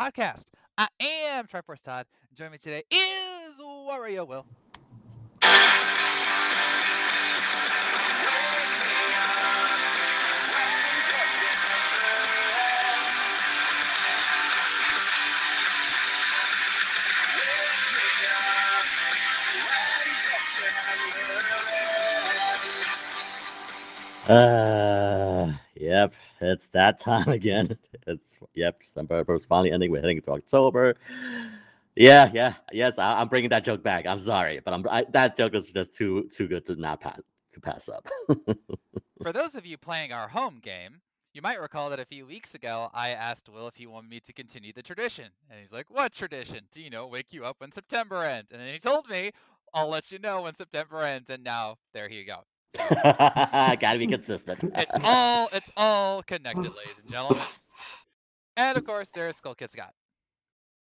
[0.00, 0.44] podcast.
[0.78, 2.06] I am Triforce Todd.
[2.34, 4.46] Joining me today is Wario Will.
[24.30, 27.76] Uh, yep, it's that time again.
[28.06, 29.90] It's yep, September is finally ending.
[29.90, 30.94] We're heading into October.
[31.96, 34.06] Yeah, yeah, yes, I, I'm bringing that joke back.
[34.06, 37.20] I'm sorry, but I'm I, that joke is just too too good to not pass
[37.54, 38.06] to pass up.
[39.22, 41.00] For those of you playing our home game,
[41.34, 44.20] you might recall that a few weeks ago I asked Will if he wanted me
[44.20, 45.26] to continue the tradition.
[45.50, 46.60] And he's like, What tradition?
[46.72, 48.52] Do you know wake you up when September ends?
[48.52, 49.32] And then he told me,
[49.74, 51.30] I'll let you know when September ends.
[51.30, 52.44] And now there you go.
[52.94, 54.62] Gotta be consistent.
[54.74, 57.42] It's all it's all connected, ladies and gentlemen.
[58.56, 59.92] And of course, there's Skull Kid Scott.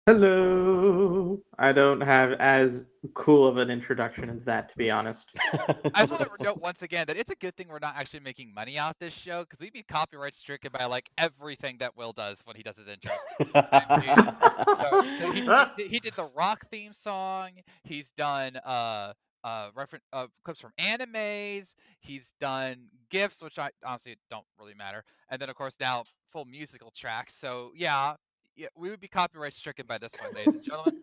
[0.06, 1.40] Hello.
[1.58, 5.30] I don't have as cool of an introduction as that, to be honest.
[5.94, 8.20] I just want to note once again that it's a good thing we're not actually
[8.20, 12.12] making money off this show because we'd be copyright stricken by like everything that Will
[12.12, 13.12] does when he does his intro.
[13.52, 15.42] So, so he,
[15.82, 17.50] he, he did the rock theme song.
[17.84, 19.12] He's done uh
[19.44, 21.74] uh reference uh clips from animes.
[22.00, 25.04] He's done gifs, which I honestly don't really matter.
[25.30, 27.34] And then of course now full musical tracks.
[27.34, 28.14] So yeah,
[28.56, 31.02] yeah, we would be copyright stricken by this point, ladies and gentlemen.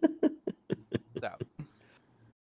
[1.19, 1.29] So,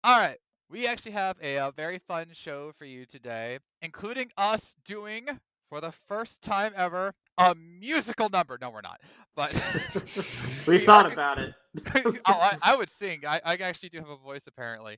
[0.04, 0.38] all right,
[0.70, 5.28] we actually have a, uh very fun show for you today, including us doing
[5.70, 8.58] for the first time ever a musical number.
[8.60, 9.00] No, we're not,
[9.36, 9.54] but
[10.68, 11.54] we we thought are- about it.
[11.96, 13.22] oh, I, I would sing.
[13.28, 14.98] I, I actually do have a voice, apparently.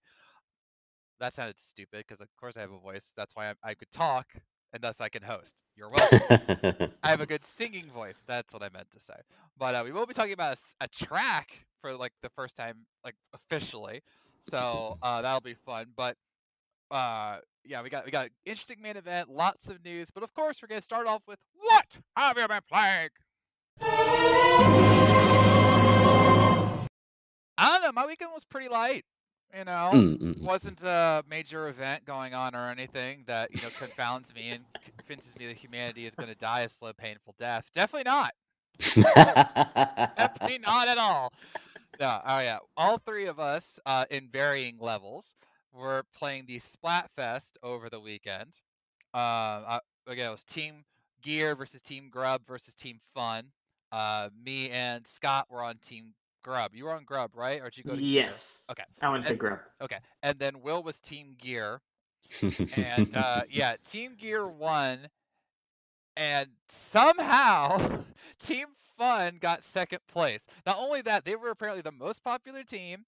[1.20, 3.12] That sounded stupid because, of course, I have a voice.
[3.18, 4.28] That's why I, I could talk,
[4.72, 5.54] and thus I can host.
[5.76, 6.92] You're welcome.
[7.04, 8.24] I have a good singing voice.
[8.28, 9.16] That's what I meant to say.
[9.58, 13.16] But uh, we will be talking about a track for like the first time, like
[13.34, 14.02] officially.
[14.50, 15.88] So uh, that'll be fun.
[15.96, 16.16] But
[16.92, 20.08] uh, yeah, we got we got an interesting main event, lots of news.
[20.14, 23.10] But of course, we're gonna start off with what have you been playing?
[27.58, 27.92] I don't know.
[27.92, 29.04] My weekend was pretty light.
[29.56, 30.44] You know, Mm, mm, mm.
[30.44, 34.66] wasn't a major event going on or anything that you know confounds me and
[34.98, 37.66] convinces me that humanity is going to die a slow, painful death.
[37.74, 38.34] Definitely not.
[40.18, 41.34] Definitely not at all.
[42.00, 42.22] No.
[42.26, 42.60] Oh yeah.
[42.78, 45.36] All three of us, uh, in varying levels,
[45.74, 48.54] were playing the Splatfest over the weekend.
[49.14, 50.84] Uh, again, it was Team
[51.22, 53.46] Gear versus Team Grub versus Team Fun.
[53.92, 56.14] Uh, me and Scott were on Team
[56.44, 56.72] Grub.
[56.74, 57.62] You were on Grub, right?
[57.62, 58.26] Or did you go to Gear?
[58.28, 58.66] yes.
[58.70, 58.84] Okay.
[59.02, 59.60] I went to grub.
[59.82, 59.98] Okay.
[60.24, 61.82] And then Will was Team Gear.
[62.42, 65.08] and uh, yeah, Team Gear won,
[66.16, 68.04] and somehow
[68.40, 68.68] Team
[68.98, 70.42] Fun got second place.
[70.66, 73.06] Not only that, they were apparently the most popular team.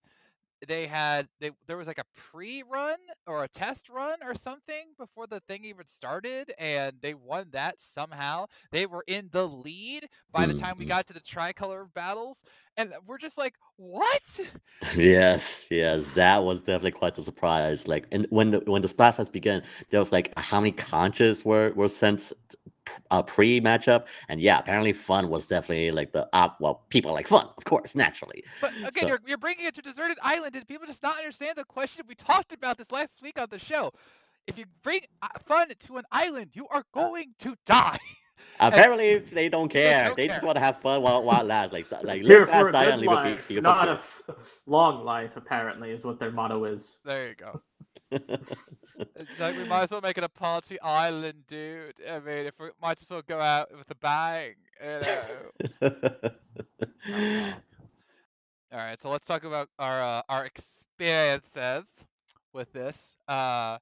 [0.67, 5.27] They had they there was like a pre-run or a test run or something before
[5.27, 8.45] the thing even started, and they won that somehow.
[8.71, 10.87] They were in the lead by the time we Mhm.
[10.87, 12.43] got to the tricolor battles,
[12.77, 14.39] and we're just like, what?
[14.95, 17.87] yes, yes, that was definitely quite a surprise.
[17.87, 21.71] Like, and when the, when the Splatfest began, there was like how many conches were
[21.73, 22.33] were sent
[23.11, 26.59] uh, pre matchup, and yeah, apparently fun was definitely like the up.
[26.59, 28.43] well, people like fun, of course, naturally.
[28.59, 30.53] But again, So- you're, you're bringing it to deserted island.
[30.53, 32.05] Did people just not understand the question?
[32.07, 33.91] We talked about this last week on the show.
[34.47, 37.99] If you bring uh, fun to an island, you are going to die.
[38.59, 40.07] Apparently, they don't care.
[40.07, 41.73] don't They just want to have fun while while it lasts.
[41.73, 43.99] Like like live fast, die, good and leave a be- life, beautiful not a
[44.65, 45.31] long life.
[45.35, 46.99] Apparently, is what their motto is.
[47.05, 47.61] There you go.
[49.15, 51.95] It's like we might as well make it a party island, dude.
[52.07, 55.51] I mean, if we might as well go out with a bang, you know.
[58.71, 61.85] All right, so let's talk about our uh, our experiences
[62.53, 63.15] with this.
[63.27, 63.77] Uh,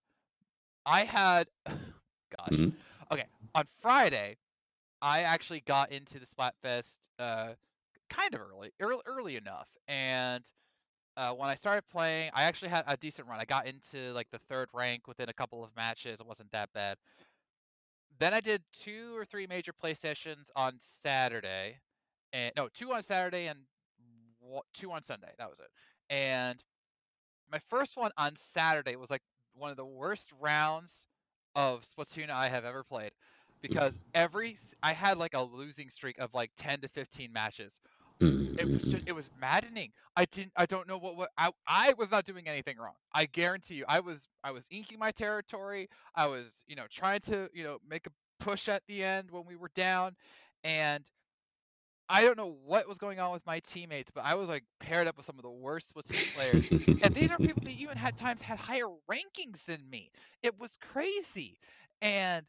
[0.86, 2.74] I had, gosh, Mhm.
[3.12, 3.26] okay,
[3.56, 4.38] on Friday,
[5.02, 7.54] I actually got into the Splatfest uh,
[8.10, 10.44] kind of early, early, early enough, and
[11.20, 13.42] uh, when I started playing, I actually had a decent run.
[13.42, 16.22] I got into like the third rank within a couple of matches.
[16.22, 16.98] It wasn't that bad.
[18.20, 21.80] Then I did two or three major play sessions on Saturday,
[22.32, 23.60] and no, two on Saturday and
[24.74, 25.32] two on Sunday.
[25.38, 25.70] That was it.
[26.10, 26.64] And
[27.52, 29.22] my first one on Saturday was like
[29.54, 31.08] one of the worst rounds
[31.54, 33.12] of Splatoon I have ever played
[33.62, 37.82] because every I had like a losing streak of like 10 to 15 matches.
[38.22, 39.10] Mm, it was mm, just, mm.
[39.10, 39.92] it was maddening.
[40.16, 42.96] I didn't I don't know what what I I was not doing anything wrong.
[43.14, 43.86] I guarantee you.
[43.88, 45.90] I was I was inking my territory.
[46.16, 49.46] I was, you know, trying to, you know, make a push at the end when
[49.46, 50.16] we were down
[50.64, 51.04] and
[52.12, 55.08] I don't know what was going on with my teammates, but I was like paired
[55.08, 56.72] up with some of the worst Splatoon players.
[57.04, 60.10] And these are people that even had times had higher rankings than me.
[60.42, 61.60] It was crazy.
[62.02, 62.46] And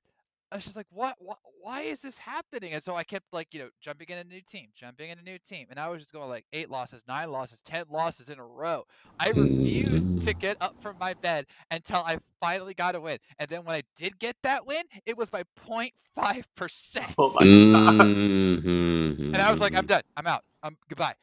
[0.52, 2.72] I was just like, what, what why is this happening?
[2.72, 5.22] And so I kept like, you know, jumping in a new team, jumping in a
[5.22, 5.66] new team.
[5.70, 8.84] And I was just going like eight losses, nine losses, ten losses in a row.
[9.18, 13.18] I refused to get up from my bed until I finally got a win.
[13.38, 17.14] And then when I did get that win, it was by 0.5%.
[17.18, 17.72] Oh my Mm.
[17.72, 18.16] god.
[18.64, 19.12] Mm-hmm.
[19.32, 20.02] And I was like, I'm done.
[20.16, 20.44] I'm out.
[20.62, 21.14] I'm goodbye.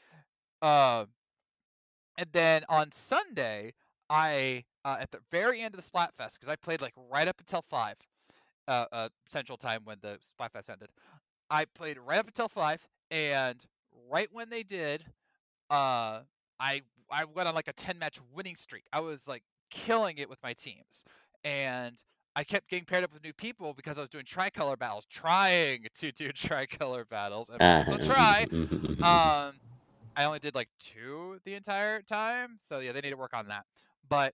[0.62, 1.08] Um,
[2.18, 3.74] and then on Sunday,
[4.10, 7.40] I uh, at the very end of the Splatfest because I played like right up
[7.40, 7.98] until five,
[8.68, 10.90] uh, uh, Central Time when the Splatfest ended.
[11.50, 13.60] I played right up until five, and
[14.12, 15.04] right when they did,
[15.70, 16.22] uh,
[16.60, 18.84] I I went on like a ten match winning streak.
[18.92, 21.06] I was like killing it with my teams,
[21.44, 21.98] and
[22.36, 25.86] I kept getting paired up with new people because I was doing tricolor battles, trying
[26.00, 28.46] to do tricolor battles, and still try.
[28.98, 29.60] Um,
[30.16, 33.48] I only did like two the entire time, so yeah, they need to work on
[33.50, 33.66] that.
[34.10, 34.34] But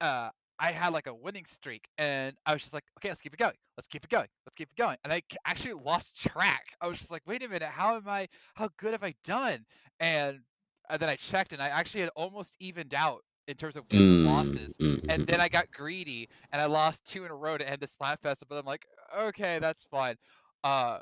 [0.00, 3.34] uh, I had like a winning streak, and I was just like, okay, let's keep
[3.34, 4.96] it going, let's keep it going, let's keep it going.
[5.04, 6.64] And I actually lost track.
[6.80, 8.28] I was just like, wait a minute, how am I?
[8.54, 9.64] How good have I done?
[10.00, 10.40] And,
[10.88, 14.10] and then I checked, and I actually had almost evened out in terms of wins
[14.10, 14.76] and losses.
[14.80, 17.80] Mm, And then I got greedy, and I lost two in a row to end
[17.80, 18.42] the Splatfest.
[18.48, 18.86] But I'm like,
[19.16, 20.16] okay, that's fine.
[20.64, 20.98] Uh,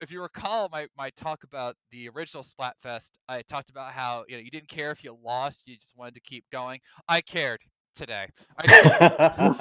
[0.00, 4.36] if you recall my, my talk about the original Splatfest, I talked about how you
[4.36, 6.80] know you didn't care if you lost, you just wanted to keep going.
[7.08, 7.60] I cared
[7.94, 8.26] today.
[8.56, 9.04] I cared,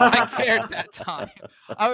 [0.07, 1.29] I cared that time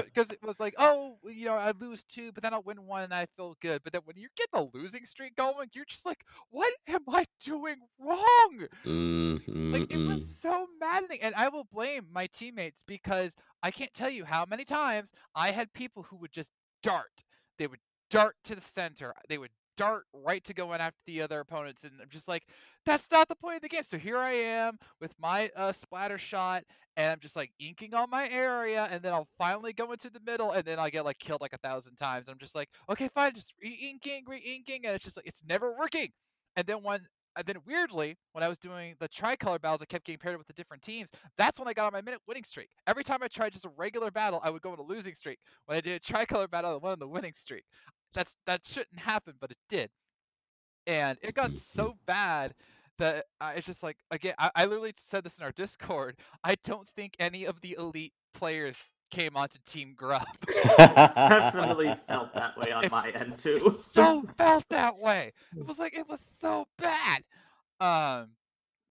[0.05, 3.03] because it was like, oh, you know, I lose two, but then I'll win one
[3.03, 3.81] and I feel good.
[3.83, 7.25] But then when you get the losing streak going, you're just like, what am I
[7.43, 8.67] doing wrong?
[8.85, 9.37] Mm,
[9.71, 13.93] Like it was mm, so maddening, and I will blame my teammates because I can't
[13.93, 16.51] tell you how many times I had people who would just
[16.83, 17.23] dart.
[17.57, 17.79] They would
[18.09, 19.13] dart to the center.
[19.29, 22.43] They would dart right to go in after the other opponents, and I'm just like,
[22.85, 23.83] that's not the point of the game.
[23.87, 26.63] So here I am with my uh, splatter shot,
[26.97, 30.19] and I'm just like inking on my area, and then I'll finally go into the
[30.25, 32.27] middle, and then I get like killed like a thousand times.
[32.27, 36.09] I'm just like, okay, fine, just re-inking, re-inking, and it's just like it's never working.
[36.55, 37.01] And then when
[37.37, 40.47] and then weirdly, when I was doing the tricolor battles, I kept getting paired with
[40.47, 41.09] the different teams.
[41.37, 42.69] That's when I got on my minute winning streak.
[42.87, 45.37] Every time I tried just a regular battle, I would go on a losing streak.
[45.67, 47.63] When I did a tricolor battle, I went on the winning streak.
[48.13, 49.89] That's that shouldn't happen, but it did.
[50.85, 52.53] And it got so bad
[52.99, 56.17] that uh, it's just like again, I, I literally said this in our Discord.
[56.43, 58.75] I don't think any of the elite players
[59.11, 60.25] came onto Team Grub.
[60.77, 63.79] Definitely felt that way on It's- my end too.
[63.93, 65.31] so felt that way.
[65.57, 67.23] It was like it was so bad.
[67.79, 68.29] Um,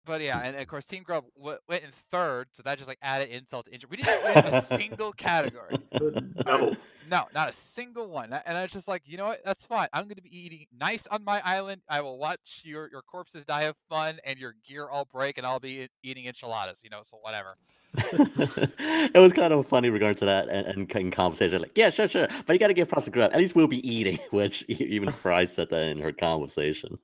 [0.05, 2.99] but yeah, and of course Team Grub w- went in third, so that just like
[3.01, 3.89] added insult to injury.
[3.91, 5.75] We didn't win a single category.
[6.45, 6.75] no.
[7.09, 8.33] No, not a single one.
[8.45, 9.39] And I was just like, you know what?
[9.45, 9.87] That's fine.
[9.93, 11.81] I'm going to be eating nice on my island.
[11.89, 15.45] I will watch your your corpses die of fun and your gear all break, and
[15.45, 16.79] I'll be eating enchiladas.
[16.83, 17.57] You know, so whatever.
[18.11, 22.07] it was kind of funny regard to that and, and in conversation like yeah sure
[22.07, 24.63] sure but you got to give props to grub at least we'll be eating which
[24.67, 26.97] even Fry said that in her conversation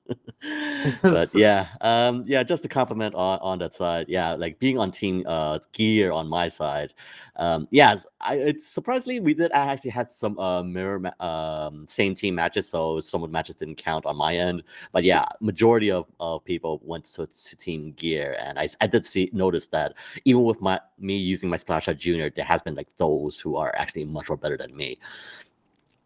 [1.02, 4.90] but yeah um yeah just to compliment on on that side yeah like being on
[4.90, 6.92] team uh gear on my side
[7.36, 12.14] um yes i it's surprisingly we did actually had some uh mirror ma- um same
[12.14, 14.62] team matches so some of the matches didn't count on my end.
[14.92, 19.30] But yeah majority of, of people went to, to team gear and I did see
[19.32, 19.94] notice that
[20.24, 23.72] even with my me using my splash junior there has been like those who are
[23.76, 24.98] actually much more better than me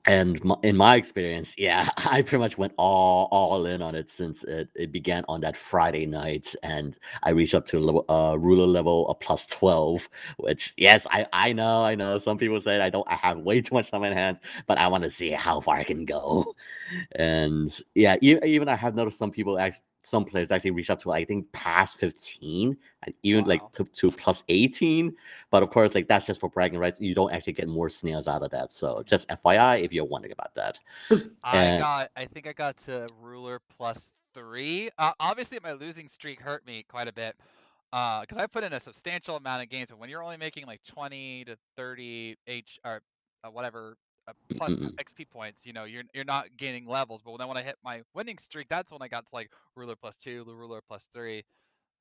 [0.06, 4.08] and my, in my experience yeah i pretty much went all all in on it
[4.08, 8.36] since it, it began on that friday night and i reached up to level, uh,
[8.38, 10.08] ruler level of plus 12
[10.38, 13.60] which yes i i know i know some people say i don't i have way
[13.60, 16.44] too much time in hand but i want to see how far i can go.
[17.16, 21.10] And yeah even i have noticed some people actually some players actually reach up to
[21.10, 23.48] i think past 15 and even Wow.
[23.48, 25.14] like to, to plus 18
[25.50, 28.28] but of course like that's just for bragging rights you don't actually get more snails
[28.28, 30.78] out of that so just fyi if you're wondering about that
[31.42, 32.10] I And- got.
[32.16, 34.90] I think I got to ruler plus three.
[34.98, 37.34] Uh, obviously, my losing streak hurt me quite a bit.
[37.90, 40.82] Because I put in a substantial amount of games, but when you're only making like
[40.86, 43.00] 20 to 30 H or
[43.44, 43.96] uh, whatever
[44.28, 44.98] uh, plus Mm-mm.
[44.98, 47.22] XP points, you know, you're you're not gaining levels.
[47.22, 49.96] But then when I hit my winning streak, that's when I got to like ruler
[49.96, 51.44] plus two, the ruler plus three.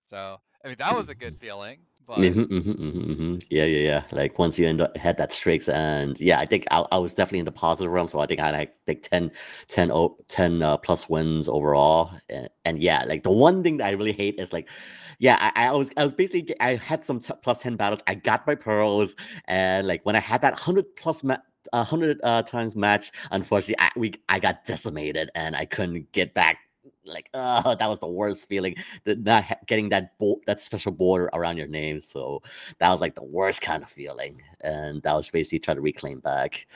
[0.05, 1.81] So I mean that was a good feeling.
[2.07, 3.45] But Mhm, mhm, mhm, mhm.
[3.49, 4.03] Yeah, yeah, yeah.
[4.13, 7.13] Like once you end up had that streaks, and yeah, I think I, I was
[7.13, 8.07] definitely in the positive realm.
[8.07, 9.31] So I think I had like like 10,
[9.67, 12.11] 10, o- 10 uh, plus wins overall.
[12.29, 14.69] And, and yeah, like the one thing that I really hate is like,
[15.19, 17.99] yeah, I, I was I was basically I had some t- plus ten battles.
[18.07, 21.37] I got my pearls, and like when I had that hundred plus ma-
[21.73, 26.33] a hundred uh, times match, unfortunately, I we I got decimated, and I couldn't get
[26.33, 26.59] back.
[27.07, 31.29] Like, oh, that was the worst feeling the, not getting that bo- that special border
[31.33, 31.99] around your name.
[31.99, 32.41] So
[32.79, 36.19] that was like the worst kind of feeling, and that was basically trying to reclaim
[36.19, 36.67] back.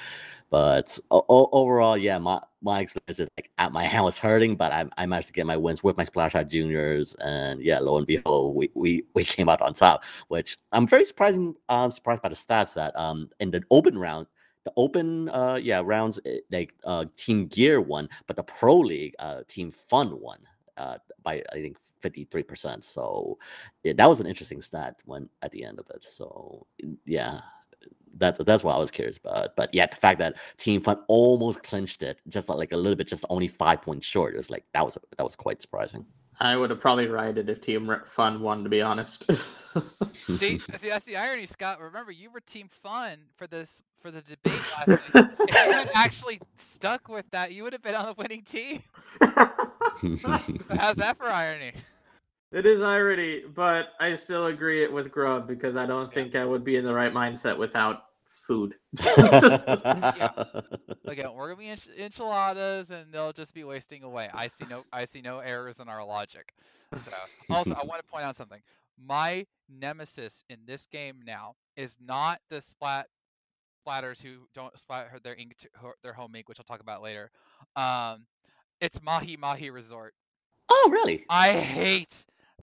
[0.50, 4.72] But o- overall, yeah, my my experience is like uh, my hand was hurting, but
[4.72, 7.98] I, I managed to get my wins with my splash out juniors, and yeah, lo
[7.98, 10.04] and behold, we we, we came out on top.
[10.28, 11.40] Which I'm very surprised.
[11.70, 14.28] I'm surprised by the stats that um in the open round.
[14.70, 19.16] The open, uh, yeah, rounds eh, like uh, Team Gear won, but the Pro League,
[19.18, 20.38] uh, Team Fun won
[20.78, 22.84] uh, by I think fifty three percent.
[22.84, 23.40] So
[23.84, 26.06] yeah, that was an interesting stat when at the end of it.
[26.06, 26.68] So
[27.06, 27.40] yeah,
[28.18, 29.56] that that's what I was curious about.
[29.56, 33.08] But yeah, the fact that Team Fun almost clinched it, just like a little bit,
[33.08, 36.06] just only five points short, it was like that was that was quite surprising.
[36.42, 39.26] I would have probably righted if Team Fun won, to be honest.
[40.14, 41.82] see, see that's the irony, Scott.
[41.82, 45.26] Remember, you were Team Fun for this for the debate last week.
[45.40, 48.82] If you had actually stuck with that, you would have been on the winning team.
[49.22, 51.74] How's that for irony?
[52.52, 56.46] It is irony, but I still agree it with Grub because I don't think I
[56.46, 58.06] would be in the right mindset without
[58.50, 58.74] food.
[61.06, 64.30] Again, we're gonna be ench- enchiladas, and they'll just be wasting away.
[64.34, 66.54] I see no, I see no errors in our logic.
[66.92, 67.12] So,
[67.52, 68.62] also, I want to point out something.
[69.02, 73.06] My nemesis in this game now is not the splat
[73.88, 77.04] splatters who don't splatter their ink, to, her- their home ink, which I'll talk about
[77.04, 77.30] later.
[77.76, 78.26] Um,
[78.82, 80.16] it's Mahi Mahi Resort.
[80.70, 81.24] oh, really?
[81.30, 82.16] I hate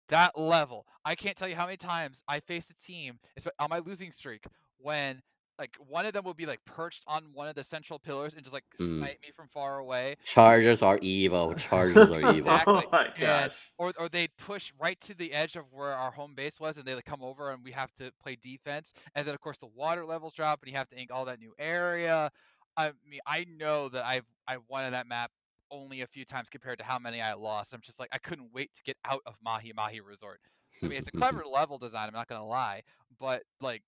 [0.08, 0.86] that level.
[1.04, 3.18] I can't tell you how many times I faced a team
[3.58, 4.44] on my losing streak
[4.78, 5.22] when
[5.58, 8.42] like one of them would be like perched on one of the central pillars and
[8.42, 8.98] just like Mm.
[8.98, 11.54] snipe me from far away, Chargers are evil.
[11.58, 12.52] Chargers are evil.
[12.52, 12.74] Exactly.
[12.86, 16.34] oh my And- or or they'd push right to the edge of where our home
[16.34, 18.92] base was, and they'd like, come over and we have to play defense.
[19.14, 21.38] And then of course the water levels drop, and you have to ink all that
[21.38, 22.30] new area.
[22.76, 25.30] I mean, I know that I've I've won that map
[25.70, 27.72] only a few times compared to how many I lost.
[27.72, 30.40] I'm just like I couldn't wait to get out of Mahi Mahi Resort.
[30.82, 32.08] I mean, it's a clever level design.
[32.08, 32.82] I'm not gonna lie,
[33.20, 33.82] but like,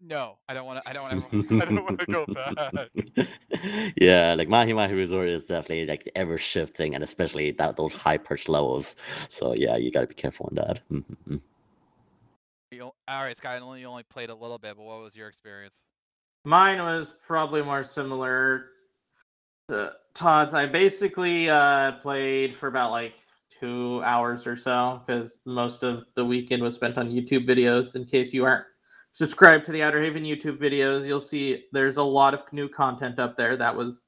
[0.00, 0.88] no, I don't want to.
[0.88, 1.56] I don't want to.
[1.60, 3.92] I don't want to go back.
[3.96, 8.18] yeah, like Mahi Mahi Resort is definitely like ever shifting, and especially that those high
[8.18, 8.96] perch levels.
[9.28, 10.80] So yeah, you got to be careful on that.
[10.90, 11.42] Mhm.
[12.80, 13.56] All right, Sky.
[13.56, 15.74] I know you only played a little bit, but what was your experience?
[16.44, 18.66] Mine was probably more similar
[19.68, 20.54] to Todd's.
[20.54, 23.14] I basically uh, played for about like
[23.50, 27.96] two hours or so because most of the weekend was spent on YouTube videos.
[27.96, 28.64] In case you aren't
[29.12, 33.18] subscribed to the Outer Haven YouTube videos, you'll see there's a lot of new content
[33.18, 34.06] up there that was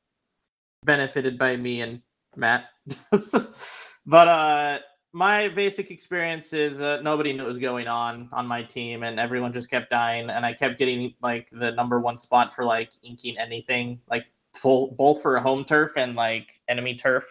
[0.84, 2.00] benefited by me and
[2.36, 2.64] Matt.
[4.06, 4.78] but uh,
[5.12, 9.20] my basic experience is uh, nobody knew what was going on on my team, and
[9.20, 12.90] everyone just kept dying, and I kept getting like the number one spot for like
[13.02, 17.24] inking anything, like full both for home turf and like enemy turf.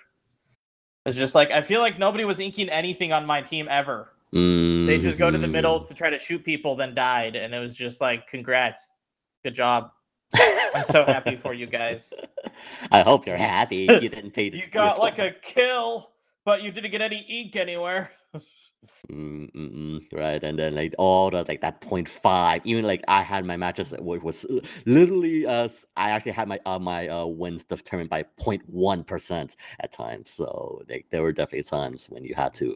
[1.06, 4.14] It's just like I feel like nobody was inking anything on my team ever.
[4.34, 5.88] They just go to the middle mm-hmm.
[5.88, 8.96] to try to shoot people, then died, and it was just like, congrats,
[9.44, 9.92] good job.
[10.74, 12.14] I'm so happy for you guys.
[12.92, 13.88] I hope you're happy.
[13.90, 14.50] You didn't pay.
[14.54, 16.12] You got like a kill,
[16.46, 18.12] but you didn't get any ink anywhere.
[19.12, 23.04] Mm, mm, mm, right, and then like all the like that point five, even like
[23.08, 27.08] I had my matches which was uh, literally uh i actually had my uh my
[27.08, 30.30] uh wins determined by 0.1 percent at times.
[30.32, 32.76] So like there were definitely times when you had to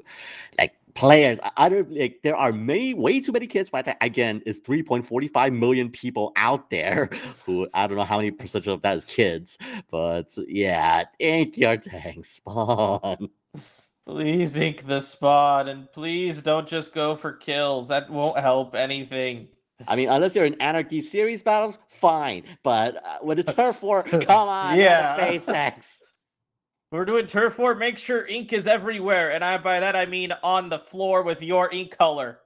[0.59, 4.41] like players I- I don't like there are many way too many kids, but again,
[4.47, 7.07] it's 3.45 million people out there
[7.45, 9.59] who I don't know how many percentage of that is kids,
[9.91, 13.29] but yeah, ain't your tank spawn.
[14.05, 17.87] Please ink the spot, and please don't just go for kills.
[17.87, 19.47] That won't help anything.
[19.87, 22.43] I mean, unless you're in Anarchy series battles, fine.
[22.63, 25.17] But uh, when it's turf war, come on, Yeah.
[25.17, 26.01] basics.
[26.91, 27.73] We're doing turf war.
[27.75, 31.41] Make sure ink is everywhere, and I by that I mean on the floor with
[31.41, 32.39] your ink color.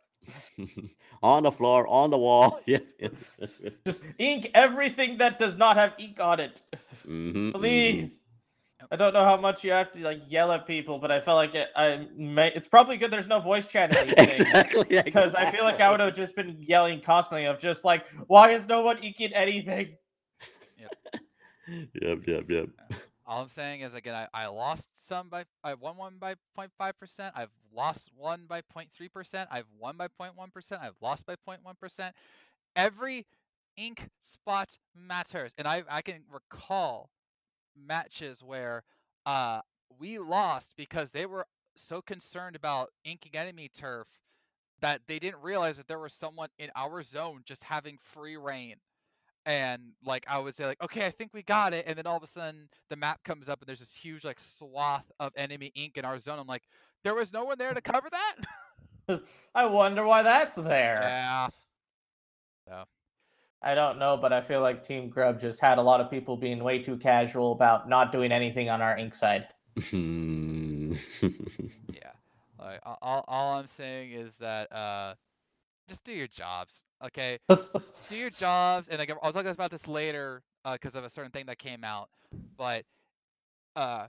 [1.24, 2.60] on the floor, on the wall.
[2.66, 2.80] Yeah.
[3.86, 6.62] Just ink everything that does not have ink on it.
[7.06, 7.54] Mhm, mhm.
[7.54, 8.19] Please.
[8.91, 11.36] I don't know how much you have to like yell at people, but I felt
[11.36, 11.69] like it.
[11.75, 12.51] I may.
[12.53, 13.12] It's probably good.
[13.12, 14.39] There's no voice chat in these things.
[14.39, 15.01] exactly.
[15.05, 18.51] because I feel like I would have just been yelling constantly of just like, why
[18.51, 19.96] is no one inking anything?
[22.01, 22.69] Yep, yep, yep.
[23.27, 26.93] All I'm saying is again, I, I lost some by I won one by 0.5
[27.00, 27.34] percent.
[27.36, 29.46] I've lost one by 0.3%.
[29.51, 30.81] I've won by 0.1%.
[30.81, 32.12] I've lost by 0.1%.
[32.75, 33.27] Every
[33.77, 37.12] ink spot matters, and I I can recall
[37.78, 38.84] matches where
[39.26, 39.62] uh
[40.00, 41.46] we lost because they were
[41.76, 44.08] so concerned about inking enemy turf
[44.82, 48.76] that they didn't realize that there was someone in our zone just having free reign.
[49.46, 51.86] And like I would say, like, okay, I think we got it.
[51.88, 54.40] And then all of a sudden the map comes up and there's this huge like
[54.58, 56.40] swath of enemy ink in our zone.
[56.40, 56.64] I'm like,
[57.04, 59.22] there was no one there to cover that?
[59.56, 61.02] I wonder why that's there.
[62.68, 62.84] yeah.
[63.62, 66.38] I don't know, but I feel like Team Grub just had a lot of people
[66.38, 69.48] being way too casual about not doing anything on our ink side.
[71.94, 72.12] Yeah.
[72.58, 75.13] Like all, all I'm saying is that uh
[75.88, 76.84] just do your jobs.
[77.04, 77.38] Okay?
[77.48, 81.46] do your jobs and like I'll talk about this later because of a certain thing
[81.46, 82.10] that came out,
[82.58, 82.84] but
[83.75, 84.08] uh,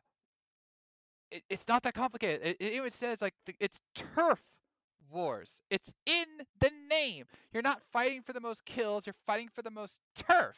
[1.30, 2.46] it, it's not that complicated.
[2.46, 4.40] It, it even says like it's turf
[5.10, 5.60] wars.
[5.70, 6.26] It's in
[6.60, 7.26] the name.
[7.52, 9.06] You're not fighting for the most kills.
[9.06, 10.56] You're fighting for the most turf.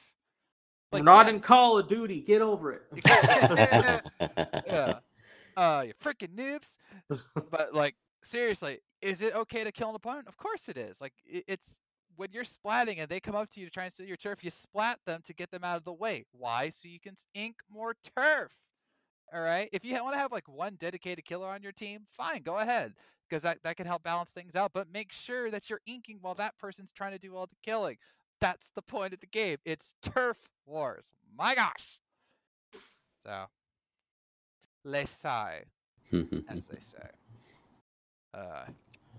[0.93, 2.21] We're not yes, in Call of Duty.
[2.21, 2.83] Get over it.
[4.67, 4.95] yeah.
[5.55, 7.21] Uh, you freaking noobs.
[7.51, 7.95] But like
[8.25, 10.27] seriously, is it okay to kill an opponent?
[10.27, 10.99] Of course it is.
[10.99, 11.75] Like it's
[12.17, 14.43] when you're splatting and they come up to you to try and steal your turf,
[14.43, 16.25] you splat them to get them out of the way.
[16.33, 16.71] Why?
[16.71, 18.51] So you can ink more turf.
[19.35, 19.69] All right.
[19.73, 22.95] If you want to have like one dedicated killer on your team, fine, go ahead,
[23.33, 24.73] because that that can help balance things out.
[24.75, 27.97] But make sure that you're inking while that person's trying to do all the killing.
[28.43, 29.57] That's the point of the game.
[29.65, 30.37] It's turf
[30.67, 31.07] wars.
[31.39, 32.01] My gosh.
[33.25, 33.45] So,
[34.85, 35.63] les sai,
[36.49, 37.09] as they say.
[38.35, 38.65] Uh,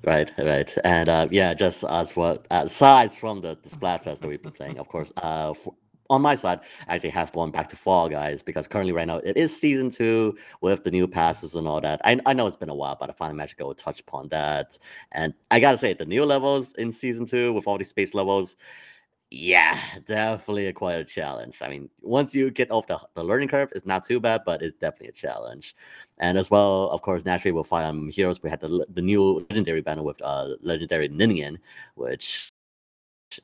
[0.06, 4.42] Right, right, and uh, yeah, just as what aside from the, the Splatfest that we've
[4.42, 5.70] been playing, of course, uh, f
[6.14, 9.18] on my side, I actually have gone back to Fall Guys because currently right now
[9.18, 12.00] it is season two with the new passes and all that.
[12.06, 14.30] I, I know it's been a while, but I finally managed to go touch upon
[14.30, 14.78] that,
[15.12, 18.56] and I gotta say the new levels in season two with all these space levels.
[19.36, 21.58] Yeah, definitely a quite a challenge.
[21.64, 24.62] I mean, once you get off the, the learning curve, it's not too bad, but
[24.62, 25.76] it's definitely a challenge.
[26.20, 28.44] And as well, of course, naturally we'll find um, heroes.
[28.44, 31.58] We had the the new legendary banner with uh legendary Ninian,
[31.96, 32.53] which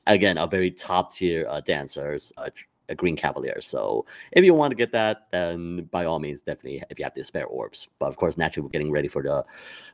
[0.08, 2.50] again a very top tier uh, dancers, uh,
[2.90, 3.62] a green cavalier.
[3.62, 7.14] So if you want to get that, then by all means, definitely if you have
[7.14, 7.88] the spare orbs.
[8.00, 9.46] But of course, naturally we're getting ready for the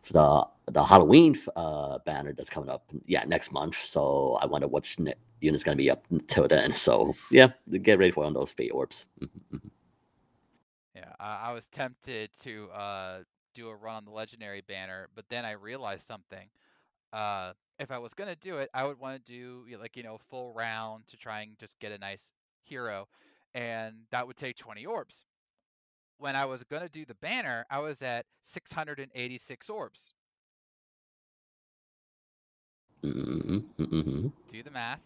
[0.03, 2.91] for the the Halloween uh banner that's coming up.
[3.05, 3.75] Yeah, next month.
[3.83, 6.73] So I wonder which ne- unit's gonna be up until then.
[6.85, 7.47] So yeah,
[7.81, 9.05] get ready for on those fate orbs.
[9.21, 9.69] Mhm, mhm.
[10.95, 15.25] Yeah, I, I was tempted to uh, do a run on the legendary banner, but
[15.29, 16.49] then I realized something.
[17.13, 20.17] Uh, if I was gonna do it, I would want to do like you know
[20.29, 22.23] full round to try and just get a nice
[22.63, 23.07] hero,
[23.53, 25.25] and that would take 20 orbs.
[26.17, 30.13] When I was gonna do the banner, I was at 686 orbs.
[33.03, 34.31] Mhm, mhm.
[34.51, 35.01] Do the math.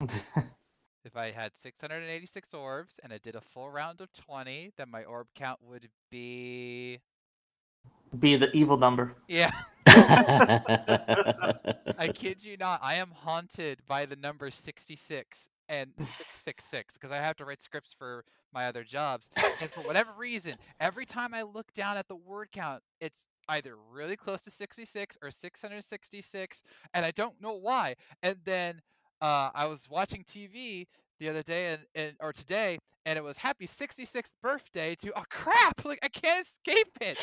[1.04, 5.02] If I had 686 orbs and I did a full round of 20, then my
[5.04, 7.00] orb count would be
[8.18, 9.14] Be the evil number.
[9.28, 9.50] yeah.
[9.86, 11.54] I
[12.14, 12.80] kid you not.
[12.82, 17.94] I am haunted by the number 66 and 666 because I have to write scripts
[17.96, 19.28] for my other jobs.
[19.60, 23.74] And for whatever reason, every time I look down at the word count, it's either
[23.90, 26.62] really close to 66 or 666,
[26.94, 27.96] and I don't know why.
[28.22, 28.80] And then
[29.20, 30.86] uh, I was watching TV
[31.18, 35.24] the other day and, and or today, and it was happy 66th birthday to oh
[35.30, 35.84] crap!
[35.84, 37.18] Like I can't escape it.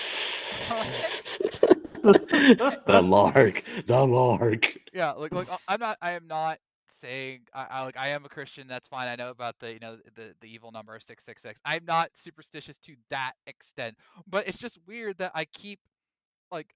[2.88, 4.78] the lark, the lark.
[4.94, 6.60] yeah like like uh, i'm not i am not
[7.02, 9.80] saying I, I like i am a christian that's fine i know about the you
[9.80, 13.96] know the the evil number of 666 i'm not superstitious to that extent
[14.28, 15.80] but it's just weird that i keep
[16.52, 16.74] like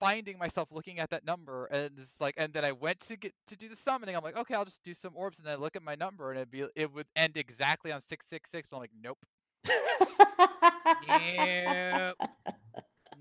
[0.00, 3.32] finding myself looking at that number and it's like and then i went to get
[3.46, 5.76] to do the summoning i'm like okay i'll just do some orbs and i look
[5.76, 8.90] at my number and it'd be it would end exactly on 666 and i'm like
[9.02, 9.18] nope.
[11.08, 12.16] Nope.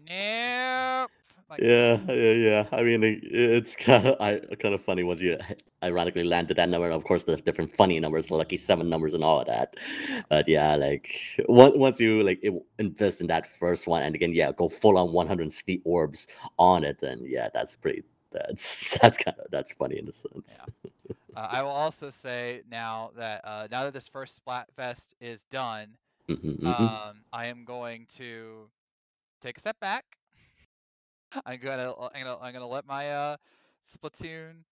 [0.07, 1.11] Nope
[1.51, 2.67] like Yeah, yeah, yeah.
[2.71, 5.37] I mean, it- it's kind of I kind of funny once you
[5.83, 6.85] ironically landed that number.
[6.87, 9.75] And of course, the different funny numbers, the lucky seven numbers, and all of that.
[10.29, 11.09] But yeah, like
[11.49, 12.43] once once you like
[12.79, 16.27] invest in that first one, and again, yeah, go full on 160 orbs
[16.59, 18.03] on it, then yeah, that's pretty.
[18.31, 20.65] That's that's kind of that's funny in a sense.
[21.35, 25.97] Uh, I will also say now that uh, now that this first Splatfest is done,
[26.29, 26.97] Mhm, mhm.
[27.09, 28.69] um, I am going to
[29.41, 30.17] take a step back.
[31.45, 33.37] I'm gonna I'm gonna I'm gonna let my uh
[33.87, 34.63] Splatoon.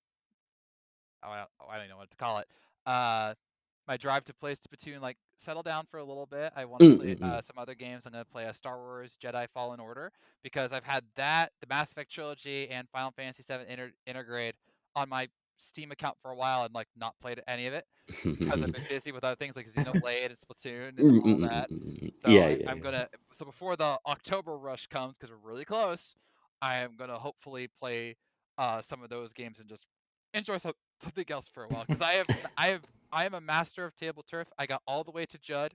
[1.23, 2.47] Oh, I, oh, I don't know what to call it.
[2.85, 3.33] Uh,
[3.87, 6.53] my drive to play Splatoon like settle down for a little bit.
[6.55, 8.03] I want to play uh, some other games.
[8.05, 10.11] I'm gonna play a Star Wars Jedi Fallen Order
[10.43, 14.53] because I've had that, the Mass Effect trilogy, and Final Fantasy VII Inter- Intergrade
[14.95, 18.61] on my Steam account for a while and like not played any of it because
[18.63, 21.69] I've been busy with other things like Xenoblade and Splatoon and all that.
[22.23, 22.83] So yeah, I, yeah, I'm yeah.
[22.83, 23.09] gonna.
[23.37, 26.15] So before the October rush comes, because we're really close,
[26.61, 28.15] I am gonna hopefully play
[28.57, 29.85] uh, some of those games and just
[30.33, 31.83] enjoy some, something else for a while.
[31.89, 34.47] Because I have, I have, I am a master of table turf.
[34.57, 35.73] I got all the way to Judd.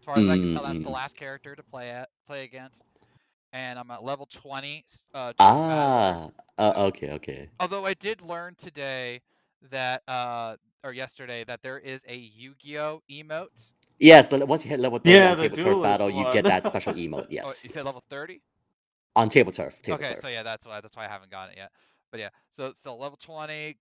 [0.00, 0.90] As far as I can tell, that's the Mm.
[0.90, 2.84] last character to play at, play against.
[3.52, 4.84] And I'm at level 20.
[4.88, 7.50] s- Uh, Ah, uh, okay, okay.
[7.60, 9.22] Although I did learn today
[9.70, 13.72] that, uh, or yesterday, that there is a Yu-Gi-Oh emote.
[13.98, 16.66] Yes, once you hit level 30 Yeah, on the Table Turf Battle, you get that
[16.66, 17.26] special emote.
[17.42, 17.62] Oh, Yes.
[17.62, 18.42] you said level 30?
[19.16, 19.80] On Table Turf.
[19.82, 20.20] Table okay, Turf.
[20.22, 21.70] so yeah, that's why that's why I haven't gotten it yet.
[22.10, 23.76] But yeah, so so level twenty,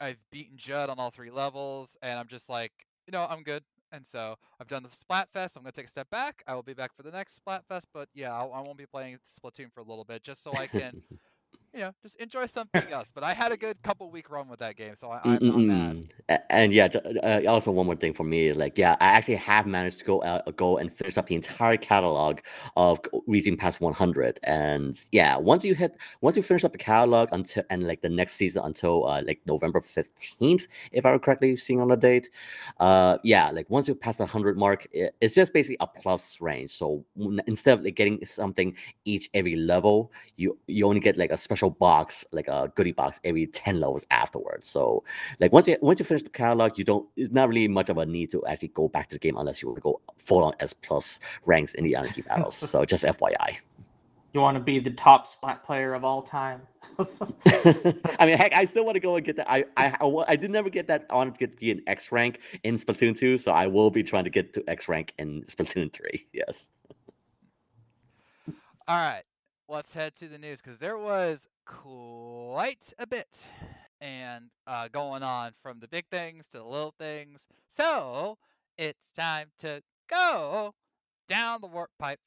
[0.00, 2.72] I've beaten Judd on all three levels, and I'm just like,
[3.06, 3.62] you know, I'm good.
[3.92, 5.56] And so I've done the Splatfest.
[5.56, 6.42] I'm gonna take a step back.
[6.46, 9.18] I will be back for the next Splatfest, but yeah, I'll, I won't be playing
[9.28, 11.02] Splatoon for a little bit, just so I can,
[11.72, 13.08] you know, just enjoy something else.
[13.14, 15.86] But I had a good couple week run with that game, so I, I'm not.
[15.86, 16.08] Mm-mm-mm.
[16.28, 16.88] A- And yeah,
[17.22, 20.04] uh, also one more thing for me is like, yeah, I actually have managed to
[20.04, 22.40] go out, go and finish up the entire catalog
[22.76, 24.40] of reaching past 100.
[24.44, 28.08] And yeah, once you hit, once you finish up the catalog until and like the
[28.08, 32.30] next season until uh, like November 15th, if I were correctly seeing on the date,
[32.78, 36.40] uh, yeah, like once you pass the 100 mark, i- it's just basically a plus
[36.40, 36.70] range.
[36.70, 37.04] So
[37.46, 41.59] instead of like getting something each every level, you you only get like a special
[41.68, 44.66] box, like a goodie box every 10 levels afterwards.
[44.66, 45.04] So
[45.40, 47.98] like once you once you finish the catalog, you don't it's not really much of
[47.98, 50.44] a need to actually go back to the game unless you want to go full
[50.44, 52.56] on S plus ranks in the anarchy battles.
[52.56, 53.58] so just FYI.
[54.32, 56.62] You want to be the top splat player of all time.
[56.98, 59.50] I mean, heck, I still want to go and get that.
[59.50, 61.72] I I I, wa- I did never get that I wanted to get to be
[61.72, 64.88] an X rank in Splatoon 2, so I will be trying to get to X
[64.88, 66.26] rank in Splatoon 3.
[66.32, 66.70] Yes.
[68.86, 69.22] All right,
[69.68, 73.46] let's head to the news because there was quite a bit
[74.00, 77.40] and uh, going on from the big things to the little things.
[77.76, 78.38] So
[78.78, 80.74] it's time to go
[81.28, 82.20] down the warp pipe.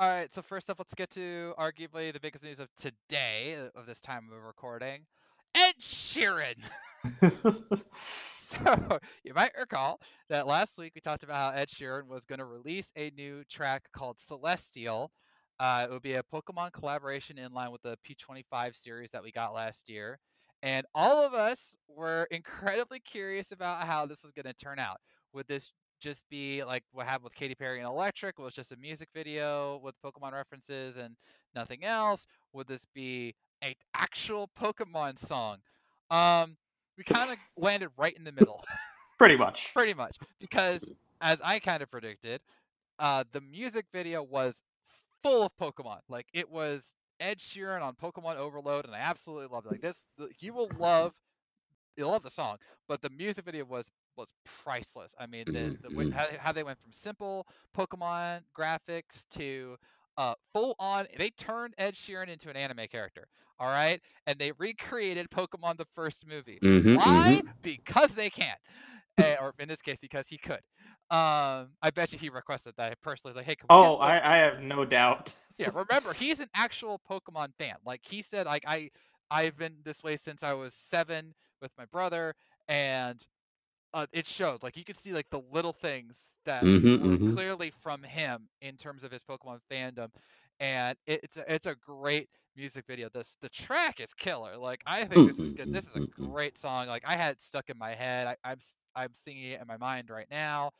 [0.00, 3.78] All right, so first up, let's get to arguably the biggest news of today, uh,
[3.78, 5.06] of this time of recording
[5.54, 6.56] Ed Sheeran.
[8.64, 12.38] So you might recall that last week we talked about how Ed Sheeran was going
[12.38, 15.10] to release a new track called Celestial.
[15.60, 19.30] Uh, it would be a Pokemon collaboration in line with the P25 series that we
[19.30, 20.18] got last year.
[20.62, 24.98] And all of us were incredibly curious about how this was going to turn out.
[25.32, 28.38] Would this just be like what happened with Katy Perry and Electric?
[28.38, 31.16] Was just a music video with Pokemon references and
[31.54, 32.26] nothing else?
[32.52, 35.58] Would this be an actual Pokemon song?
[36.10, 36.56] Um,
[36.98, 38.62] we kind of landed right in the middle,
[39.18, 39.70] Pretty much.
[39.72, 40.88] pretty much, because
[41.20, 42.40] as I kind of predicted,
[42.98, 44.54] uh, the music video was
[45.24, 46.00] full of Pokemon.
[46.08, 49.70] Like it was Ed Sheeran on Pokemon Overload, and I absolutely loved it.
[49.70, 50.06] Like this,
[50.40, 51.14] you will love,
[51.96, 52.58] you'll love the song,
[52.88, 55.14] but the music video was was priceless.
[55.18, 56.12] I mean, the, Mhm, the mhm.
[56.12, 59.76] how, how they went from simple Pokemon graphics to
[60.18, 61.08] uh, full on.
[61.18, 63.28] They turned Ed Sheeran into an anime character.
[63.58, 66.62] All right, and they recreated Pokemon the first movie.
[66.62, 67.42] Mhm, Why?
[67.44, 67.54] mhm.
[67.62, 68.56] Because they can.
[69.18, 70.60] Eh, or in this case, because he could.
[71.10, 73.32] Um, I bet you he requested that personally.
[73.32, 75.34] He's like, hey, can we Oh, I, I have no doubt.
[75.58, 75.68] yeah.
[75.72, 77.76] Remember, he's an actual Pokemon fan.
[77.84, 78.90] Like he said, like I,
[79.30, 82.34] I've been this way since I was seven with my brother,
[82.68, 83.20] and
[83.94, 84.62] uh, it shows.
[84.62, 87.32] Like you can see like the little things that Mhm, were mhm.
[87.32, 90.08] clearly from him in terms of his Pokemon fandom,
[90.60, 93.08] and it, it's a, it's a great music video.
[93.12, 94.56] This the track is killer.
[94.56, 95.68] Like I think this is good.
[95.72, 96.30] This is a mm, mm, mm.
[96.30, 96.86] great song.
[96.88, 98.26] Like I had it stuck in my head.
[98.26, 100.70] I, I'm s- I'm singing it in my mind right now,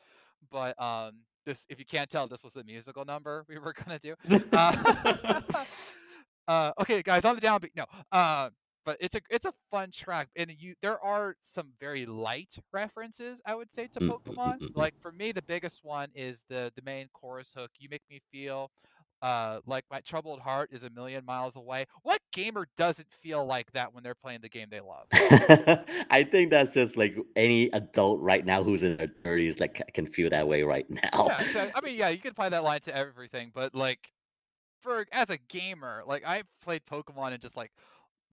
[0.50, 1.12] but um.
[1.46, 4.14] This, if you can't tell, this was the musical number we were gonna do.
[4.53, 4.72] Uh,
[6.48, 7.70] uh, okay, guys, on the downbeat.
[7.77, 8.50] No, uh,
[8.85, 13.40] but it's a it's a fun track, and you there are some very light references
[13.46, 14.59] I would say to Mm, mm, mm, Pokemon.
[14.74, 17.70] Like for me, the biggest one is the the main chorus hook.
[17.79, 18.70] You make me feel
[19.24, 21.87] uh like my troubled heart is a million miles away.
[22.02, 25.06] What gamer doesn't feel like that when they're playing the game they love?
[26.10, 30.06] I think that's just like any adult right now who's in their thirties, like can
[30.06, 31.26] feel that way right now.
[31.26, 34.12] Yeah, so, I mean, yeah, you could apply that line to everything, but like
[34.82, 37.72] for as a gamer, like I've played Pokemon and just like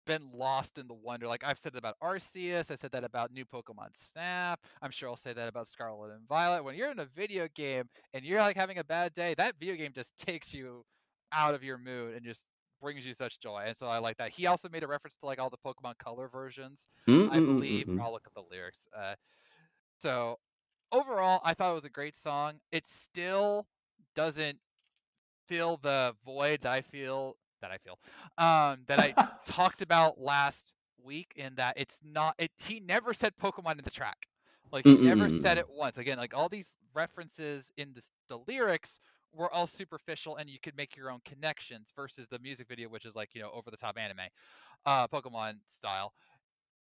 [0.07, 1.27] been lost in the wonder.
[1.27, 4.61] Like I've said that about Arceus, I said that about new Pokemon Snap.
[4.83, 6.65] I'm sure I'll say that about Scarlet and Violet.
[6.65, 9.77] When you're in a video game and you're like having a bad day, that video
[9.77, 10.85] game just takes you
[11.33, 12.43] out of your mood and just
[12.81, 13.65] brings you such joy.
[13.67, 14.31] And so I like that.
[14.31, 17.41] He also made a reference to like all the Pokemon color versions, Mm, I mm,
[17.41, 17.87] believe.
[17.87, 18.01] mm, mm.
[18.01, 18.87] I'll look at the lyrics.
[18.97, 19.15] Uh,
[19.97, 20.39] So
[20.93, 22.61] overall, I thought it was a great song.
[22.73, 23.67] It still
[24.15, 24.59] doesn't
[25.49, 27.99] fill the void I feel that I feel
[28.39, 29.15] um, that I
[29.47, 33.91] talked about last week in that it's not it he never said Pokemon in the
[33.91, 34.27] track.
[34.73, 35.97] Like he never said it once.
[35.99, 39.01] Again, like all these references in the, the lyrics
[39.33, 43.05] were all superficial and you could make your own connections versus the music video which
[43.05, 44.21] is like, you know, over the top anime
[44.87, 46.13] uh Pokemon style.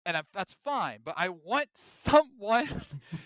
[0.06, 2.84] And I, that's fine, but I want someone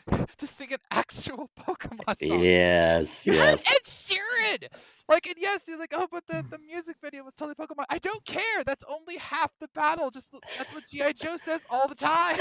[0.38, 2.42] to sing an actual Pokemon song.
[2.42, 3.64] Yes, yes.
[3.66, 4.68] Ed Sheeran.
[5.08, 7.86] Like, and yes, you're like, oh, but the, the music video was totally Pokemon.
[7.90, 8.64] I don't care.
[8.66, 10.10] That's only half the battle.
[10.10, 12.38] Just that's what GI Joe says all the time.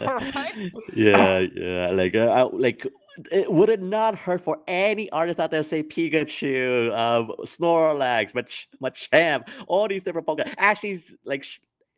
[0.00, 0.72] Alright.
[0.94, 1.90] yeah, yeah.
[1.92, 2.86] Like, uh, I, like,
[3.30, 8.34] it, would it not hurt for any artist out there to say Pikachu, um, Snorlax,
[8.34, 10.54] Mach- Machamp, all these different Pokemon?
[10.56, 11.44] Actually, like,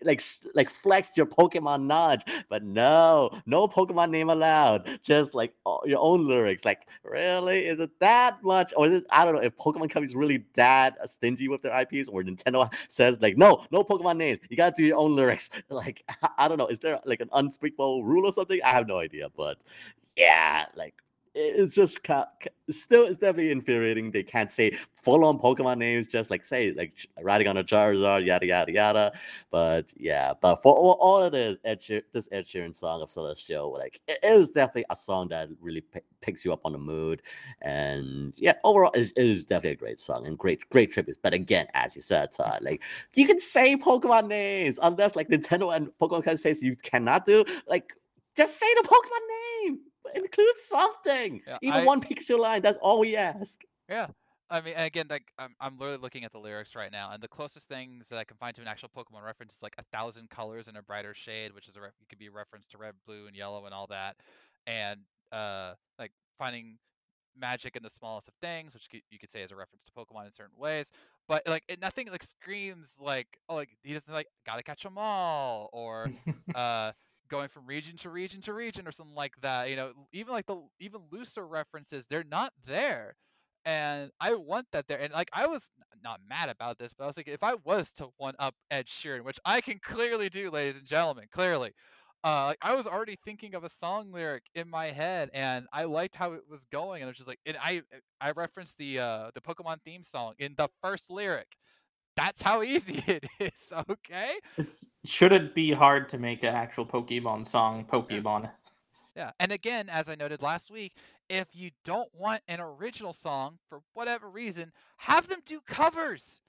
[0.07, 0.23] like,
[0.55, 5.01] like, flex your Pokemon knowledge, but no, no Pokemon name allowed.
[5.03, 5.53] Just like
[5.85, 6.65] your own lyrics.
[6.65, 9.07] Like, really, is it that much, or is it?
[9.11, 13.21] I don't know if Pokemon companies really that stingy with their IPs, or Nintendo says
[13.21, 14.39] like, no, no Pokemon names.
[14.49, 15.51] You gotta do your own lyrics.
[15.69, 16.05] Like,
[16.39, 16.69] I don't know.
[16.69, 18.61] Is there like an unspeakable rule or something?
[18.65, 19.29] I have no idea.
[19.37, 19.59] But
[20.17, 20.95] yeah, like
[21.37, 21.99] it's just
[22.71, 24.11] still it's definitely infuriating.
[24.11, 28.25] They can't say full on Pokemon names, just like say like riding on a Charizard,
[28.25, 29.13] yada yada yada.
[29.51, 33.11] But yeah, but for all, all it is, Ed Sheer- this Ed Sheeran song of
[33.11, 36.73] Celestial, like it, it was definitely a song that really pi- picks you up on
[36.73, 37.23] the mood.
[37.61, 41.19] And yeah, overall, it, it is definitely a great song and great great tribute.
[41.23, 42.83] But again, as you said, Todd, like
[43.15, 47.45] you can say Pokemon names unless like Nintendo and Pokemon can says you cannot do.
[47.69, 47.93] Like
[48.37, 49.81] just say the Pokemon name.
[50.15, 51.43] Include something.
[51.47, 52.63] Yeah, Even I- one picture line.
[52.63, 53.61] That's all we ask.
[53.89, 54.09] Yeah.
[54.49, 57.27] I mean, again, like I'm, I'm literally looking at the lyrics right now, and the
[57.29, 60.31] closest things that I can find to an actual Pokemon reference is like a thousand
[60.31, 62.95] colors in a brighter shade, which is a it could be a reference to red,
[63.07, 64.15] blue, and yellow, and all that,
[64.69, 65.01] and
[65.33, 66.79] uh, like finding
[67.39, 70.27] magic in the smallest of things, which you could say is a reference to Pokemon
[70.27, 70.91] in certain ways.
[71.29, 74.97] But like, it, nothing like screams like, oh, like he doesn't like gotta catch them
[74.97, 76.09] all, or
[76.55, 76.93] uh,
[77.29, 79.71] going from region to region to region, or something like that.
[79.71, 83.17] You know, even like the even looser references, they're not there
[83.65, 85.01] and I want that there.
[85.01, 85.63] And like I was
[86.03, 88.87] not mad about this, but I was like, if I was to one up Ed
[88.87, 91.73] Sheeran, which I can clearly do, ladies and gentlemen, clearly,
[92.25, 96.17] uh, I was already thinking of a song lyric in my head, and I liked
[96.17, 97.83] how it was going, and it was just like, and I
[98.21, 101.49] I referenced the uh the Pokemon theme song in the first lyric.
[102.17, 103.73] That's how easy it is.
[103.91, 104.35] Okay.
[104.57, 108.51] It's should it be hard to make an actual Pokemon song Pokemon?
[109.15, 110.93] Yeah, and again, as I noted last week,
[111.31, 116.43] if you don't want an original song for whatever reason, have them do covers.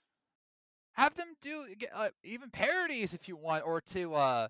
[0.93, 4.47] Have them do uh, even parodies if you want, or to uh,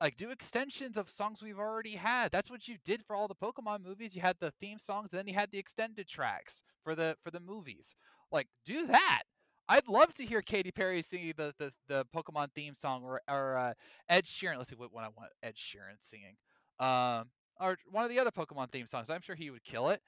[0.00, 2.30] like do extensions of songs we've already had.
[2.30, 4.14] That's what you did for all the Pokemon movies.
[4.14, 7.40] You had the theme songs, then you had the extended tracks for the for the
[7.40, 7.96] movies.
[8.32, 9.24] Like do that.
[9.68, 13.56] I'd love to hear Katy Perry singing the the, the Pokemon theme song, or or
[13.56, 13.74] uh,
[14.08, 14.56] Ed Sheeran.
[14.56, 16.36] Let's see what one I want Ed Sheeran singing.
[16.80, 17.28] Um,
[17.60, 19.10] or one of the other Pokemon theme songs.
[19.10, 20.00] I'm sure he would kill it.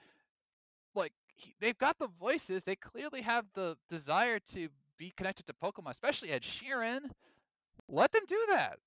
[0.95, 2.65] Like he, they've got the voices.
[2.65, 7.01] They clearly have the desire to be connected to Pokemon, especially Ed Sheeran.
[7.89, 8.79] Let them do that.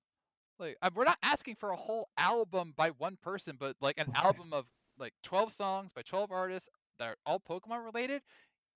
[0.58, 4.12] Like uh, we're not asking for a whole album by one person, but like an
[4.14, 4.64] album of
[4.98, 8.22] like 12 songs by 12 artists that are all Pokemon related.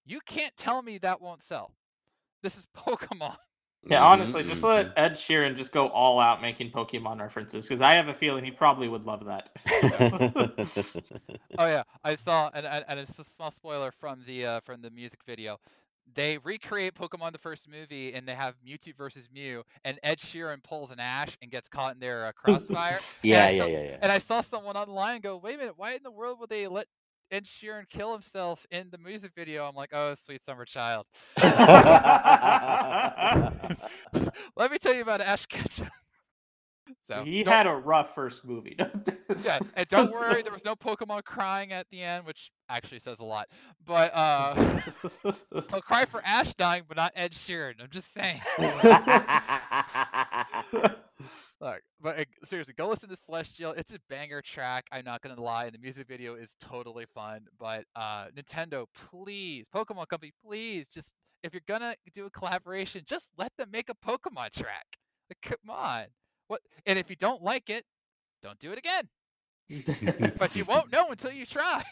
[0.04, 1.72] You can't tell me that won't sell.
[2.42, 3.36] This is Pokemon.
[3.88, 4.64] Yeah, honestly, just mhm.
[4.64, 8.44] let Ed Sheeran just go all out making Pokemon references because I have a feeling
[8.44, 9.50] he probably would love that.
[11.58, 14.80] Oh yeah, I saw, and and, and it's a small spoiler from the uh, from
[14.80, 15.58] the music video.
[16.14, 20.62] They recreate Pokemon the first movie, and they have Mewtwo versus Mew, and Ed Sheeran
[20.62, 23.02] pulls an Ash and gets caught in their uh, crossfire.
[23.22, 23.96] yeah, yeah, saw- yeah, yeah.
[24.00, 26.66] And I saw someone online go, "Wait a minute, why in the world would they
[26.68, 26.86] let
[27.30, 31.06] Ed Sheeran kill himself in the music video?" I'm like, "Oh, sweet summer child."
[34.56, 35.88] Let me tell you about Ash Ketchum.
[37.06, 38.76] So he had a rough first movie.
[39.44, 43.20] yeah, and don't worry, there was no Pokemon crying at the end, which actually says
[43.20, 43.48] a lot.
[43.84, 44.80] But uh,
[45.72, 47.74] I'll cry for Ash dying, but not Ed Sheeran.
[47.80, 48.40] I'm just saying.
[51.60, 53.72] Look, but uh, seriously, go listen to Celestial.
[53.72, 54.84] It's a banger track.
[54.92, 57.40] I'm not gonna lie, and the music video is totally fun.
[57.58, 63.26] But uh, Nintendo, please, Pokemon Company, please, just if you're gonna do a collaboration, just
[63.36, 64.86] let them make a Pokemon track.
[65.28, 66.04] Like, come on.
[66.46, 66.60] What?
[66.86, 67.84] And if you don't like it,
[68.42, 69.08] don't do it again.
[70.38, 71.84] But you won't know until you try.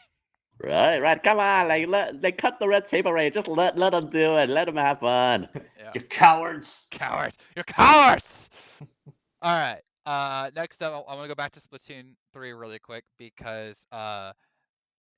[0.62, 1.22] Right, right.
[1.22, 3.30] Come on, like let like cut the red tape already.
[3.30, 4.48] Just let let them do it.
[4.48, 5.48] Let them have fun.
[5.78, 5.92] Yeah.
[5.94, 6.88] you cowards.
[6.90, 7.36] Cowards!
[7.54, 8.48] You're cowards!
[9.42, 9.80] All right.
[10.04, 14.32] Uh, next up, I want to go back to Splatoon 3 really quick because uh,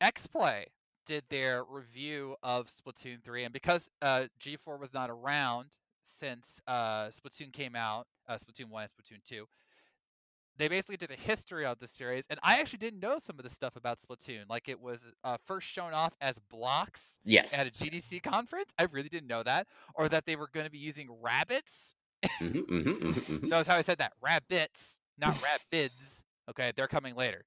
[0.03, 0.65] XPlay
[1.07, 5.69] did their review of Splatoon 3, and because uh, G4 was not around
[6.21, 9.47] since uh, Splatoon came out, uh, Splatoon 1 and Splatoon 2,
[10.59, 13.45] they basically did a history of the series, and I actually didn't know some of
[13.45, 14.45] the stuff about Splatoon.
[14.49, 17.53] Like it was uh, first shown off as blocks Yes.
[17.53, 18.71] at a GDC conference.
[18.79, 21.95] I really didn't know that, or that they were going to be using rabbits.
[22.41, 23.51] Mhm, mhm, mhm, mhm.
[23.51, 26.23] Notice how I said that rabbits, not rapids.
[26.51, 27.45] Okay, they're coming later.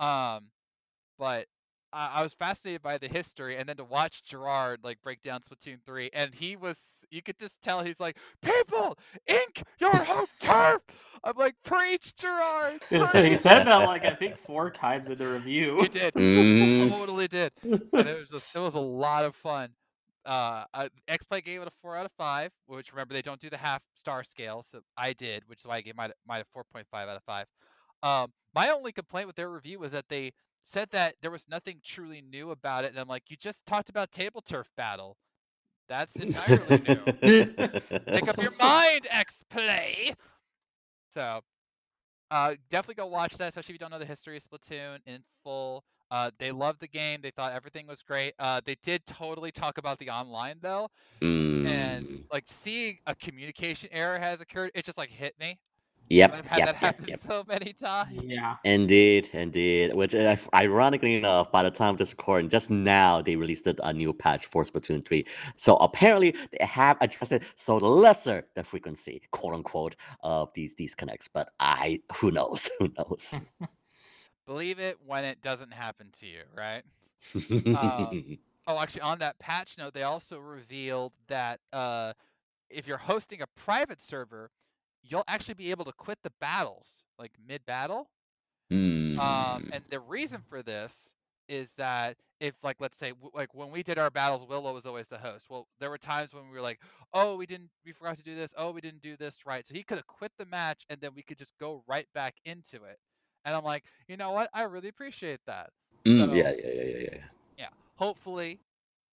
[0.00, 0.50] Um,
[1.18, 1.48] but
[1.92, 5.42] I, I was fascinated by the history, and then to watch Gerard like break down
[5.42, 6.78] Splatoon three, and he was.
[7.10, 10.82] You could just tell he's like, "People, ink your home turf."
[11.22, 15.80] I'm like, "Preach, Gerard." he said that like I think four times in the review.
[15.82, 16.14] He did.
[16.24, 16.90] Mm.
[16.90, 17.52] totally did.
[17.62, 19.70] And it was just, it was a lot of fun.
[20.26, 23.50] Uh, uh, XPlay gave it a four out of five, which remember they don't do
[23.50, 26.44] the half star scale, so I did, which is why I gave my mine a
[26.52, 27.46] four point five out of five.
[28.02, 31.80] Um, my only complaint with their review was that they said that there was nothing
[31.84, 35.16] truly new about it, and I'm like, you just talked about table turf battle.
[35.88, 37.06] That's entirely new.
[38.12, 40.12] Make up your mind, X Play.
[41.10, 41.40] So,
[42.30, 45.22] uh, definitely go watch that, especially if you don't know the history of Splatoon in
[45.42, 45.84] full.
[46.10, 47.20] Uh, they loved the game.
[47.22, 48.34] They thought everything was great.
[48.38, 50.88] Uh, they did totally talk about the online though,
[51.64, 52.24] and Mm.
[52.32, 55.58] like seeing a communication error has occurred, it just like hit me.
[56.10, 56.32] Yep.
[56.34, 56.66] I've had Yep.
[56.66, 56.80] that Yep.
[56.82, 57.20] happen Yep.
[57.20, 58.12] so many times.
[58.22, 58.56] yeah.
[58.64, 59.94] Indeed, indeed.
[59.96, 63.92] Which, uh, ironically enough, by the time of this recording, just now they released a
[63.92, 65.26] new patch for Splatoon 3.
[65.56, 71.28] So apparently they have addressed it so lesser the frequency, quote unquote, of these disconnects.
[71.28, 72.68] But I, who knows?
[72.78, 73.40] Who knows?
[74.46, 76.82] Believe it when it doesn't happen to you, right?
[77.66, 82.14] Um, Oh, actually, on that patch note, they also revealed that uh,
[82.70, 84.50] if you're hosting a private server,
[85.04, 88.10] you'll actually be able to quit the battles like mid-battle.
[89.16, 89.70] Um, Mm.
[89.72, 91.12] and the reason for this
[91.48, 94.86] is that if, like, let's say, w- like when we did our battles, Willow was
[94.86, 95.48] always the host.
[95.50, 96.80] Well, there were times when we were like,
[97.12, 98.54] "Oh, we didn't, we forgot to do this.
[98.56, 101.14] Oh, we didn't do this right." So he could have quit the match, and then
[101.14, 102.98] we could just go right back into it.
[103.44, 104.50] And I'm like, you know what?
[104.54, 105.70] I really appreciate that.
[106.06, 107.22] Mm, so- yeah, yeah, yeah, yeah, yeah.
[107.58, 108.60] yeah hopefully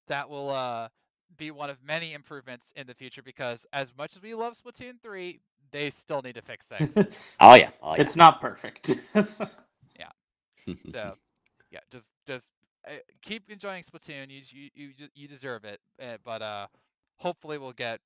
[0.09, 0.89] that will uh
[1.37, 5.01] be one of many improvements in the future because as much as we love splatoon
[5.03, 5.41] 3
[5.73, 6.99] they still need to fix things
[7.41, 7.71] Oh yeah.
[7.83, 8.11] Oh yeah.
[8.11, 8.95] it's not perfect.
[9.99, 10.11] Yeah.
[10.93, 11.15] So
[11.71, 12.47] yeah just just
[12.87, 16.67] uh, keep enjoying splatoon you you you, you deserve it uh, but uh
[17.19, 18.01] hopefully we'll get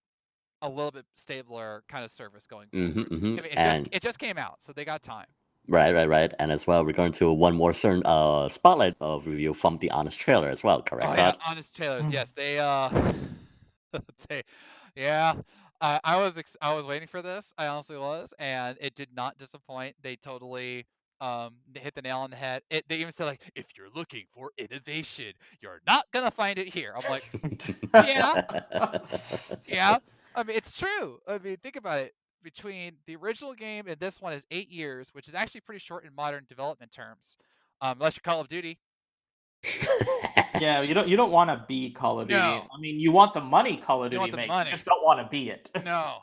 [0.63, 3.09] a little bit stabler kind of service going Mhm, forward.
[3.11, 3.39] mhm.
[3.39, 5.27] I mean, it, And just, it just came out so they got time
[5.69, 6.33] right, right, right.
[6.39, 9.91] And as well, we're going to one more certain uh spotlight of review from the
[9.91, 10.83] honest trailer as well.
[10.83, 11.15] Correct?
[11.15, 12.07] Oh yeah, honest trailers.
[12.07, 12.11] Mm.
[12.11, 12.91] Yes, they uh,
[14.29, 14.43] they,
[14.97, 15.35] yeah.
[15.83, 17.53] I I was ex- I was waiting for this.
[17.59, 19.97] I honestly was, and it did not disappoint.
[20.03, 20.87] They totally
[21.21, 22.63] um hit the nail on the head.
[22.71, 26.69] It they even said like, if you're looking for innovation, you're not gonna find it
[26.69, 26.95] here.
[26.97, 27.25] I'm like,
[28.05, 28.43] Yeah.
[29.67, 29.99] yeah.
[30.35, 31.19] I mean, it's true.
[31.29, 32.15] I mean, think about it.
[32.43, 36.05] Between the original game and this one is eight years, which is actually pretty short
[36.05, 37.37] in modern development terms,
[37.83, 38.79] um, unless you're Call of Duty.
[40.61, 42.41] Yeah, you don't you don't want to be Call of Duty.
[42.41, 42.67] No.
[42.75, 44.49] I mean, you want the money Call of You Duty makes.
[44.49, 44.71] money.
[44.71, 45.71] You just don't want to be it.
[45.85, 46.19] no.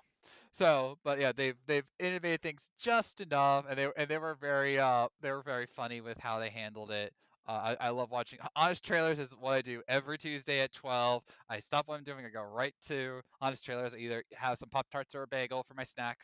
[0.52, 4.80] So, but yeah, they've they've innovated things just enough, and they and they were very
[4.80, 7.13] uh they were very funny with how they handled it.
[7.47, 11.23] Uh, I, I love watching honest trailers is what I do every Tuesday at twelve.
[11.49, 13.93] I stop what I'm doing, I go right to honest trailers.
[13.93, 16.17] I either have some pop tarts or a bagel for my snack,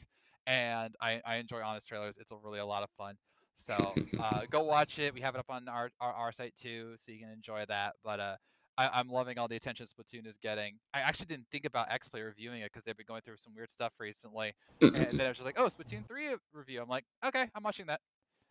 [0.45, 2.17] and I, I enjoy honest trailers.
[2.19, 3.15] It's a really a lot of fun.
[3.57, 5.13] So uh, go watch it.
[5.13, 7.93] We have it up on our, our our site too, so you can enjoy that.
[8.03, 8.35] But uh,
[8.77, 10.75] I, I'm loving all the attention Splatoon is getting.
[10.93, 13.71] I actually didn't think about XPlay reviewing it because they've been going through some weird
[13.71, 14.53] stuff recently.
[14.81, 16.81] And then I was just like, oh, Splatoon 3 review.
[16.81, 18.01] I'm like, okay, I'm watching that.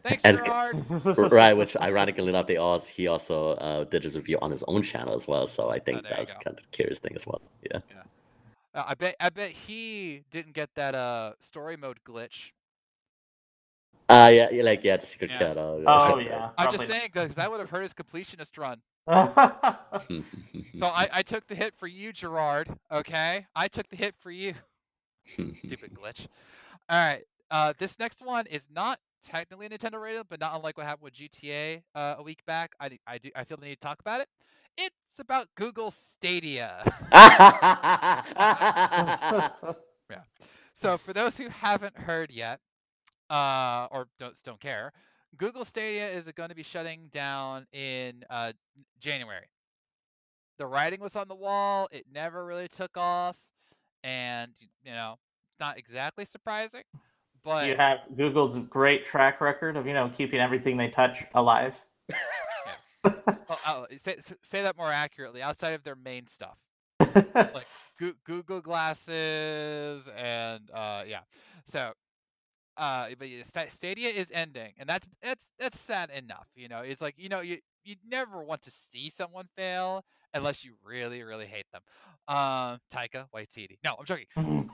[0.02, 0.84] Thanks, Gerard.
[1.32, 4.82] right, which ironically enough, they also he also uh, did a review on his own
[4.82, 5.46] channel as well.
[5.46, 6.38] So I think Oh, you that's go.
[6.44, 7.40] kind of a curious thing as well.
[7.70, 7.80] Yeah.
[8.74, 12.50] Uh, I bet I bet he didn't get that uh story mode glitch.
[14.08, 15.38] Uh yeah, yeah, like yeah, the secret Yeah.
[15.38, 15.58] cut.
[15.58, 16.50] Uh, oh yeah.
[16.58, 18.80] I'm probably just saying because that would have hurt his completionist run.
[20.78, 22.68] So I, I took the hit for you, Gerard.
[22.90, 24.54] Okay, I took the hit for you.
[25.64, 26.26] Stupid glitch.
[26.88, 27.24] All right.
[27.50, 31.14] Uh, this next one is not technically Nintendo rated, but not unlike what happened with
[31.14, 32.72] GTA uh, a week back.
[32.80, 34.28] I, d- I do I feel the need to talk about it.
[34.76, 36.82] It's about Google Stadia.
[40.10, 40.20] Yeah.
[40.74, 42.60] So for those who haven't heard yet,
[43.30, 44.92] uh, or don't don't care,
[45.36, 48.52] Google Stadia is going to be shutting down in uh,
[49.00, 49.46] January.
[50.58, 51.88] The writing was on the wall.
[51.90, 53.36] It never really took off,
[54.02, 54.52] and
[54.84, 55.18] you know,
[55.50, 56.82] it's not exactly surprising.
[57.44, 61.74] but you have Google's great track record of you know keeping everything they touch alive.
[63.04, 64.16] oh, oh, say,
[64.50, 65.42] say that more accurately.
[65.42, 66.58] Outside of their main stuff,
[67.34, 67.66] like
[68.24, 71.20] Google Glasses and uh, yeah.
[71.68, 71.92] So,
[72.76, 76.46] uh, but yeah, Stadia is ending, and that's that's that's sad enough.
[76.54, 80.64] You know, it's like you know you you never want to see someone fail unless
[80.64, 81.82] you really really hate them.
[82.26, 83.78] Um, Taika Waititi.
[83.84, 84.26] No, I'm joking.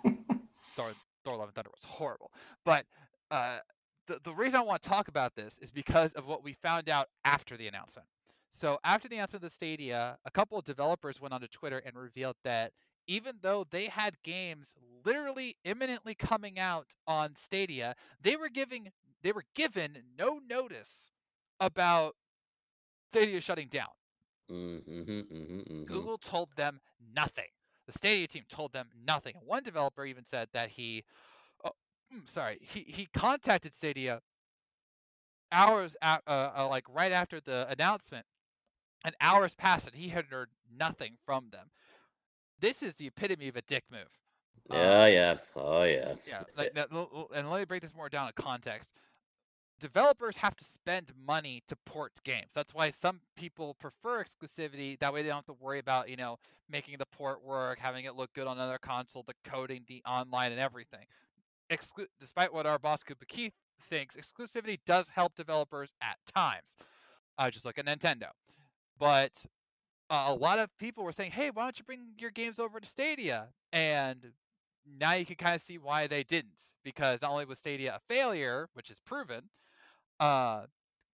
[0.76, 0.90] Thor,
[1.24, 2.30] Thor Love and Thunder was horrible.
[2.64, 2.86] But
[3.30, 3.58] uh,
[4.06, 6.88] the, the reason I want to talk about this is because of what we found
[6.88, 8.06] out after the announcement.
[8.52, 11.96] So after the announcement of the Stadia, a couple of developers went onto Twitter and
[11.96, 12.72] revealed that
[13.06, 14.74] even though they had games
[15.04, 18.90] literally imminently coming out on Stadia, they were giving
[19.22, 21.12] they were given no notice
[21.60, 22.16] about
[23.10, 23.88] Stadia shutting down.
[24.48, 24.82] Mhm,
[25.30, 25.66] mhm, mhm.
[25.86, 26.80] Google told them
[27.14, 27.48] nothing.
[27.86, 29.34] The Stadia team told them nothing.
[29.36, 31.04] And one developer even said that he,
[31.64, 31.72] oh,
[32.12, 34.20] mm, sorry, he, he contacted Stadia
[35.52, 38.26] hours out, uh, uh, like right after the announcement,
[39.04, 41.70] and hours passed, and he had heard nothing from them.
[42.60, 44.08] This is the epitome of a dick move.
[44.70, 45.34] Um, Yeah, yeah.
[45.56, 46.14] Oh, yeah.
[46.26, 48.90] yeah, like that, and let me break this more down in context.
[49.80, 52.50] Developers have to spend money to port games.
[52.54, 54.98] That's why some people prefer exclusivity.
[54.98, 56.36] That way, they don't have to worry about you know
[56.68, 60.52] making the port work, having it look good on another console, the coding, the online,
[60.52, 61.06] and everything.
[61.70, 63.54] Exclu- despite what our boss Koopa Keith
[63.88, 66.76] thinks, exclusivity does help developers at times.
[67.38, 68.28] Uh, just look at Nintendo.
[68.98, 69.32] But
[70.10, 72.80] uh, a lot of people were saying, "Hey, why don't you bring your games over
[72.80, 74.32] to Stadia?" And
[74.98, 78.00] now you can kind of see why they didn't, because not only was Stadia a
[78.12, 79.50] failure, which is proven,
[80.18, 80.66] uh,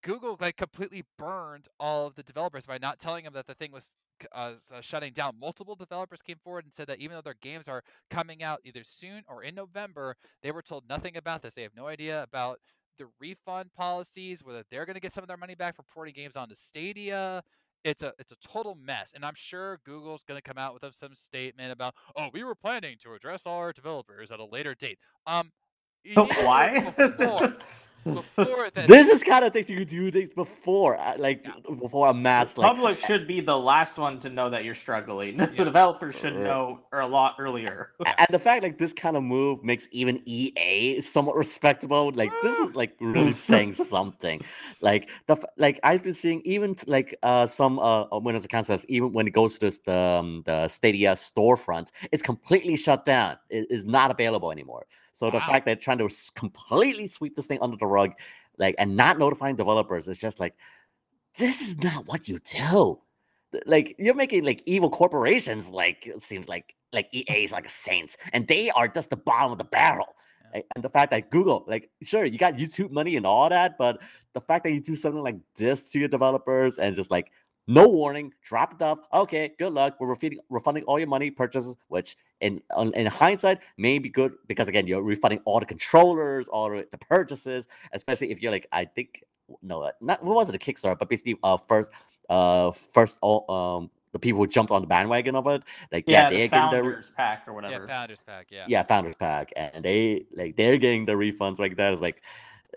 [0.02, 3.72] Google like completely burned all of the developers by not telling them that the thing
[3.72, 3.84] was
[4.32, 5.34] uh, uh, shutting down.
[5.38, 8.82] Multiple developers came forward and said that even though their games are coming out either
[8.84, 11.54] soon or in November, they were told nothing about this.
[11.54, 12.60] They have no idea about
[12.98, 16.14] the refund policies, whether they're going to get some of their money back for porting
[16.14, 17.42] games onto Stadia.
[17.86, 20.92] It's a it's a total mess, and I'm sure Google's going to come out with
[20.92, 24.74] some statement about, oh, we were planning to address all our developers at a later
[24.74, 24.98] date.
[25.24, 25.52] Um,
[26.02, 26.92] you need to do it Why?
[28.14, 31.52] Before, before that, This is kind of things you do things before, uh, like Yeah.
[31.80, 34.74] before a mass the like public should be the last one to know that you're
[34.74, 35.36] struggling.
[35.38, 35.46] Yeah.
[35.46, 36.44] the developers should Right.
[36.44, 37.90] know or a lot earlier.
[38.06, 42.12] And the fact like this kind of move makes even EA somewhat respectable.
[42.14, 44.42] Like this is like really saying something.
[44.80, 48.86] Like the like I've been seeing even like uh some uh uh, Windows account says
[48.88, 53.36] even when it goes to this the um, the Stadia storefront, it's completely shut down.
[53.50, 54.86] It is not available anymore.
[55.16, 55.46] So the Wow.
[55.46, 58.12] fact that trying to completely sweep this thing under the rug,
[58.58, 60.54] like and not notifying developers, it's just like
[61.38, 63.00] this is not what you do.
[63.64, 67.70] Like you're making like evil corporations like it seems like like EA is like a
[67.70, 70.16] saints, and they are just the bottom of the barrel.
[70.54, 70.60] Yeah.
[70.74, 74.02] And the fact that Google, like, sure, you got YouTube money and all that, but
[74.34, 77.32] the fact that you do something like this to your developers and just like
[77.66, 78.98] no warning, drop it off.
[79.12, 79.96] Okay, good luck.
[79.98, 84.34] We're refunding, refunding all your money purchases, which in on- in hindsight may be good
[84.46, 88.66] because again, you're refunding all the controllers, all the the purchases, especially if you're like,
[88.72, 89.24] I think
[89.62, 91.90] no, uh, not what was it a Kickstarter, but basically uh first
[92.28, 95.62] uh first all um the people who jumped on the bandwagon of it,
[95.92, 97.84] like yeah, yeah, they're the getting their founders pack or whatever.
[97.84, 97.86] yeah.
[97.86, 98.64] Founders Pack, yeah.
[98.68, 102.22] yeah founders pack and they like they're getting the refunds like that is like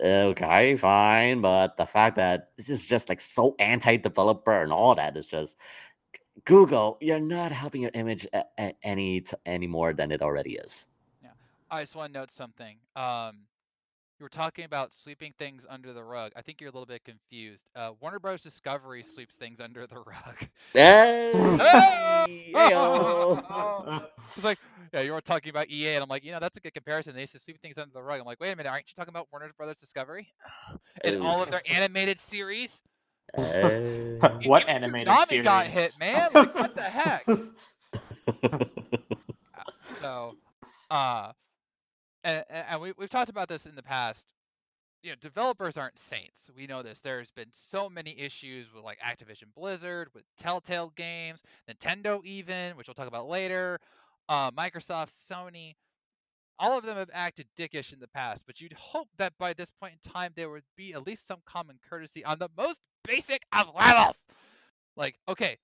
[0.02, 5.16] okay fine but the fact that this is just like so anti-developer and all that
[5.16, 5.56] is just
[6.44, 10.54] google you're not helping your image a- a- any t- any more than it already
[10.54, 10.88] is
[11.22, 11.30] Yeah.
[11.70, 12.78] I just want to note something.
[12.96, 13.46] Um,
[14.20, 16.32] you were talking about sweeping things under the rug.
[16.36, 17.64] I think you're a little bit confused.
[17.74, 18.42] Uh, Warner Bros.
[18.42, 20.36] Discovery sweeps things under the rug.
[20.74, 21.32] Hey,
[22.54, 24.06] heyo.
[24.36, 24.58] It's like,
[24.92, 27.14] yeah, you were talking about EA, and I'm like, you know, that's a good comparison.
[27.14, 28.20] They used to sweep things under the rug.
[28.20, 30.28] I'm like, wait a minute, aren't you talking about Warner Brothers Discovery
[31.02, 32.82] and all of their animated series?
[33.36, 34.20] Hey.
[34.44, 35.44] what Even animated Toonami series?
[35.44, 36.30] got hit, man.
[36.34, 37.26] Like, what the heck?
[40.00, 40.36] So,
[40.90, 41.32] uh,
[42.24, 44.26] and, and we, we've talked about this in the past.
[45.02, 46.50] You know, developers aren't saints.
[46.54, 47.00] We know this.
[47.00, 52.86] There's been so many issues with like Activision Blizzard, with Telltale Games, Nintendo, even, which
[52.86, 53.78] we'll talk about later.
[54.28, 55.74] Uh, Microsoft, Sony,
[56.58, 58.42] all of them have acted dickish in the past.
[58.46, 61.40] But you'd hope that by this point in time, there would be at least some
[61.46, 64.16] common courtesy on the most basic of levels.
[64.96, 65.56] Like, okay,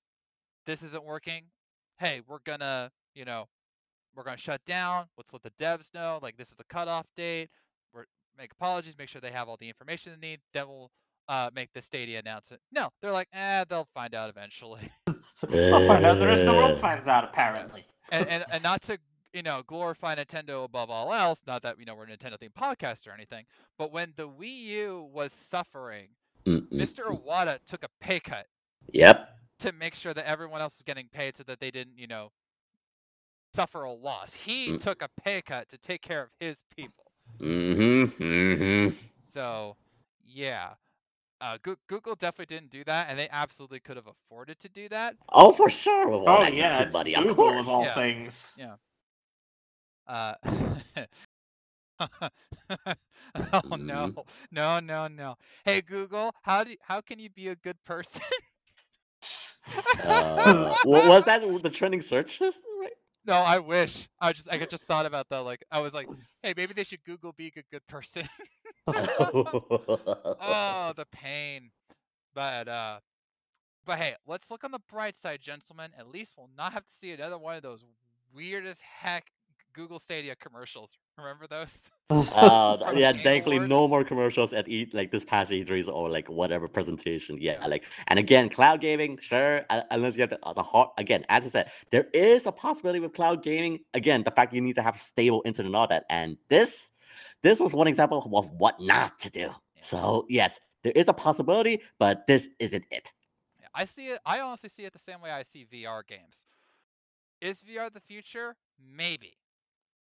[0.65, 1.45] this isn't working.
[1.99, 3.49] Hey, we're gonna, you know,
[4.17, 5.07] we're gonna shut down.
[5.17, 6.19] Let's let the devs know.
[6.23, 7.51] Like this is the cutoff date.
[7.95, 8.05] We're
[8.39, 8.95] make apologies.
[8.99, 10.41] Make sure they have all the information they need.
[10.55, 10.91] Then we'll
[11.29, 12.62] uh, make the Stadia announcement.
[12.73, 14.91] No, they're like, eh, they'll find out eventually.
[15.09, 16.81] I'll find out the rest of the world Uh.
[16.81, 17.85] finds out apparently.
[18.11, 18.99] and, and and not to
[19.33, 21.43] you know, glorify Nintendo above all else.
[21.47, 23.45] Not that you know we're a Nintendo themed podcast or anything,
[23.77, 26.09] but when the Wii U was suffering,
[26.47, 26.67] Mm-mm.
[26.73, 27.01] Mr.
[27.14, 28.47] Iwata took a pay cut
[28.93, 29.29] Yep.
[29.59, 32.31] to make sure that everyone else was getting paid so that they didn't, you know,
[33.57, 34.35] suffer a loss.
[34.35, 34.83] He Mm.
[34.83, 37.13] took a pay cut to take care of his people.
[37.41, 38.23] Mm-hmm.
[38.23, 38.97] Mm-hmm.
[39.27, 39.77] So,
[40.25, 40.75] yeah.
[41.41, 44.89] Uh, Goo- Google definitely didn't do that, and they absolutely could have afforded to do
[44.89, 45.17] that.
[45.33, 46.09] Oh, for sure.
[46.09, 47.67] With all Oh that yeah, YouTube it's money, Google of course.
[47.67, 47.95] of all Yeah.
[47.95, 48.55] things.
[50.07, 50.35] Uh,
[53.53, 54.11] oh no,
[54.51, 55.37] no, no, no.
[55.65, 58.23] Hey Google, how do how can you be a good person?
[60.03, 62.61] Uh, was that the trending search list?
[63.27, 64.09] No, I wish.
[64.20, 65.41] I just I just thought about that.
[65.41, 66.09] Like I was like,
[66.43, 68.29] hey, maybe they should Google being a good person.
[68.87, 71.70] oh, the pain.
[72.35, 73.01] But uh,
[73.85, 75.91] but hey, let's look on the bright side, gentlemen.
[75.99, 77.85] At least we'll not have to see another one of those
[78.33, 79.27] weird as heck
[79.77, 80.91] Google Stadia commercials.
[81.18, 81.68] Remember those?
[82.11, 83.70] Uh, yeah, Game thankfully Awards?
[83.70, 87.37] no more commercials at E like this past E3s or like whatever presentation.
[87.41, 87.66] Yeah, Yeah.
[87.66, 90.91] like and again, cloud gaming, sure, uh, unless you have the, uh, the hard.
[90.99, 93.81] Again, as I said, there is a possibility with cloud gaming.
[93.93, 96.93] Again, the fact you need to have stable internet and all that, and this,
[97.43, 99.51] this was one example of what not to do.
[99.81, 103.12] So yes, there is a possibility, but this isn't it.
[103.74, 104.20] I see it.
[104.24, 106.37] I honestly see it the same way I see VR games.
[107.41, 108.55] Is VR the future?
[108.79, 109.37] Maybe.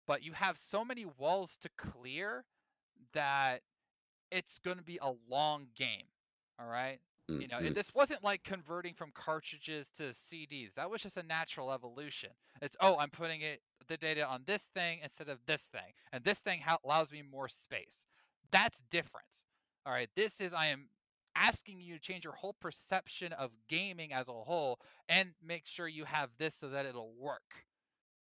[0.08, 2.46] But you have so many walls to clear
[3.14, 3.62] that
[4.32, 6.08] it's going to be a long game.
[6.60, 7.00] All right?
[7.30, 7.74] You know, and mm-hmm.
[7.74, 10.74] this wasn't like converting from cartridges to CDs.
[10.78, 12.30] That was just a natural evolution.
[12.62, 16.24] It's oh, I'm putting it the data on this thing instead of this thing, and
[16.24, 18.06] this thing ha- allows me more space.
[18.52, 19.28] That's different.
[19.86, 20.88] All right, this is I am
[21.36, 24.80] asking you to change your whole perception of gaming as a whole
[25.10, 27.67] and make sure you have this so that it'll work.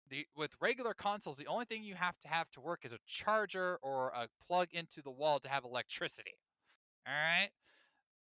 [0.10, 2.98] The, with regular consoles, the only thing you have to have to work is a
[3.06, 6.40] charger or a plug into the wall to have electricity.
[7.08, 7.50] All right?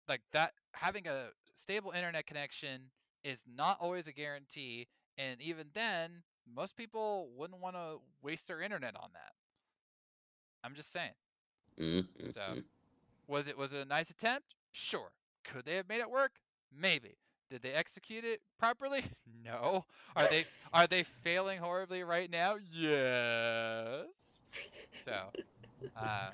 [0.07, 2.91] Like that having a stable internet connection
[3.23, 6.23] is not always a guarantee and even then
[6.55, 9.33] most people wouldn't want to waste their internet on that.
[10.63, 11.13] I'm just saying.
[11.77, 12.63] Mhm, So.
[13.27, 14.55] Was it was it a nice attempt?
[14.71, 15.11] Sure.
[15.43, 16.39] Could they have made it work?
[16.71, 17.17] Maybe.
[17.49, 19.03] Did they execute it properly?
[19.43, 19.85] No.
[20.17, 20.43] Are they
[20.73, 22.55] are they failing horribly right now?
[22.69, 24.07] Yes.
[25.05, 25.13] So,
[25.95, 26.31] uh,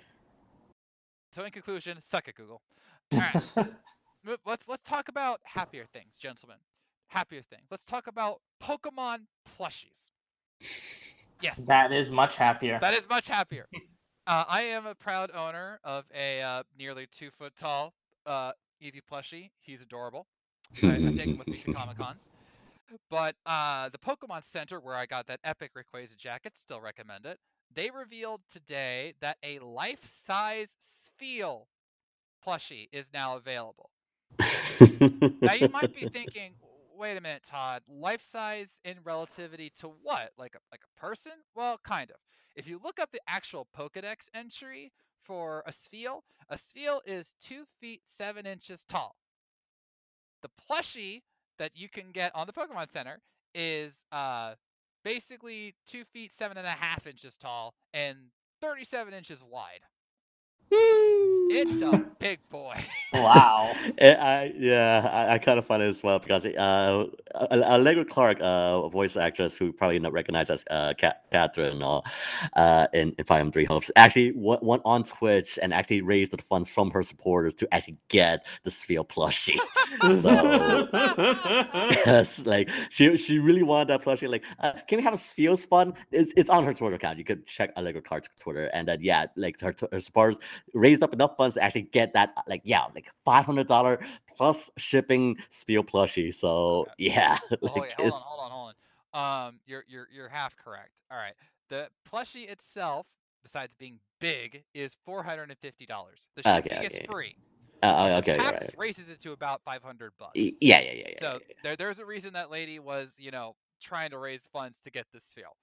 [1.31, 2.61] so in conclusion, suck it, Google.
[3.13, 3.35] All right,
[4.47, 6.57] let's let's talk about happier things, gentlemen.
[7.07, 7.67] Happier things.
[7.69, 9.27] Let's talk about Pokemon
[9.59, 10.09] plushies.
[11.39, 12.79] Yes, that is much happier.
[12.81, 13.67] that is much happier.
[14.25, 17.93] Uh, I am a proud owner of a uh, nearly two foot tall
[18.25, 19.49] uh, Eevee plushie.
[19.59, 20.27] He's adorable.
[20.83, 22.21] I, I take him with me to Comic Cons.
[23.09, 27.39] But uh, the Pokemon Center, where I got that epic Rayquaza jacket, still recommend it.
[27.73, 30.69] They revealed today that a life-size
[31.19, 31.65] Spheal
[32.45, 33.89] plushie is now available.
[34.39, 36.53] Now you might be thinking,
[36.95, 37.81] wait a minute, Todd.
[37.87, 40.31] Life size in relativity to what?
[40.37, 41.33] Like a like a person?
[41.55, 42.17] Well, kind of.
[42.55, 44.91] If you look up the actual Pokedex entry
[45.23, 49.15] for a Spheal, a Spheal is two feet seven inches tall.
[50.43, 51.21] The plushie
[51.57, 53.19] that you can get on the Pokemon Center
[53.55, 54.53] is uh
[55.03, 58.17] basically two feet seven and a half inches tall and
[58.61, 59.81] 37 inches wide.
[61.53, 62.75] It's a big boy.
[63.13, 63.73] wow.
[63.99, 67.05] Eh, I, yeah, I, I kind of find it as well because uh,
[67.51, 71.83] Allegra Clark, uh, a voice actress who probably not recognized as uh, Cat- Catherine and
[71.83, 72.03] all,
[72.55, 76.31] uh, in, in Fire Emblem Three Hopes, actually went, went on Twitch and actually raised
[76.31, 79.59] the funds from her supporters to actually get the Spheal plushie.
[82.05, 84.29] yes, like she she really wanted that plushie.
[84.29, 85.93] Like, uh, can we have a Spheres fun?
[86.11, 87.19] It's, it's on her Twitter account.
[87.19, 90.39] You could check Allegra Clark's Twitter, and then yeah, like her, her supporters
[90.73, 92.33] raised up enough funds to actually get that.
[92.37, 93.99] uh, Like, yeah, like five hundred dollar
[94.35, 96.33] plus shipping Spheal plushie.
[96.33, 98.73] So yeah, Oh, like wait, hold on, hold on, hold
[99.13, 99.47] on.
[99.47, 100.91] Um, you're you're you're half correct.
[101.11, 101.33] All right,
[101.69, 103.05] the plushie itself,
[103.43, 106.19] besides being big, is four hundred and fifty dollars.
[106.35, 106.87] The shipping okay.
[106.87, 107.35] is free.
[107.83, 108.75] uh, okay, you're tax right.
[108.77, 110.31] raises it to about five hundred bucks.
[110.35, 111.19] Yeah, yeah, yeah, yeah.
[111.19, 114.77] So yeah, there, there's a reason that lady was, you know, trying to raise funds
[114.83, 115.53] to get this Spheal.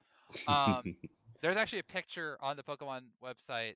[0.46, 0.94] Um,
[1.42, 3.74] there's actually a picture on the Pokemon website,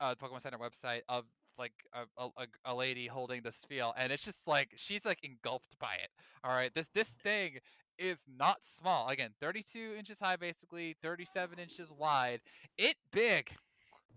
[0.00, 1.24] uh, the Pokemon Center website of
[1.58, 5.22] like a, a, a- a lady holding this Spheal, and it's just like she's like
[5.24, 6.10] engulfed by it.
[6.44, 7.58] All right, this this thing
[7.98, 9.08] is not small.
[9.08, 12.40] Again, 32 inches high, basically 37 inches wide.
[12.76, 13.50] It big.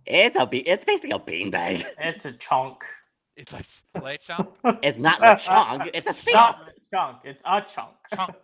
[0.06, 1.86] it's a be- it's basically a beanbag.
[2.00, 2.84] It's a chunk.
[3.38, 3.66] It's like
[4.04, 4.50] late chunk.
[4.84, 5.90] It's not a chunk.
[5.94, 6.34] It's a sphere.
[6.36, 7.18] Not a chunk.
[7.24, 7.96] It's a chunk.
[8.14, 8.36] Chunk.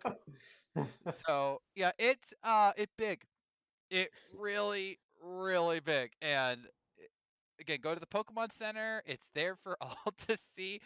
[1.26, 3.22] So yeah, it's uh it big.
[3.90, 6.12] it really, really big.
[6.22, 6.68] And i-
[7.60, 9.02] again, go to the Pokemon Center.
[9.06, 9.98] It's there for all
[10.28, 10.80] to see.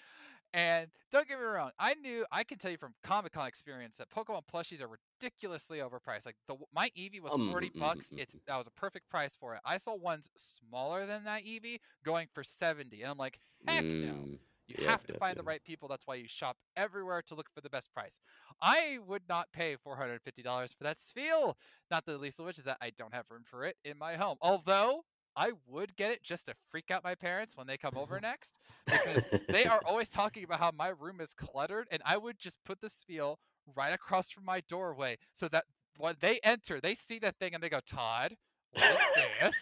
[0.53, 3.97] And don't get me wrong, I knew I can tell you from Comic Con experience
[3.97, 6.25] that Pokemon plushies are ridiculously overpriced.
[6.25, 8.11] Like the my Eevee was Um, forty mhm, bucks.
[8.11, 9.61] mhm, It's that was a perfect price for it.
[9.65, 14.27] I saw ones smaller than that Eevee going for seventy, and I'm like, heck no.
[14.27, 15.87] Mm, You Yep, have to yep, find the right people.
[15.89, 18.21] That's why you shop everywhere to look for the best price.
[18.61, 21.55] I would not pay $450 for that Spheal.
[21.89, 24.15] Not the least of which is that I don't have room for it in my
[24.15, 24.37] home.
[24.41, 25.03] Although
[25.35, 28.59] I would get it just to freak out my parents when they come over next.
[28.85, 32.57] Because they are always talking about how my room is cluttered, and I would just
[32.65, 33.37] put the Spheal
[33.75, 35.65] right across from my doorway so that
[35.97, 38.35] when they enter, they see that thing and they go, Todd,
[38.71, 39.55] what is this?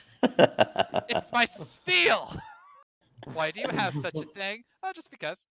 [1.09, 2.39] It's my Spheal!
[3.33, 4.63] Why do you have such a thing?
[4.83, 5.47] Oh, just because.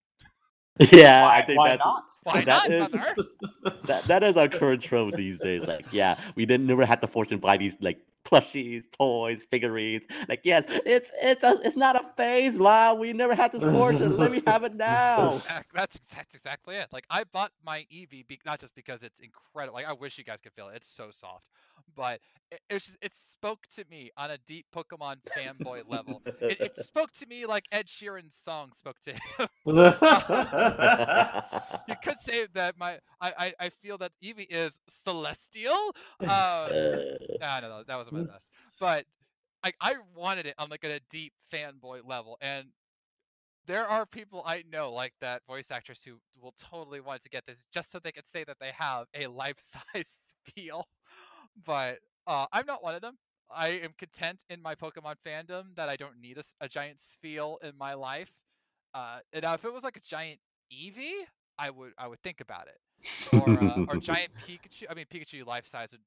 [0.93, 2.05] Yeah, why, I think why that's not?
[2.23, 2.93] Why That not, is-
[3.85, 5.67] that that is our current trope these days.
[5.67, 10.05] Like, yeah, we didn't never had the fortune to buy these like plushies, toys, figurines.
[10.29, 12.99] Like, yes, it's it's a, it's not a phase, Mom.
[12.99, 14.17] We never had this fortune.
[14.17, 15.41] Let me have it now.
[15.73, 16.89] That's, that's exactly it.
[16.93, 19.75] Like I bought my Eevee be- not just because it's incredible.
[19.77, 20.77] Like I wish you guys could feel it.
[20.77, 21.45] It's so soft,
[21.97, 22.21] but
[22.53, 26.23] it, it's just, it spoke to me on a deep Pokemon fanboy level.
[26.49, 29.49] It, it spoke to me like Ed Sheeran's song spoke to him.
[31.89, 35.95] you could say that my I I, I feel that Eevee is celestial.
[36.27, 36.69] Uh,
[37.43, 38.47] Ah, no, no, that wasn't my best.
[38.81, 39.05] But
[39.65, 42.67] I, I wanted it on like a deep fanboy level, and
[43.67, 47.45] there are people I know like that voice actress who will totally want to get
[47.47, 50.07] this just so they could say that they have a life-size
[50.57, 50.85] Spheal.
[51.65, 53.17] But uh, I'm not one of them.
[53.51, 57.77] I am content in my Pokemon fandom that I don't need a giant Spheal in
[57.77, 58.31] my life.
[58.95, 60.41] Uh, and now if it was like a giant
[60.73, 61.25] Eevee,
[61.59, 62.79] I would I would think about it.
[63.33, 64.85] Or uh, or giant Pikachu.
[64.91, 66.01] I mean Pikachu life size would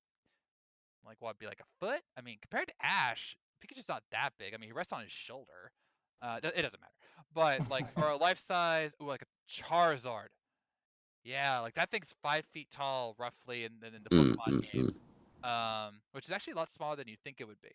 [1.06, 2.02] like what be like a foot?
[2.18, 4.54] I mean compared to Ash, Pikachu's not that big.
[4.54, 5.72] I mean he rests on his shoulder.
[6.22, 6.94] Uh, it doesn't matter.
[7.34, 10.28] But like or a life size, ooh, like a Charizard.
[11.24, 14.62] Yeah, like that thing's five feet tall roughly in, in, in the Mm, Pokemon mm,
[14.62, 15.09] games.
[15.44, 17.70] Um, which is actually a lot smaller than you think it would be.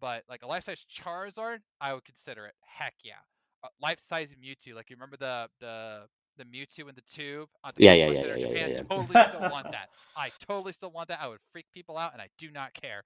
[0.00, 2.54] But like a life size Charizard, I would consider it.
[2.60, 3.14] Heck yeah.
[3.62, 6.02] Uh, life size Mewtwo, like you remember the the
[6.36, 8.68] the Mewtwo in the tube at the Yeah, yeah, yeah, yeah, yeah, yeah.
[8.88, 9.88] Totally still want that.
[10.16, 11.20] I totally still want that.
[11.20, 13.02] I would freak people out, and I do not care.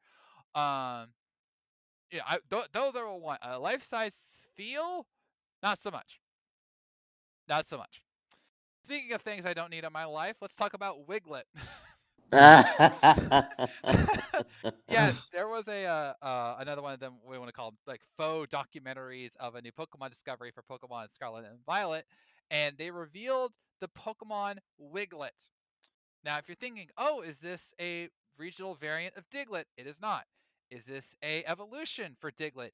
[0.54, 1.08] Um,
[2.10, 3.56] yeah, I, th- those are what I want.
[3.56, 4.14] A life size
[4.58, 5.04] Spheal,
[5.62, 6.20] not so much.
[7.48, 8.02] Not so much.
[8.84, 11.44] Speaking of things I don't need in my life, let's talk about Wiglett.
[14.88, 17.78] yes, there was a uh, uh, another one of them we want to call 'em,
[17.86, 22.06] like faux documentaries of a new Pokemon discovery for Pokemon Scarlet and Violet,
[22.50, 25.50] and they revealed the Pokemon Wiglett.
[26.24, 28.08] Now, if you're thinking, oh, is this a
[28.38, 29.64] regional variant of Diglett?
[29.76, 30.24] It is not.
[30.70, 32.72] Is this a evolution for Diglett?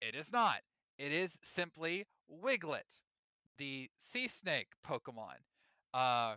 [0.00, 0.58] It is not.
[0.98, 3.00] It is simply Wiglett,
[3.58, 5.36] the sea snake Pokemon.
[5.92, 6.36] Uh,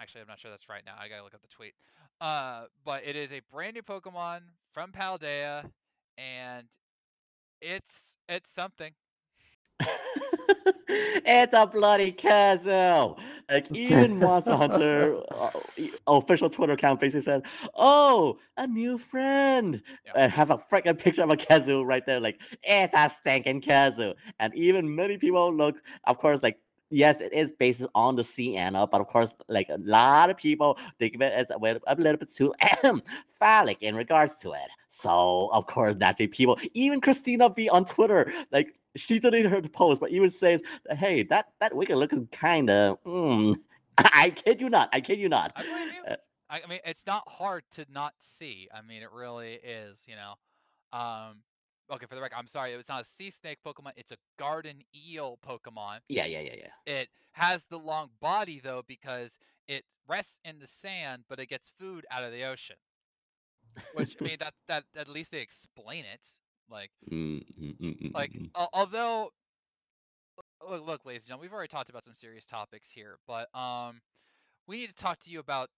[0.00, 0.94] actually, I'm not sure that's right now.
[0.98, 1.74] I gotta look up the tweet.
[2.20, 4.40] Uh, but it is a brand new Pokemon
[4.72, 5.70] from Paldea,
[6.18, 6.66] and
[7.60, 8.92] it's it's something.
[10.88, 13.18] it's a bloody Khezu.
[13.50, 15.50] Like even Monster Hunter uh,
[16.06, 17.42] official Twitter account basically said,
[17.74, 20.12] "Oh, a new friend," Yeah.
[20.14, 22.20] and have a freaking picture of a Khezu right there.
[22.20, 24.14] Like it's a stinking Khezu.
[24.38, 26.58] And even many people look, of course, like.
[26.90, 30.76] Yes, it is based on the Sienna, but of course, like a lot of people
[30.98, 32.52] think of it as a, a little bit too
[33.38, 34.68] phallic in regards to it.
[34.88, 40.00] So, of course, naturally, people, even Christina B on Twitter, like she deleted her post,
[40.00, 43.56] but even says, "Hey, that that wicked look is kind of." Mm.
[43.98, 44.88] I kid you not.
[44.92, 45.52] I kid you not.
[45.56, 46.16] Uh,
[46.48, 48.68] I, I mean, it's not hard to not see.
[48.74, 50.00] I mean, it really is.
[50.06, 50.98] You know.
[50.98, 51.36] Um.
[51.90, 52.72] Okay, for the record, I'm sorry.
[52.72, 53.92] It's not a sea snake Pokemon.
[53.96, 55.98] It's a garden eel Pokemon.
[56.08, 56.92] Yeah, yeah, yeah, yeah.
[56.94, 59.38] It has the long body though because
[59.68, 62.76] it rests in the sand, but it gets food out of the ocean.
[63.92, 66.26] Which I mean, that that at least they explain it.
[66.70, 68.50] Like Mm, mm, mm, like mm.
[68.72, 69.30] although
[70.68, 74.00] look, look ladies and gentlemen we've already talked about some serious topics here but um
[74.66, 75.68] we need to talk to you about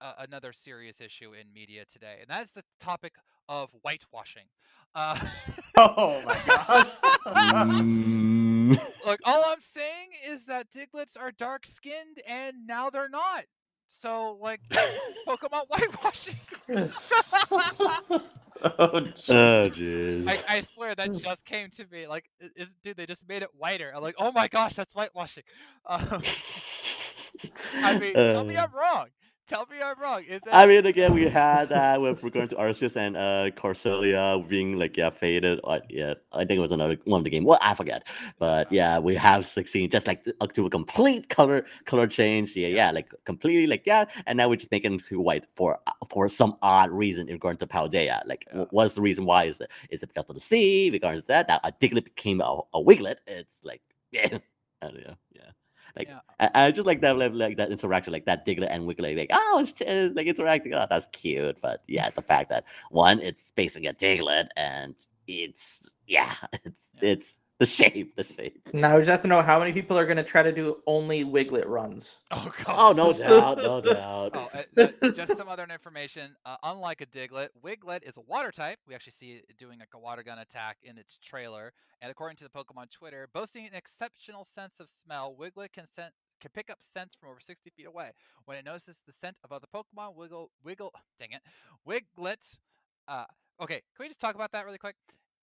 [0.00, 3.14] uh, another serious issue in media today and that is the topic
[3.48, 4.46] of whitewashing
[4.94, 5.18] uh
[5.76, 6.86] Oh my god.
[7.24, 8.78] Mm.
[9.06, 13.44] look all i'm saying is that Digletts are dark skinned and now they're not
[13.88, 14.60] so like
[15.26, 16.36] pokemon whitewashing
[18.62, 19.00] oh,
[19.70, 20.24] jeez.
[20.26, 20.30] oh.
[20.30, 22.24] I, I swear that just came to me like
[22.56, 25.44] is dude they just made it whiter i'm like oh my gosh that's whitewashing
[25.86, 26.22] um,
[27.82, 29.08] I mean, tell me Uh, I'm wrong.
[29.46, 30.24] Tell me I'm wrong.
[30.24, 30.54] Is that?
[30.54, 34.96] I mean, again, we had that with regard to Arceus and uh Corsola being like
[34.96, 35.60] yeah faded.
[35.64, 37.44] Uh, yeah, I think it was another one of the game.
[37.44, 38.06] Well, I forget,
[38.38, 42.56] but yeah, we have sixteen just like uh, to a complete color color change.
[42.56, 45.78] Yeah, yeah, like completely like yeah, and now we're just making it to white for
[45.86, 48.22] uh, for some odd reason in regard to Paldea.
[48.26, 48.64] Like, Yeah.
[48.70, 49.26] what's the reason?
[49.26, 49.70] Why is it?
[49.90, 50.88] Is it because of the sea?
[50.90, 53.16] Regarding to that, now a Diglett became a, a Wiglett.
[53.26, 54.38] It's like yeah,
[54.80, 55.50] I don't know, yeah.
[55.96, 56.20] Like Yeah.
[56.40, 59.30] I, I just like that like, like that interaction, like that Diglett and Wiggly, like
[59.32, 60.74] oh, it's, it's like interacting.
[60.74, 61.58] Oh, that's cute.
[61.62, 64.94] But yeah, the fact that one, it's basically a Diglett, and
[65.26, 66.34] it's yeah,
[66.64, 67.10] it's Yeah.
[67.12, 68.68] it's the shape, the shape.
[68.72, 70.78] Now we just have to know how many people are going to try to do
[70.88, 72.18] only Wiglett runs.
[72.32, 72.66] Oh god.
[72.76, 74.32] Oh no doubt, no doubt.
[74.34, 76.34] Oh, uh, just some other information.
[76.44, 78.78] Uh, unlike a Diglett, Wiglett is a water type.
[78.88, 81.72] We actually see it doing like a water gun attack in its trailer.
[82.02, 86.10] And according to the Pokemon Twitter, boasting an exceptional sense of smell, Wiglett can sen-
[86.40, 88.10] can pick up scents from over 60 feet away.
[88.46, 91.42] When it notices the scent of other Pokemon, wiggle, wiggle, dang it,
[91.88, 92.56] Wiglett.
[93.06, 93.26] Uh,
[93.60, 94.96] okay, can we just talk about that really quick?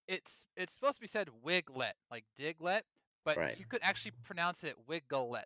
[0.08, 2.82] It's it's supposed to be said Wiglett, like Diglett,
[3.24, 3.58] but Right.
[3.58, 5.44] you could actually pronounce it Wiglett.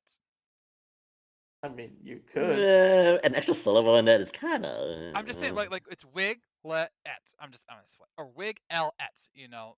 [1.64, 2.60] I mean, you could.
[2.60, 5.16] Uh, an extra syllable in that is kind of.
[5.16, 6.92] I'm just saying, like, like it's wig let.
[7.40, 9.10] I'm just, I'm just, or wig l et.
[9.34, 9.76] You know,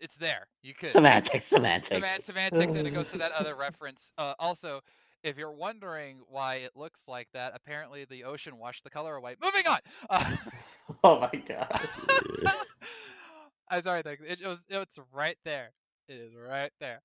[0.00, 0.46] it's there.
[0.62, 2.06] You could semantics, semantics.
[2.06, 4.12] Seman- semantics, and it goes to that other reference.
[4.16, 4.80] Uh, also,
[5.22, 9.36] if you're wondering why it looks like that, apparently the ocean washed the color away.
[9.42, 9.78] Moving on.
[10.08, 10.36] Uh,
[11.02, 11.88] Oh my god.
[13.70, 15.70] I'm sorry, Nick, it was, it's right there.
[16.08, 17.00] It is right there.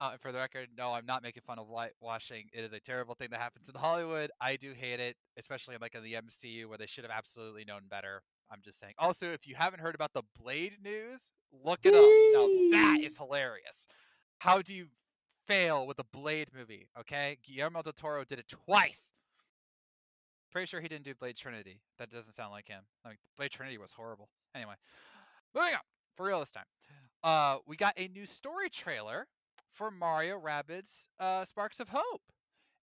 [0.00, 2.46] Uh, for the record, no, I'm not making fun of whitewashing.
[2.52, 4.32] It is a terrible thing that happens in Hollywood.
[4.40, 7.82] I do hate it, especially like in the MCU where they should have absolutely known
[7.88, 8.22] better.
[8.50, 8.94] I'm just saying.
[8.98, 11.20] Also, if you haven't heard about the Blade news,
[11.64, 12.02] look it up.
[12.02, 13.86] Now that is hilarious.
[14.38, 14.86] How do you
[15.46, 16.88] fail with a Blade movie?
[16.98, 19.12] Okay, Guillermo del Toro did it twice.
[20.50, 21.80] Pretty sure he didn't do Blade Trinity.
[22.00, 22.82] That doesn't sound like him.
[23.04, 24.28] I mean, Blade Trinity was horrible.
[24.54, 24.74] Anyway,
[25.54, 25.80] moving on
[26.16, 26.64] for real this time.
[27.24, 29.26] Uh, we got a new story trailer
[29.72, 32.22] for Mario Rabbids uh, Sparks of Hope,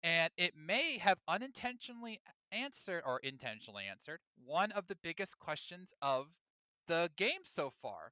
[0.03, 2.19] and it may have unintentionally
[2.51, 6.28] answered or intentionally answered one of the biggest questions of
[6.88, 8.11] the game so far.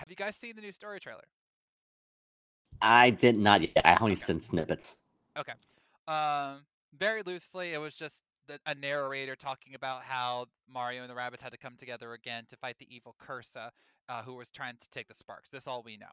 [0.00, 1.24] Have you guys seen the new story trailer?
[2.82, 3.80] I did not yet.
[3.84, 4.98] I only seen snippets.
[5.38, 5.52] Okay.
[6.08, 6.62] Um,
[6.98, 8.16] very loosely, it was just
[8.46, 12.44] the, a narrator talking about how Mario and the Rabbids had to come together again
[12.50, 13.70] to fight the evil Cursa,
[14.08, 15.48] uh, who was trying to take the sparks.
[15.50, 16.06] This all we know.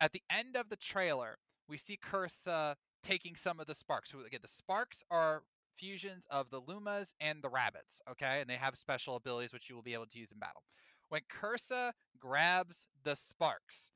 [0.00, 4.10] At the end of the trailer, we see Cursa taking some of the sparks.
[4.10, 5.42] Who again, the sparks are
[5.76, 8.00] fusions of the Lumas and the Rabbids.
[8.10, 10.62] Okay, and they have special abilities which you will be able to use in battle.
[11.08, 13.92] When Cursa grabs the sparks,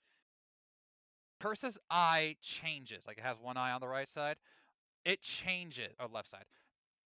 [1.43, 3.05] Cursa's eye changes.
[3.07, 4.37] Like it has one eye on the right side.
[5.05, 6.45] It changes, or left side.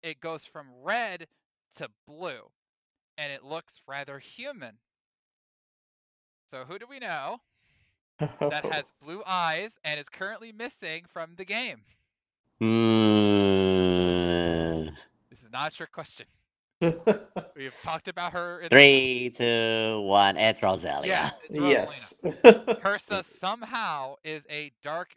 [0.03, 1.27] It goes from red
[1.77, 2.51] to blue,
[3.17, 4.75] and it looks rather human.
[6.51, 7.41] So who do we know
[8.19, 11.83] that has blue eyes and is currently missing from the game?
[13.49, 14.85] Hmm.
[15.31, 16.27] This is not your question.
[17.57, 18.61] We have talked about her.
[18.61, 20.37] In the- Three, two, one.
[20.37, 21.07] It's Roselia.
[21.07, 21.71] Yeah, it's Rosalina.
[21.73, 22.15] yes.
[22.81, 25.09] Cursa somehow is a dark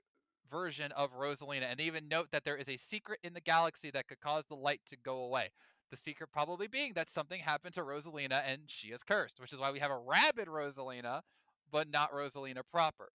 [0.52, 4.08] version of Rosalina, and even note that there is a secret in the galaxy that
[4.08, 5.52] could cause the light to go away.
[5.89, 9.60] The secret probably being that something happened to Rosalina and she is cursed, which is
[9.60, 11.22] why we have a Rabbid Rosalina,
[11.72, 13.10] but not Rosalina proper.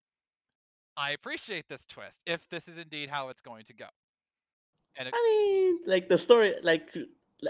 [0.97, 3.87] I appreciate this twist, if this is indeed how it's going to go.
[4.99, 6.91] It, I mean, like the story, like,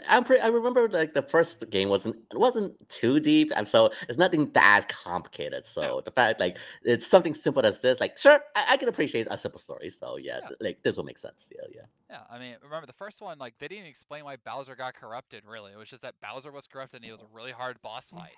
[0.08, 0.42] I'm pretty.
[0.42, 4.50] I remember like the first game wasn't it wasn't too deep, and so it's nothing
[4.52, 5.64] that complicated.
[5.64, 9.28] So the fact like it's something simple as this, like sure, I, I can appreciate
[9.30, 9.90] a simple story.
[9.90, 10.56] So yeah, Yeah.
[10.60, 11.50] like this will make sense.
[11.54, 11.82] Yeah, yeah.
[12.10, 15.44] yeah, I mean, remember the first one, like they didn't explain why Bowser got corrupted.
[15.46, 18.10] Really, it was just that Bowser was corrupted and he was a really hard boss
[18.10, 18.18] mm.
[18.18, 18.34] fight.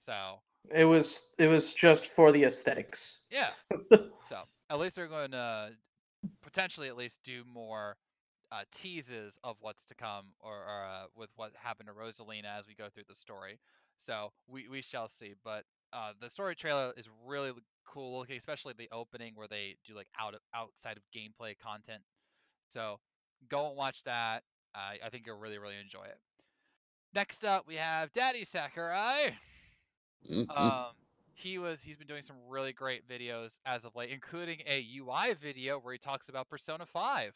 [0.00, 0.40] So
[0.74, 3.22] it was it was just for the aesthetics.
[3.30, 5.70] yeah, So at least they're going to
[6.42, 7.96] potentially at least do more
[8.52, 12.66] uh, teases of what's to come, or, or uh, with what happened to Rosalina as
[12.66, 13.58] we go through the story.
[13.98, 15.34] So we we shall see.
[15.44, 17.52] But uh, the story trailer is really
[17.86, 22.02] cool looking, especially the opening where they do like out of, outside of gameplay content.
[22.72, 22.98] So
[23.48, 24.42] go and watch that.
[24.74, 26.18] I I think you'll really really enjoy it.
[27.14, 29.36] Next up, we have Daddy Sakurai.
[30.28, 30.48] Mhm.
[30.48, 30.92] Um,
[31.34, 35.34] he was he's been doing some really great videos as of late, including a UI
[35.34, 37.34] video where he talks about Persona Five.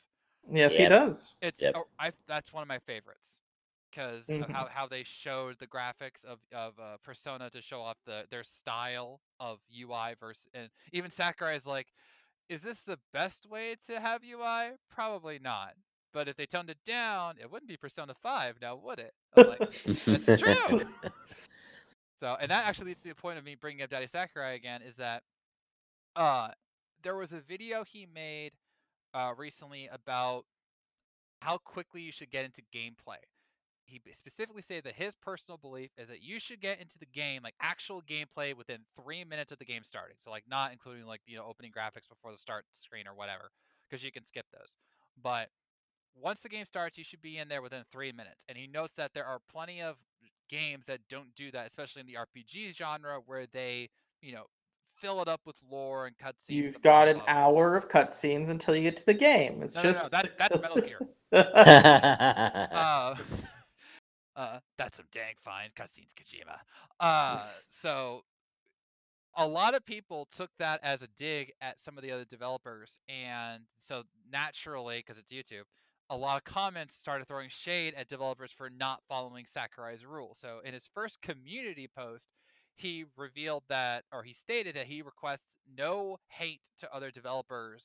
[0.53, 1.35] Yes, he does.
[1.43, 1.75] It's Yep.
[1.77, 3.43] oh, I that's one of my favorites
[3.91, 4.51] because of Mhm.
[4.51, 8.45] how, how they showed the graphics of of uh, Persona to show off the their
[8.45, 11.89] style of UI versus and even Sakurai is like,
[12.49, 14.73] is this the best way to have UI?
[14.91, 15.75] Probably not.
[16.13, 19.13] but if they toned it down, it wouldn't be Persona 5 now, would it?
[19.35, 19.63] I'm like,
[20.07, 20.81] That's true.
[22.21, 24.83] So, and that actually leads to the point of me bringing up Daddy Sakurai again
[24.83, 25.23] is that
[26.17, 26.49] uh
[27.03, 28.53] there was a video he made
[29.15, 30.45] uh recently about
[31.41, 33.21] how quickly you should get into gameplay.
[33.87, 37.43] He specifically said that his personal belief is that you should get into the game,
[37.45, 40.17] like actual gameplay, within three minutes of the game starting.
[40.25, 43.51] So, like, not including like you know opening graphics before the start screen or whatever,
[43.89, 44.75] because you can skip those.
[45.23, 45.51] But
[46.15, 48.45] once the game starts, you should be in there within three minutes.
[48.49, 49.97] And he notes that there are plenty of
[50.49, 53.91] games that don't do that, especially in the RPG genre, where they,
[54.23, 54.47] you know,
[55.01, 56.49] fill it up with lore and cutscenes.
[56.49, 57.35] You've got an blah, blah.
[57.35, 59.63] hour of cutscenes until you get to the game.
[59.63, 60.99] It's No, no, just no, that's that's Metal Gear.
[61.35, 63.17] Uh,
[64.37, 66.59] uh, that's some dang fine cutscenes, Kojima.
[67.01, 68.23] Uh, so
[69.37, 73.01] a lot of people took that as a dig at some of the other developers,
[73.09, 75.65] and so naturally, because it's YouTube,
[76.11, 80.37] a lot of comments started throwing shade at developers for not following Sakurai's rule.
[80.39, 82.29] So in his first community post,
[82.75, 87.85] he revealed that, or he stated that he requests no hate to other developers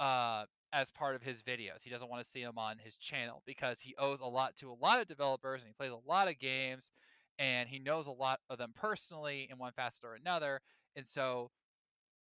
[0.00, 1.82] uh, as part of his videos.
[1.82, 4.70] He doesn't want to see them on his channel because he owes a lot to
[4.70, 6.92] a lot of developers and he plays a lot of games
[7.38, 10.60] and he knows a lot of them personally in one facet or another.
[10.96, 11.50] And so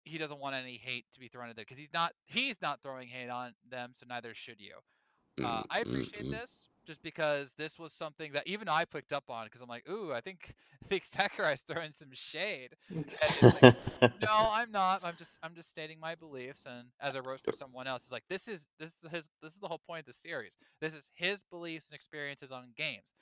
[0.05, 2.81] he doesn't want any hate to be thrown at them because he's not he's not
[2.83, 4.75] throwing hate on them, so neither should you.
[5.43, 6.51] Uh, I appreciate Mm, mm, this
[6.91, 10.13] just because this was something that even I picked up on because I'm like, ooh,
[10.13, 12.71] I think I think Sakurai's throwing some shade.
[12.93, 13.77] mm.
[14.21, 15.03] No, I'm not.
[15.05, 18.11] I'm just I'm just stating my beliefs and as I wrote for someone else, it's
[18.11, 20.57] like this is this is his this is the whole point of the series.
[20.81, 23.15] This is his beliefs and experiences on games.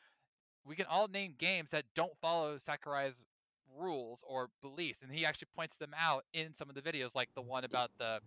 [0.64, 3.26] We can all name games that don't follow Sakurai's
[3.78, 7.28] rules or beliefs, and he actually points them out in some of the videos, like
[7.34, 8.20] the one about the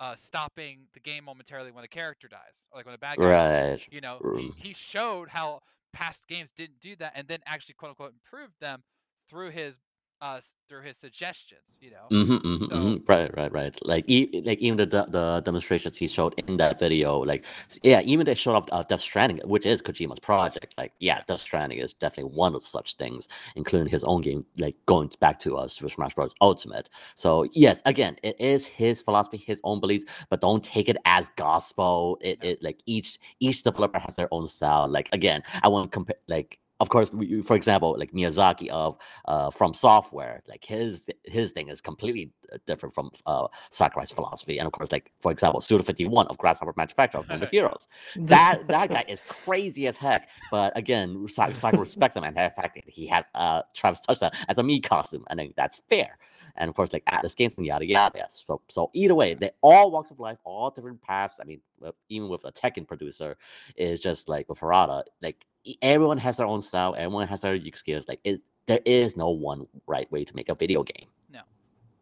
[0.00, 3.60] uh, stopping the game momentarily when a character dies, like when a bad guy dies.
[3.66, 3.86] right.
[3.90, 5.60] You know, he, he showed how
[5.92, 8.82] past games didn't do that, and then actually quote unquote improved them
[9.28, 9.76] through his
[10.20, 11.76] uh through his suggestions.
[11.80, 13.78] You know, hmm hmm So- hmm Right, right, right.
[13.86, 17.44] Like, e- like even the de- the demonstrations he showed in that video, like,
[17.82, 20.74] yeah, even they showed off uh, Death Stranding, which is Kojima's project.
[20.76, 24.76] Like, yeah, Death Stranding is definitely one of such things, including his own game, like
[24.86, 26.34] going back to us with Smash Bros.
[26.40, 26.88] Ultimate.
[27.14, 31.30] So yes, again, it is his philosophy, his own beliefs, but don't take it as
[31.36, 32.18] gospel.
[32.22, 34.88] It, it like each each developer has their own style.
[34.88, 36.58] Like again, I want to compare, like.
[36.80, 41.80] Of course, we- for example, like Miyazaki of uh, FromSoftware, like his his thing is
[41.80, 44.58] completely uh, different from uh, Sakurai's philosophy.
[44.58, 47.48] And of course, like for example, Suda Fifty One of Grasshopper Manufacturer of No More
[47.52, 50.28] Heroes, that that guy is crazy as heck.
[50.50, 54.58] But again, Sakurai respects him and the fact that he has uh, Travis Touchdown as
[54.58, 56.18] a Mii costume, and that's fair.
[56.56, 58.26] And of course, like Atlus Games and yada yada.
[58.28, 61.38] So, so either way, they all walks of life, all different paths.
[61.40, 61.60] I mean,
[62.08, 63.36] even with a Tekken producer,
[63.76, 65.44] is just like with Harada, like
[65.82, 68.06] everyone has their own style, everyone has their unique skills.
[68.08, 71.08] Like it, there is no one right way to make a video game.
[71.32, 71.40] No,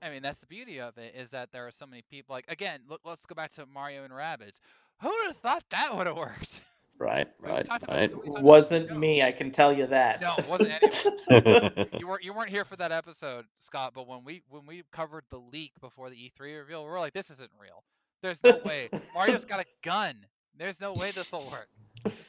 [0.03, 2.35] I mean that's the beauty of it is that there are so many people.
[2.35, 4.59] Like again, look, let's go back to Mario and Rabbids.
[5.03, 6.63] Who would have thought that would have worked?
[6.99, 8.11] Right, right, talked right.
[8.11, 8.99] this- we talked about Wasn't show.
[8.99, 10.21] me, I can tell you that.
[10.21, 10.73] No, it wasn't
[11.31, 11.89] anyone.
[12.01, 13.93] you weren't you weren't here for that episode, Scott.
[13.95, 17.13] But when we when we covered the leak before the E3 reveal, we are like,
[17.15, 17.85] this isn't real.
[18.21, 18.91] There's no way.
[19.15, 20.17] Mario's got a gun.
[20.57, 21.69] There's no way this will work.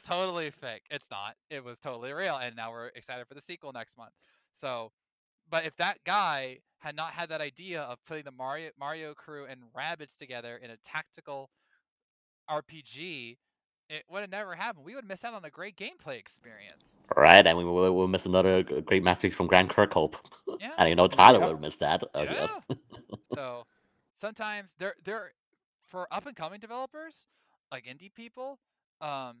[0.06, 0.82] Totally fake.
[0.90, 1.34] It's not.
[1.50, 4.12] It was totally real, and now we're excited for the sequel next month.
[4.60, 4.92] So,
[5.50, 9.46] but if that guy had not had that idea of putting the Mario Mario crew
[9.46, 11.50] and Rabbids together in a tactical
[12.50, 13.36] RPG,
[13.88, 14.84] it would have never happened.
[14.84, 16.94] We would miss out on a great gameplay experience.
[17.16, 20.16] right, and we will we'll miss another great masterpiece from Grant Kirkhope.
[20.60, 20.72] Yeah.
[20.78, 21.48] and you know Tyler Yep.
[21.48, 22.02] will miss that.
[22.14, 22.48] Yeah.
[23.34, 23.64] so
[24.20, 25.32] sometimes they're they're
[25.88, 27.14] for up and coming developers
[27.72, 28.58] like indie people
[29.00, 29.38] um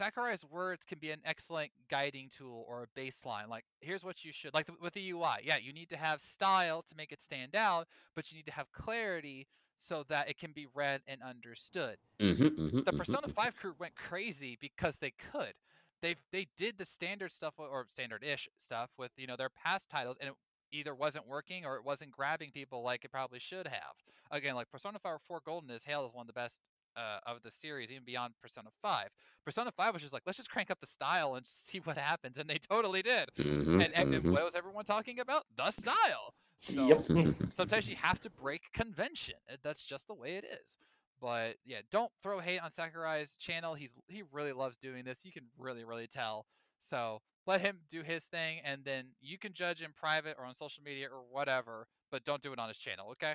[0.00, 4.32] sakurai's words can be an excellent guiding tool or a baseline like here's what you
[4.32, 7.20] should like th- with the ui yeah you need to have style to make it
[7.22, 9.46] stand out but you need to have clarity
[9.78, 13.94] so that it can be read and understood hmm hmm the Persona 5 crew went
[13.94, 15.54] crazy because they could.
[16.02, 20.16] They they did the standard stuff or standard-ish stuff with you know their past titles,
[20.20, 20.36] and it
[20.72, 23.94] either wasn't working or it wasn't grabbing people like it probably should have.
[24.30, 26.58] Again, like Persona 5 4 Golden is hailed as one of the best
[26.96, 29.08] uh, of the series, even beyond Persona 5.
[29.44, 32.38] Persona 5 was just like let's just crank up the style and see what happens,
[32.38, 33.28] and they totally did.
[33.36, 35.44] hmm And, and, and what was everyone talking about?
[35.56, 36.34] The style.
[36.62, 37.36] So, Yep.
[37.54, 39.34] sometimes you have to break convention.
[39.62, 40.78] That's just the way it is.
[41.20, 43.74] But yeah, don't throw hate on Sakurai's channel.
[43.74, 45.20] He's he really loves doing this.
[45.24, 46.46] You can really really tell.
[46.78, 50.54] So let him do his thing, and then you can judge in private or on
[50.54, 51.86] social media or whatever.
[52.10, 53.34] But don't do it on his channel, okay?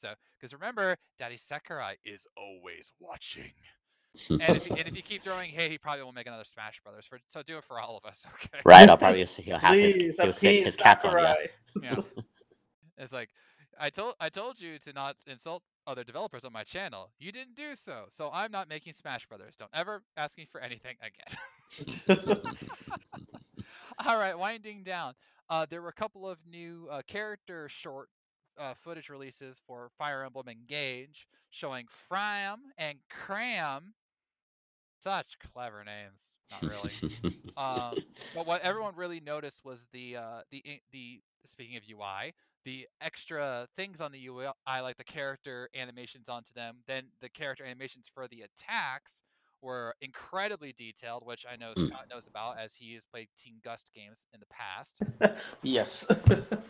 [0.00, 3.50] So because remember, Daddy Sakurai is always watching.
[4.30, 6.80] And if, you- and if you keep throwing hate, he probably will make another Smash
[6.82, 7.04] Brothers.
[7.06, 8.60] For so do it for all of us, okay?
[8.64, 11.12] right, I'll probably s- he'll have his, Please, he'll sit his appease cats on.
[11.18, 11.34] Yeah.
[11.76, 12.14] Sakurai.
[12.16, 12.22] Yeah.
[12.96, 13.28] It's like
[13.78, 17.10] I told I told you to not insult other developers on my channel.
[17.18, 19.54] You didn't do so, so I'm not making Smash Brothers.
[19.56, 22.18] Don't ever ask me for anything again.
[24.04, 25.14] All right, winding down.
[25.50, 28.08] Uh, there were a couple of new uh, character short
[28.58, 33.92] uh, footage releases for Fire Emblem Engage, showing Framme and Clanne.
[35.02, 36.34] Such clever names.
[36.50, 36.92] Not really.
[37.56, 37.94] um,
[38.34, 42.34] but what everyone really noticed was the uh, the the speaking of UI,
[42.64, 46.78] the extra things on the UI, like the character animations onto them.
[46.88, 49.22] Then the character animations for the attacks
[49.62, 51.88] were incredibly detailed, which I know Mm.
[51.88, 54.98] Scott knows about as he has played Team Gust games in the past.
[55.62, 56.06] yes.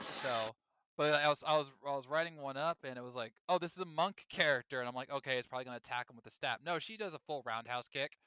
[0.01, 0.51] So,
[0.99, 3.59] but I was I was I was writing one up and it was like, oh,
[3.59, 6.27] this is a monk character, and I'm like, okay, it's probably gonna attack him with
[6.27, 6.59] a stab.
[6.67, 8.19] No, she does a full roundhouse kick,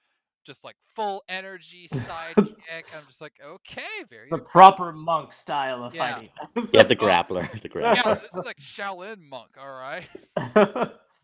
[0.46, 2.86] just like full energy side kick.
[2.96, 6.14] I'm just like, okay, very the proper monk style of Yeah.
[6.14, 6.30] fighting.
[6.74, 7.04] yeah, the oh.
[7.04, 7.52] grappler.
[7.62, 7.96] The grappler.
[7.98, 10.08] yeah, this is like Shaolin monk, all right.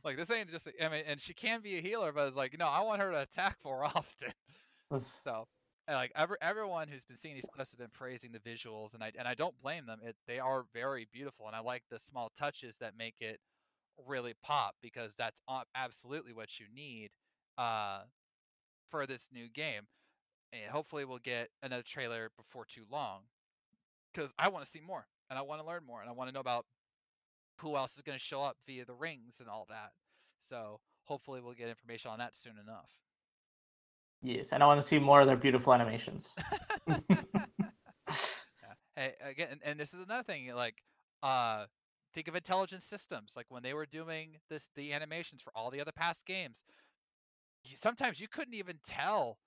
[0.04, 0.70] Like this ain't just.
[0.82, 3.12] I mean, and she can be a healer, but it's like, no, I want her
[3.12, 4.32] to attack more often.
[5.24, 5.57] So, and,
[5.95, 9.11] like every, everyone who's been seeing these clips have been praising the visuals, and I
[9.17, 9.99] and I don't blame them.
[10.03, 13.39] It they are very beautiful, and I like the small touches that make it
[14.05, 15.41] really pop because that's
[15.75, 17.11] absolutely what you need
[17.57, 18.01] uh,
[18.89, 19.83] for this new game.
[20.53, 23.21] And hopefully, we'll get another trailer before too long
[24.13, 26.29] because I want to see more and I want to learn more and I want
[26.29, 26.65] to know about
[27.59, 29.91] who else is going to show up via the rings and all that.
[30.49, 32.89] So hopefully, we'll get information on that soon enough.
[34.22, 36.34] Yes, and I want to see more of their beautiful animations.
[38.97, 40.51] Hey, again, and, and this is another thing.
[40.55, 40.82] Like,
[41.22, 41.65] uh,
[42.15, 43.34] think of intelligent systems.
[43.36, 46.63] Like when they were doing this, the animations for all the other past games.
[47.63, 49.38] You, sometimes you couldn't even tell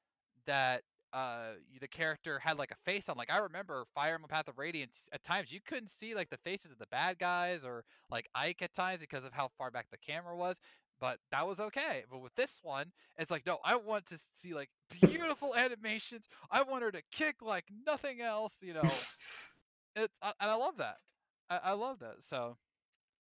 [0.47, 3.17] that uh the character had like a face on.
[3.17, 5.01] Like I remember Fire Emblem Path of Radiance.
[5.13, 8.63] At times you couldn't see like the faces of the bad guys or like Ike
[8.63, 10.61] at times because of how far back the camera was.
[11.01, 12.05] But that was okay.
[12.11, 14.71] But with this one, it's like no, I want to see like
[15.01, 16.27] beautiful animations.
[16.51, 18.55] I want her to kick like nothing else.
[18.63, 18.91] You know,
[19.97, 20.97] it's uh, and I love that.
[21.51, 22.23] I, I love that.
[22.23, 22.57] So,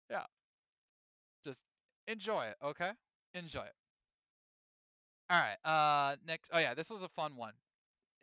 [0.09, 0.23] yeah,
[1.45, 1.61] just
[2.07, 2.55] enjoy it.
[2.63, 2.91] Okay,
[3.33, 3.73] enjoy it.
[5.29, 5.57] All right.
[5.69, 6.49] Uh, next.
[6.53, 7.53] Oh yeah, this was a fun one.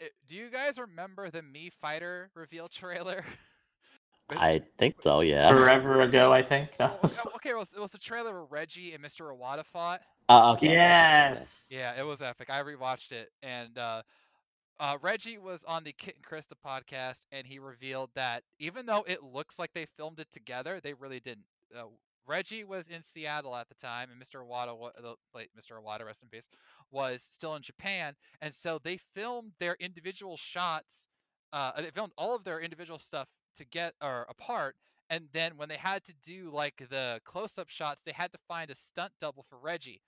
[0.01, 3.25] It, do you guys remember the Mii Fighter reveal trailer?
[4.33, 5.21] With- I think so.
[5.21, 5.49] Yeah.
[5.51, 6.71] Forever ago, I think.
[6.79, 6.99] No.
[7.03, 9.31] Oh, okay, it was, it was the trailer where Reggie and Mr.
[9.37, 10.01] Iwata fought.
[10.29, 10.67] Uh, okay.
[10.67, 11.67] okay, okay, Yes.
[11.71, 12.49] Yeah, it was epic.
[12.51, 14.03] I rewatched it, and uh,
[14.81, 19.05] uh, Reggie was on the Kit and Krysta podcast, and he revealed that even though
[19.07, 21.45] it looks like they filmed it together, they really didn't.
[21.77, 21.85] Uh,
[22.27, 24.47] Reggie was in Seattle at the time, and Mr.
[24.47, 25.73] Iwata, the late Mr.
[25.83, 26.47] Iwata, rest in peace,
[26.91, 31.09] was still in Japan, and so they filmed their individual shots.
[31.53, 34.77] Uh, they filmed all of their individual stuff to get or apart,
[35.11, 38.71] and then when they had to do like the close-up shots, they had to find
[38.71, 40.03] a stunt double for Reggie.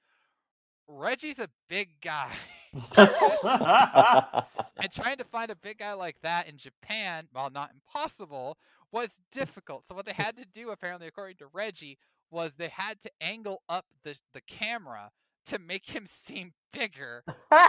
[0.87, 2.31] Reggie's a big guy.
[2.97, 8.59] and trying to find a big guy like that in Japan, while not impossible,
[8.93, 9.87] was difficult.
[9.87, 11.99] So what they had to do, apparently, according to Reggie,
[12.31, 15.11] was they had to angle up the, the camera
[15.47, 17.25] to make him seem bigger.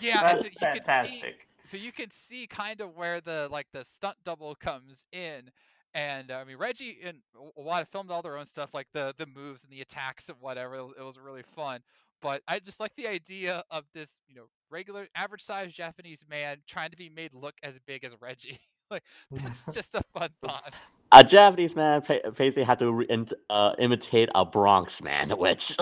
[0.00, 1.48] Yeah, and so That's you fantastic.
[1.72, 5.50] So you can see kind of where the like the stunt double comes in.
[5.94, 7.18] And uh, I mean Reggie and
[7.58, 10.76] Iwata filmed all their own stuff, like the the moves and the attacks and whatever.
[10.76, 11.82] It was, it was really fun.
[12.22, 16.58] But I just like the idea of this, you know, regular average sized Japanese man
[16.68, 18.60] trying to be made look as big as Reggie.
[18.92, 19.04] like
[19.44, 20.76] that's just a fun thought.
[21.12, 22.02] a Japanese man
[22.36, 25.76] basically had to re- int- uh, imitate a Bronx man, which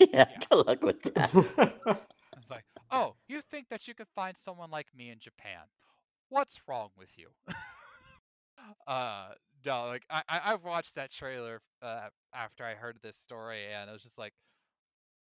[0.00, 0.38] yeah, Yeah.
[0.50, 1.30] good luck with that.
[2.38, 5.62] It's like, oh, you think that you could find someone like me in Japan?
[6.28, 7.28] What's wrong with you?
[8.86, 9.28] uh,
[9.64, 13.92] no, like I, I watched that trailer uh, after I heard this story, and it
[13.92, 14.32] was just like,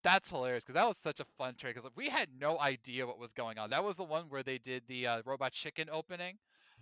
[0.03, 1.73] that's hilarious because that was such a fun trailer.
[1.75, 3.69] Because we had no idea what was going on.
[3.69, 6.37] That was the one where they did the uh, robot chicken opening.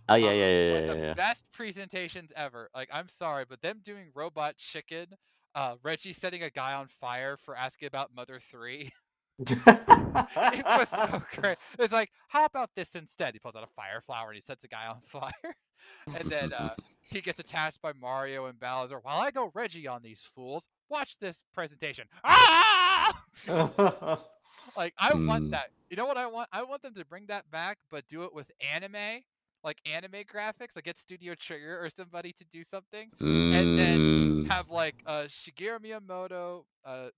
[0.09, 1.13] Oh yeah, um, yeah, yeah, yeah, the yeah.
[1.15, 2.69] best presentations ever.
[2.75, 5.07] Like, I'm sorry, but them doing robot chicken,
[5.55, 8.91] uh, Reggie setting a guy on fire for asking about Mother Three.
[10.51, 11.57] it was so great.
[11.79, 13.33] It's like, how about this instead?
[13.33, 15.55] He pulls out a fire flower and he sets a guy on fire.
[16.13, 16.75] and then uh,
[17.09, 18.99] he gets attacked by Mario and Bowser.
[19.01, 22.05] While I go Reggie on these fools, watch this presentation.
[22.23, 23.11] Ah!
[24.75, 25.51] like I want Mm.
[25.51, 25.67] that.
[25.89, 26.49] You know what I want?
[26.51, 29.21] I want them to bring that back, but do it with anime,
[29.63, 30.75] like anime graphics.
[30.75, 33.11] Like get Studio Trigger or somebody to do something
[33.51, 34.47] and then Mm.
[34.47, 37.09] have like uh Shigeru Miyamoto, uh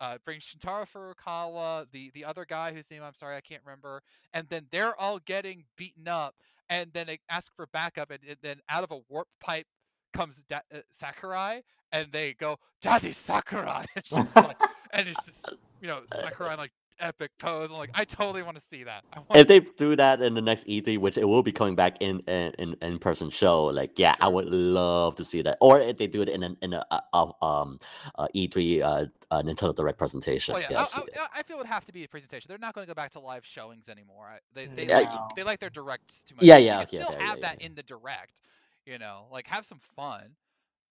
[0.00, 4.02] uh, bring Shuntaro Furukawa, the the other guy whose name I'm sorry I can't remember,
[4.32, 6.34] and then they're all getting beaten up,
[6.68, 9.66] and then they ask for backup, and, and then out of a warp pipe
[10.12, 14.56] comes da- uh, Sakurai, and they go Daddy Sakurai, just like,
[14.92, 17.70] and it's just you know Sakurai like epic pose.
[17.70, 19.04] I'm like I totally want to see that.
[19.34, 22.20] If they do that in the next E3, which it will be coming back in
[22.20, 25.58] in in, in person show, like yeah, I would love to see that.
[25.60, 27.78] Or if they do it in an in a, uh, um
[28.16, 30.56] uh, E3 uh, uh Nintendo Direct presentation.
[30.56, 30.98] Well, yeah, yes.
[30.98, 32.48] I, I, I feel it would have to be a presentation.
[32.48, 34.28] They're not going to go back to live showings anymore.
[34.30, 36.46] I, they they, Yeah, like, they like their directs too much.
[36.46, 37.66] Yeah, yeah, okay, still yeah, have yeah, that yeah.
[37.66, 38.40] in the direct.
[38.86, 40.36] You know, like have some fun.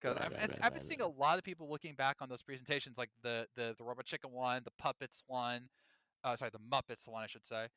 [0.02, 2.30] Because Right, I've, right, I've- right, been seeing a lot of people looking back on
[2.30, 5.70] those presentations, like the the the Robot Chicken one, the Puppets one,
[6.24, 7.68] uh, sorry, the Muppets one, I should say,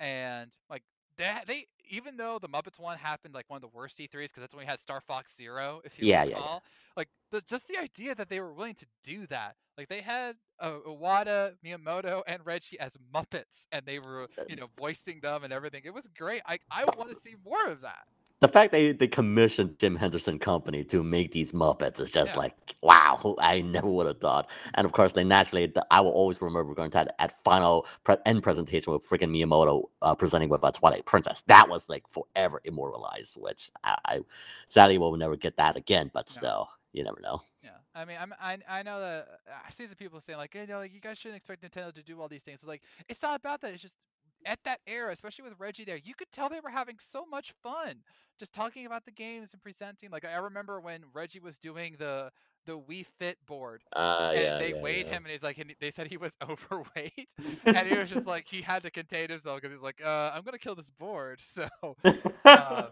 [0.00, 0.82] and like
[1.18, 4.42] they they even though the Muppets one happened like one of the worst E3s because
[4.42, 6.48] that's when we had Star Fox Zero, if you Yeah, yeah, yeah.
[6.48, 6.62] recall.
[6.96, 10.36] Like the, just the idea that they were willing to do that, like they had
[10.60, 15.52] uh, Iwata, Miyamoto, and Reggie as Muppets, and they were you know voicing them and
[15.52, 15.82] everything.
[15.84, 16.42] It was great.
[16.46, 18.04] I I want to see more of that.
[18.40, 22.40] The fact they they commissioned Jim Henderson Company to make these Muppets is just Yeah.
[22.42, 24.50] like wow, I never would have thought.
[24.74, 25.72] And of course, they naturally.
[25.90, 29.84] I will always remember going to that at final pre- end presentation with freaking Miyamoto
[30.02, 31.42] uh, presenting with a Twilight Princess.
[31.46, 34.20] That was like forever immortalized, which I, I
[34.68, 36.10] sadly will never get that again.
[36.12, 37.40] But still, you never know.
[37.62, 40.54] Yeah, I mean, I'm, I I know that uh, I see some people saying like,
[40.54, 42.60] you know, like you guys shouldn't expect Nintendo to do all these things.
[42.60, 43.72] It's like it's not about that.
[43.72, 43.94] It's just
[44.46, 47.54] at that era, especially with Reggie there, you could tell they were having so much
[47.62, 47.96] fun
[48.38, 50.10] just talking about the games and presenting.
[50.10, 52.30] Like I remember when Reggie was doing the
[52.66, 56.08] the Wii Fit board, Uh, and they weighed him, and he's like, and they said
[56.08, 57.28] he was overweight,
[57.74, 60.42] and he was just like, he had to contain himself because he's like, uh, I'm
[60.42, 61.68] gonna kill this board, so.
[62.54, 62.88] Uh,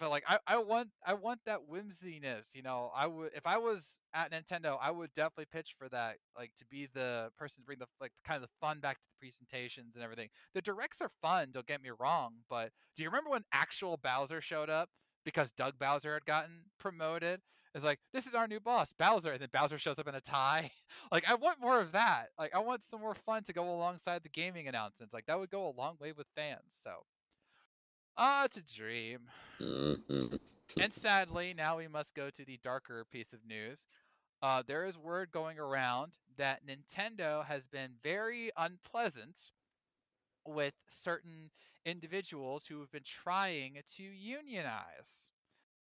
[0.00, 2.90] but like I, I want I want that whimsiness, you know.
[2.96, 6.64] I would if I was at Nintendo, I would definitely pitch for that, like to
[6.64, 9.94] be the person to bring the like kind of the fun back to the presentations
[9.94, 10.30] and everything.
[10.54, 14.40] The directs are fun, don't get me wrong, but do you remember when actual Bowser
[14.40, 14.88] showed up
[15.24, 17.40] because Doug Bowser had gotten promoted?
[17.74, 20.20] It's like this is our new boss, Bowser, and then Bowser shows up in a
[20.20, 20.70] tie.
[21.12, 22.28] like I want more of that.
[22.38, 25.12] Like I want some more fun to go alongside the gaming announcements.
[25.12, 26.74] Like that would go a long way with fans.
[26.82, 27.04] So,
[28.20, 29.30] ah, it's a dream.
[29.60, 30.40] Mhm.
[30.78, 33.86] And sadly, now we must go to the darker piece of news.
[34.42, 39.52] Uh, there is word going around that Nintendo has been very unpleasant
[40.46, 41.50] with certain
[41.84, 45.30] individuals who have been trying to unionize.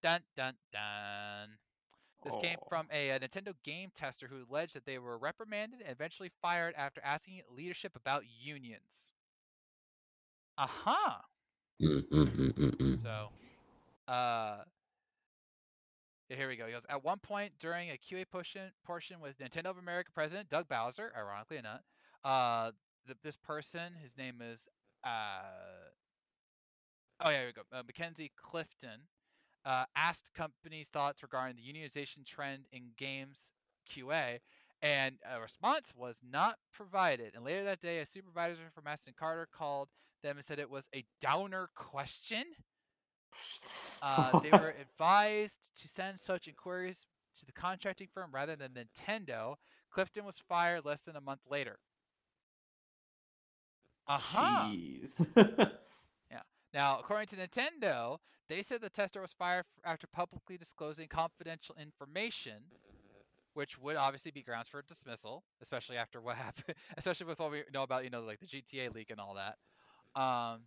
[0.01, 1.59] Dun dun dun.
[2.23, 2.67] This came Oh.
[2.69, 6.75] from a, a Nintendo game tester who alleged that they were reprimanded and eventually fired
[6.75, 9.13] after asking leadership about unions.
[10.57, 11.23] Aha!
[11.23, 11.34] Mm,
[11.81, 12.99] mm, mm, mm.
[13.03, 13.29] So,
[14.07, 14.63] uh,
[16.29, 16.65] here we go.
[16.65, 20.49] He goes, at one point during a QA portion, portion with Nintendo of America president
[20.49, 21.81] Doug Bowser, ironically enough,
[22.23, 22.71] uh,
[23.05, 24.67] th- this person, his name is,
[25.03, 25.89] uh,
[27.21, 29.01] oh yeah, here we go, uh, Mackenzie Clifton,
[29.65, 33.37] uh, asked companies' thoughts regarding the unionization trend in games
[33.89, 34.39] QA,
[34.81, 37.33] and a response was not provided.
[37.35, 39.89] And later that day, a supervisor from Aston Carter called
[40.25, 42.43] them and said it was a downer question.
[44.01, 47.07] Uh, they were advised to send such inquiries
[47.39, 49.55] to the contracting firm rather than Nintendo.
[49.91, 51.79] Clifton was fired less than a month later.
[54.07, 54.71] Aha!
[54.71, 55.25] Jeez.
[56.31, 56.41] Yeah.
[56.73, 58.17] Now, according to Nintendo,
[58.49, 62.55] they said the tester was fired after publicly disclosing confidential information,
[63.53, 67.63] which would obviously be grounds for dismissal, especially after what happened, especially with what we
[67.73, 69.55] know about, you know, like the GTA leak and all that.
[70.15, 70.61] Um,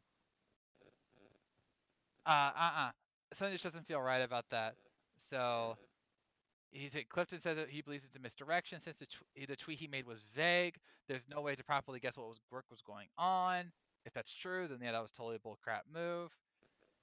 [2.26, 2.90] uh, uh-uh.
[3.32, 4.74] Something just doesn't feel right about that.
[5.16, 5.76] So,
[6.70, 9.86] he said Clifton says that he believes it's a misdirection since the, the tweet he
[9.86, 10.76] made was vague.
[11.08, 13.72] There's no way to properly guess what was work was going on.
[14.04, 16.30] If that's true, then yeah, that was totally a bullcrap move.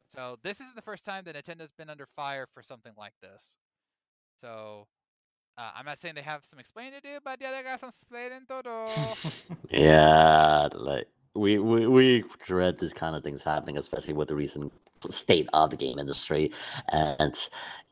[0.08, 3.56] So this isn't the first time that Nintendo's been under fire for something like this.
[4.40, 4.88] So
[5.58, 7.90] uh, I'm not saying they have some explaining to do, but yeah, they got some
[7.90, 9.32] explaining to do.
[9.72, 14.72] Yeah, like we, we we dread these kind of things happening, especially with the recent
[15.10, 16.52] state of the game industry.
[16.90, 17.36] And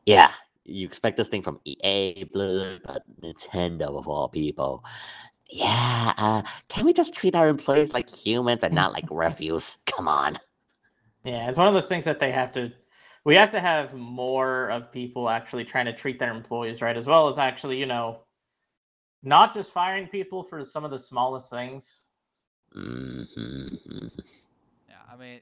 [0.06, 0.30] yeah,
[0.64, 4.84] you expect this thing from EA, blah, but Nintendo of all people.
[5.50, 9.78] Yeah, uh, can we just treat our employees like humans and not like refuse?
[9.86, 10.38] Come on.
[11.22, 12.72] Yeah, it's one of those things that they have to.
[13.24, 17.06] We have to have more of people actually trying to treat their employees right, as
[17.06, 18.20] well as actually, you know,
[19.22, 22.03] not just firing people for some of the smallest things.
[22.74, 24.10] Mhm.
[24.88, 25.40] yeah, I mean,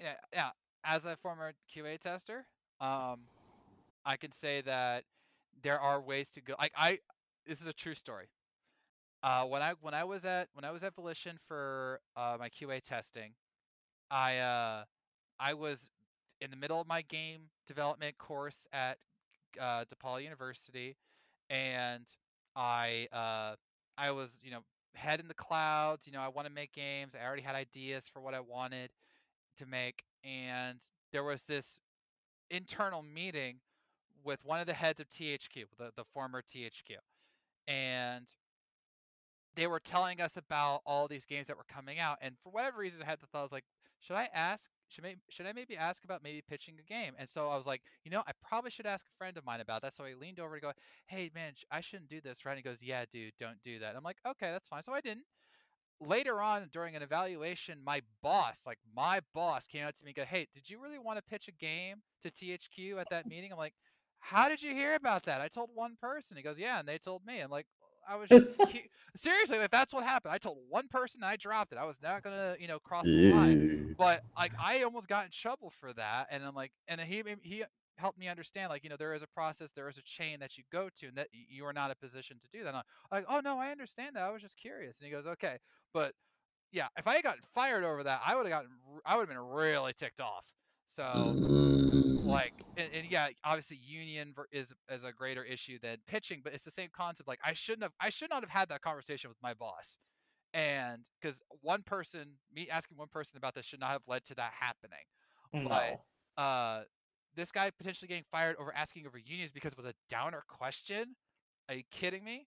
[0.00, 0.50] yeah, yeah.
[0.84, 2.46] As a former QA tester,
[2.80, 3.20] um,
[4.04, 5.04] I can say that
[5.62, 6.54] there are ways to go.
[6.58, 6.98] Like I,
[7.46, 8.26] this is a true story.
[9.22, 12.48] uh, when I when I was at when I was at Volition for uh, my
[12.48, 13.32] QA testing,
[14.10, 14.84] I uh,
[15.40, 15.90] I was
[16.40, 18.98] in the middle of my game development course at
[19.60, 20.96] uh, DePaul University,
[21.50, 22.04] and
[22.56, 23.56] I uh,
[23.98, 24.60] I was you know
[24.96, 26.06] head in the clouds.
[26.06, 27.14] You know I want to make games.
[27.14, 28.90] I already had ideas for what I wanted
[29.58, 30.78] to make, and
[31.12, 31.80] there was this
[32.50, 33.56] internal meeting
[34.24, 36.96] with one of the heads of THQ, the, the former THQ,
[37.68, 38.26] and
[39.54, 42.18] they were telling us about all these games that were coming out.
[42.20, 43.64] And for whatever reason, I had the thought I was like,
[44.06, 44.70] should I ask?
[44.88, 47.14] Should should I maybe ask about maybe pitching a game?
[47.18, 49.60] And so I was like, you know, I probably should ask a friend of mine
[49.60, 49.96] about that.
[49.96, 50.72] So I leaned over to go,
[51.06, 52.52] hey man, I shouldn't do this, right?
[52.52, 53.96] And he goes, yeah, dude, don't do that.
[53.96, 54.84] I'm like, okay, that's fine.
[54.84, 55.24] So I didn't
[56.00, 60.16] later on during an evaluation, my boss, like my boss, came out to me and
[60.16, 63.52] go, Hey, did you really want to pitch a game to THQ at that meeting?
[63.52, 63.74] I'm like,
[64.20, 65.40] How did you hear about that?
[65.40, 66.36] I told one person.
[66.36, 67.40] He goes, Yeah, and they told me.
[67.40, 67.66] I'm like,
[68.08, 68.48] I was just
[69.16, 70.32] seriously like that's what happened.
[70.34, 71.78] I told one person I dropped it.
[71.78, 73.58] I was not gonna, you know, cross the line.
[73.98, 77.64] But like I almost got in trouble for that, and I'm like, and he he
[77.98, 80.58] helped me understand like you know there is a process, there is a chain that
[80.58, 82.74] you go to, and that you are not in a position to do that.
[82.74, 84.22] I'm like, oh no, I understand that.
[84.22, 84.98] I was just curious.
[84.98, 85.58] And he goes, okay,
[85.92, 86.14] but
[86.72, 88.70] yeah, if I had gotten fired over that, I would have gotten,
[89.04, 90.46] I would have been really ticked off.
[90.96, 91.36] So
[92.24, 96.64] like, and, and yeah, obviously union is is a greater issue than pitching, but it's
[96.64, 97.28] the same concept.
[97.28, 99.98] Like I shouldn't have, I should not have had that conversation with my boss,
[100.54, 104.34] and because one person, me asking one person about this should not have led to
[104.36, 105.04] that happening.
[105.52, 106.42] No.
[106.42, 106.82] Uh,
[107.36, 111.16] this guy potentially getting fired over asking over unions because it was a downer question.
[111.68, 112.46] Are you kidding me?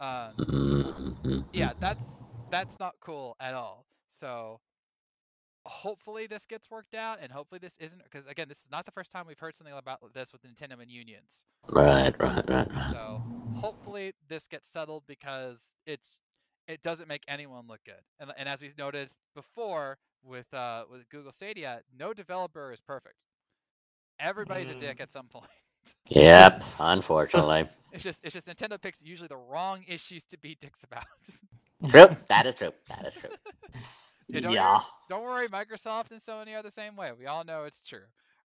[0.00, 0.34] Um,
[1.52, 2.16] yeah, that's
[2.50, 3.86] that's not cool at all.
[4.10, 4.60] So
[5.66, 8.92] hopefully this gets worked out, and hopefully this isn't because again, this is not the
[8.92, 11.44] first time we've heard something about this with Nintendo and unions.
[11.68, 12.92] Right, right, right, right.
[12.92, 16.20] So hopefully this gets settled because it's
[16.68, 18.02] it doesn't make anyone look good.
[18.20, 23.24] And, and as we noted before with uh, with Google Stadia, no developer is perfect.
[24.18, 25.00] Everybody's a dick Mm.
[25.00, 25.50] at some point.
[26.10, 27.68] Yep, unfortunately.
[27.92, 31.04] It's just it's just Nintendo picks usually the wrong issues to be dicks about.
[31.88, 32.08] True.
[32.28, 32.72] That is true.
[32.88, 33.30] That is true.
[34.28, 34.80] Yeah, don't yeah.
[35.08, 37.12] Don't worry, Microsoft and Sony are the same way.
[37.18, 38.00] We all know it's true.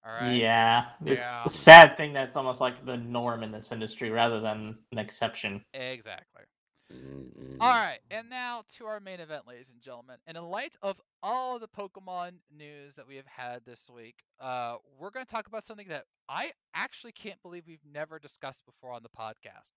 [0.05, 0.33] All right.
[0.35, 0.89] Yeah.
[1.05, 1.43] It's Yeah.
[1.45, 5.63] a sad thing that's almost like the norm in this industry rather than an exception.
[5.73, 6.43] Exactly.
[6.91, 10.17] Mm, All right, and now to our main event, ladies and gentlemen.
[10.27, 14.75] And in light of all the Pokemon news that we have had this week, uh,
[14.99, 18.91] we're going to talk about something that I actually can't believe we've never discussed before
[18.91, 19.69] on the podcast.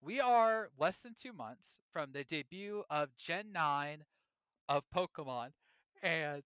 [0.00, 4.04] We are less than two months from the debut of Gen 9
[4.68, 5.48] of Pokemon,
[6.02, 6.42] and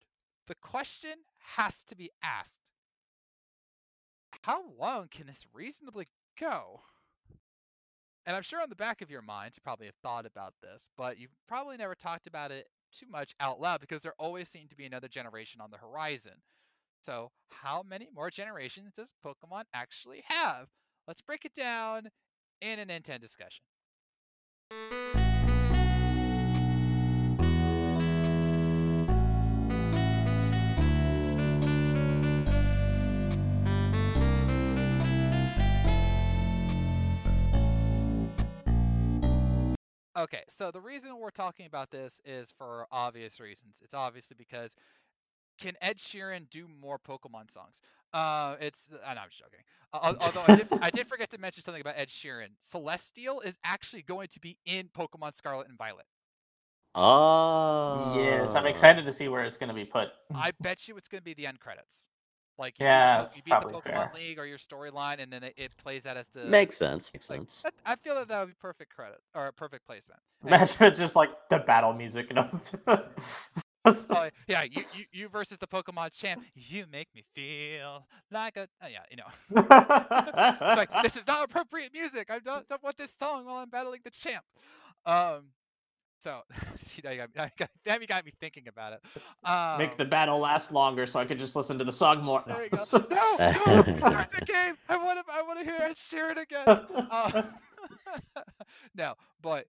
[0.47, 1.17] the question
[1.55, 2.59] has to be asked
[4.47, 6.07] how long can this reasonably
[6.39, 6.81] go?
[8.27, 10.89] And I'm sure on the back of your mind, you probably have thought about this,
[10.97, 14.71] but you've probably never talked about it too much out loud because there always seemed
[14.71, 16.35] to be another generation on the horizon.
[17.05, 20.69] So, how many more generations does Pokemon actually have?
[21.09, 22.09] Let's break it down
[22.61, 23.65] in an Nintendo discussion.
[40.27, 43.77] Okay, so the reason we're talking about this is for obvious reasons.
[43.81, 44.75] It's obviously because
[45.61, 47.81] can Ed Sheeran do more Pokemon songs?
[48.13, 49.61] Uh, it's uh, no, I'm just joking.
[49.93, 52.49] Uh, although I did, I did forget to mention something about Ed Sheeran.
[52.61, 56.07] Celestial is actually going to be in Pokemon Scarlet and Violet.
[56.97, 58.17] Oh.
[58.19, 60.09] Yes, I'm excited to see where it's going to be put.
[60.35, 62.09] I bet you it's going to be the end credits.
[62.59, 64.13] Like Yeah, beat, that's you beat the probably Pokemon fair.
[64.15, 67.11] League or your storyline, and then it, it plays that as the Makes sense.
[67.13, 67.39] Makes like.
[67.41, 67.61] sense.
[67.65, 70.21] that- I feel that that would be perfect credit or perfect placement.
[70.43, 70.59] Anyway.
[70.59, 72.27] Imagine it's just like the battle music.
[72.31, 72.49] You know?
[74.11, 76.43] Oh yeah, you, you you versus the Pokemon champ.
[76.55, 79.25] You make me feel like a uh, yeah, you know.
[79.61, 82.29] It's like this is not appropriate music.
[82.31, 84.45] I don't, don't want this song while I'm battling the champ.
[85.05, 85.45] Um,
[86.23, 86.41] so
[86.87, 89.01] see, now you got, you got, now you got me thinking about it.
[89.49, 92.43] Um, Make the battle last longer so I could just listen to the song more.
[92.47, 92.79] there you go.
[93.11, 94.77] No, no, start the game.
[94.89, 96.65] I want to, I want to hear Ed Sheeran again.
[97.11, 97.43] Uh,
[98.95, 99.67] no, but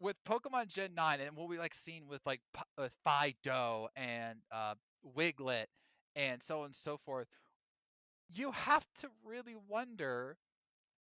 [0.00, 2.40] with Pokemon Gen 9 and what we like seen with like
[2.78, 4.74] with Fidough and uh,
[5.16, 5.66] Wiglett
[6.16, 7.28] and so on and so forth,
[8.34, 10.36] you have to really wonder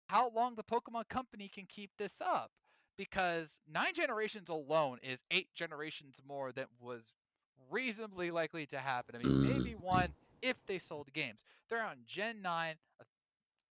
[0.06, 2.50] how long the Pokemon Company can keep this up
[2.96, 7.12] because nine generations alone is eight generations more than was
[7.70, 9.14] reasonably likely to happen.
[9.14, 9.80] I mean, maybe Mm.
[9.80, 11.40] one if they sold games.
[11.68, 13.04] They're on Gen 9, a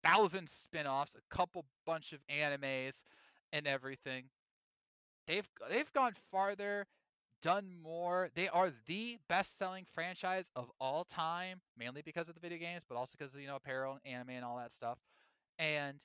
[0.04, 3.04] thousand spin offs, a couple bunch of animes,
[3.52, 4.30] and everything.
[5.28, 6.88] they've they've gone farther,
[7.42, 8.30] done more.
[8.36, 12.96] They are the best-selling franchise of all time, mainly because of the video games, but
[12.96, 15.00] also because of you know apparel, and anime, and all that stuff.
[15.60, 16.00] And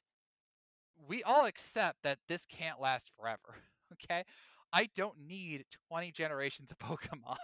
[1.09, 3.57] we all accept that this can't last forever.
[4.05, 4.23] Okay,
[4.73, 7.37] I don't need 20 generations of Pokemon.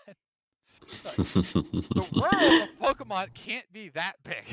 [1.16, 4.44] the world of Pokemon can't be that big.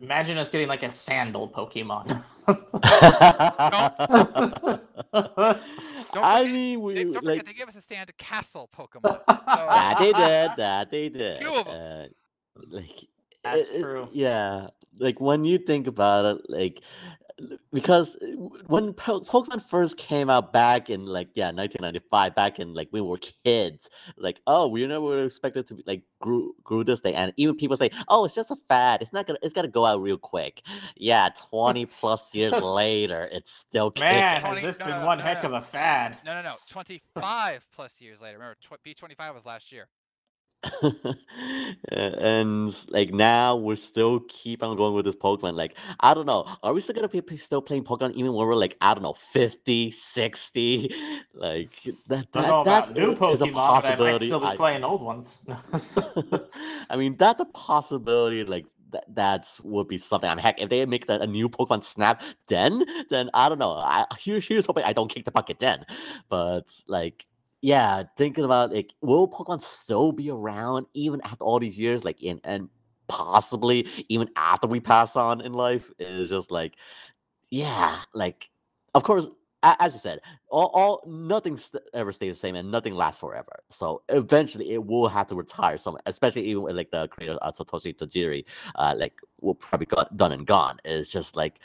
[0.00, 2.24] Imagine us getting like a sandal Pokemon.
[5.18, 5.34] I
[6.12, 9.20] forget- mean, we They, don't forget, like they gave us a stand castle Pokemon.
[9.26, 11.40] that they did, that they did.
[11.40, 11.74] Two of 'em.
[11.74, 12.06] Uh,
[12.70, 13.04] like
[13.44, 14.08] That's it- it- true.
[14.12, 16.80] Yeah, like when you think about it, like
[17.12, 17.17] l-
[17.72, 18.26] because uh,
[18.66, 23.00] when po- Pokemon first came out back in like yeah 1995, back in like we
[23.00, 27.32] were kids, like oh we never expected to be like grew grew this thing, and
[27.36, 30.00] even people say oh it's just a fad, it's not gonna it's gonna go out
[30.02, 30.62] real quick.
[30.96, 34.10] Yeah, 20 plus years later, it's still kicking.
[34.10, 35.50] Man, has 20 this no, been no, one no, heck no.
[35.50, 36.18] of a fad?
[36.24, 36.54] No, no, no.
[36.68, 38.38] 25 plus years later.
[38.38, 39.88] Remember, tw- B25 was last year.
[41.92, 45.54] and like now we're still keep on going with this Pokemon.
[45.54, 46.46] Like, I don't know.
[46.62, 49.14] Are we still gonna be still playing Pokemon even when we're like, I don't know,
[49.14, 50.94] 50, 60?
[51.34, 51.70] Like
[52.08, 54.26] that, that that's new a- is a Pokemon, but I might possibility.
[54.26, 55.44] still be I- playing old ones.
[56.90, 58.42] I mean, that's a possibility.
[58.42, 60.28] Like that, that's would be something.
[60.28, 63.58] I mean, heck, if they make that a new Pokemon Snap, then then I don't
[63.58, 63.72] know.
[63.72, 65.86] I here, here's hoping I don't kick the bucket then.
[66.28, 67.24] But like,
[67.60, 72.04] yeah, thinking about like, will Pokemon still be around even after all these years?
[72.04, 72.68] Like, in and
[73.08, 76.76] possibly even after we pass on in life is just like,
[77.50, 78.50] yeah, like,
[78.94, 79.28] of course.
[79.64, 80.20] As I said,
[80.50, 83.58] all, all nothing st- ever stays the same and nothing lasts forever.
[83.70, 87.50] So eventually, it will have to retire some, especially even with like the creator uh,
[87.50, 88.44] Satoshi Tajiri,
[88.76, 90.78] uh, like will probably got done and gone.
[90.84, 91.58] It's just like,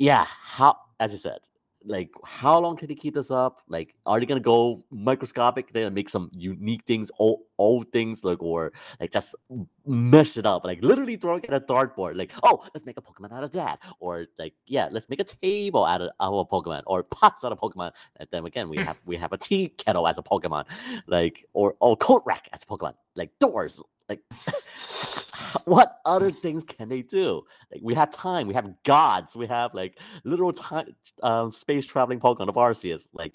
[0.00, 1.38] yeah, how as you said,
[1.84, 3.62] like how long can they keep this up?
[3.68, 5.72] Like, are they gonna go microscopic?
[5.72, 9.34] They're gonna make some unique things, old old things, like or like just
[9.86, 12.16] mesh it up, like literally throwing at a dartboard.
[12.16, 15.24] Like, oh, let's make a Pokemon out of that, or like, yeah, let's make a
[15.24, 17.92] table out of our Pokemon, or pots out of Pokemon.
[18.16, 20.66] And then again, we have we have a tea kettle as a Pokemon,
[21.06, 24.20] like or or coat rack as a Pokemon, like doors, like.
[25.64, 27.42] what other things can they do?
[27.72, 32.20] Like we have time, we have gods, we have like literal time, um, space traveling
[32.20, 33.08] Pokemon of Arceus.
[33.12, 33.34] Like,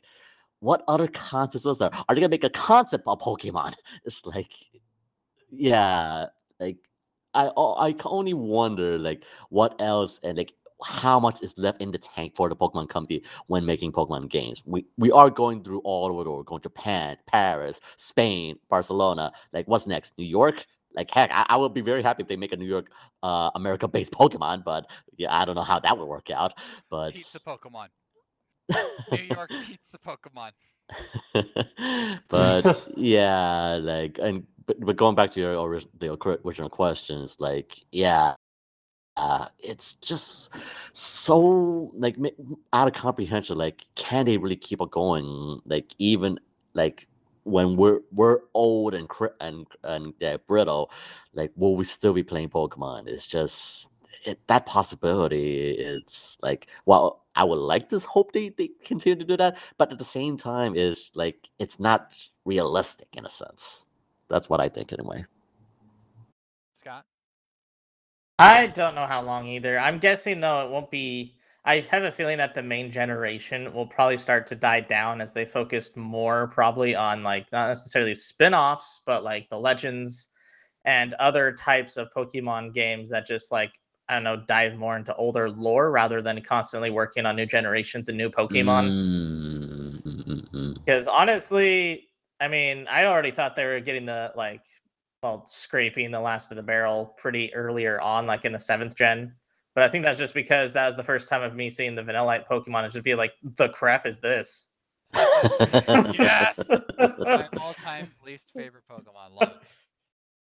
[0.59, 1.89] what other concepts was there?
[1.93, 3.73] Are they gonna make a concept of Pokemon?
[4.05, 4.53] It's like,
[5.51, 6.27] yeah,
[6.59, 6.77] like
[7.33, 10.53] I I can only wonder like what else and like
[10.83, 14.61] how much is left in the tank for the Pokemon company when making Pokemon games.
[14.65, 19.31] We we are going through all over the world, going to Japan, Paris, Spain, Barcelona.
[19.53, 20.13] Like, what's next?
[20.17, 20.65] New York?
[20.95, 22.89] Like, heck, I, I would be very happy if they make a New York,
[23.21, 24.63] uh, America-based Pokemon.
[24.63, 24.87] But
[25.17, 26.53] yeah, I don't know how that would work out.
[26.89, 27.87] But Pizza Pokemon.
[29.11, 30.51] New York pizza Pokemon.
[32.29, 37.37] but yeah, like and but, but going back to your ori- the ori- original questions,
[37.39, 38.35] like yeah,
[39.17, 40.51] uh, it's just
[40.93, 42.17] so like
[42.73, 43.57] out of comprehension.
[43.57, 45.61] Like, can they really keep it going?
[45.65, 46.39] Like even
[46.73, 47.07] like
[47.43, 49.09] when we're we're old and
[49.39, 50.91] and and yeah, brittle,
[51.33, 53.07] like will we still be playing Pokemon?
[53.07, 53.89] It's just
[54.25, 55.71] it, that possibility.
[55.71, 59.91] It's like well, I would like to hope they they continue to do that, but
[59.91, 63.85] at the same time, is like it's not realistic in a sense.
[64.27, 65.25] That's what I think anyway.
[66.79, 67.05] Scott?
[68.37, 69.79] I don't know how long either.
[69.79, 71.35] I'm guessing though it won't be.
[71.67, 75.33] I have a feeling that the main generation will probably start to die down as
[75.33, 80.27] they focused more probably on like not necessarily spin-offs, but like the legends
[80.85, 83.71] and other types of Pokemon games that just like
[84.07, 88.09] I don't know dive more into older lore rather than constantly working on new generations
[88.09, 88.91] and new Pokemon.
[88.91, 90.85] Mm, mm, mm, mm.
[90.85, 92.07] Because honestly,
[92.39, 94.61] I mean, I already thought they were getting the like,
[95.25, 99.33] well, scraping the last of the barrel pretty earlier on, like in the seventh gen.
[99.73, 102.03] But I think that's just because that was the first time of me seeing the
[102.03, 104.69] Vanillite Pokemon and just be like, the crap is this?
[106.13, 106.59] Yes!
[106.99, 109.39] My all-time least favorite Pokemon.
[109.41, 109.53] Love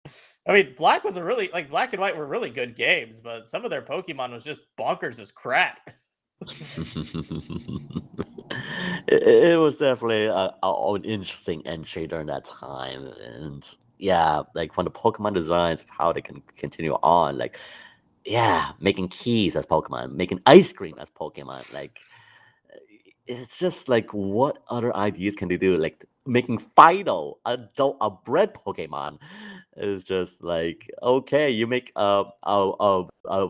[0.05, 0.11] it.
[0.47, 3.49] I mean, Black was a really like Black and White were really good games, but
[3.49, 5.91] some of their Pokemon was just bonkers as crap.
[9.07, 13.07] it, it was definitely a, a- an interesting entry during that time,
[13.37, 17.57] and yeah, like from the Pokemon designs of how they can continue on, like
[18.25, 21.99] yeah, making keys as Pokemon, making ice cream as Pokemon, like
[23.27, 25.77] it's just like what other ideas can they do?
[25.77, 27.57] Like making Fidough a
[28.01, 29.19] a bread Pokemon
[29.77, 33.47] is just like okay, you make a a a a,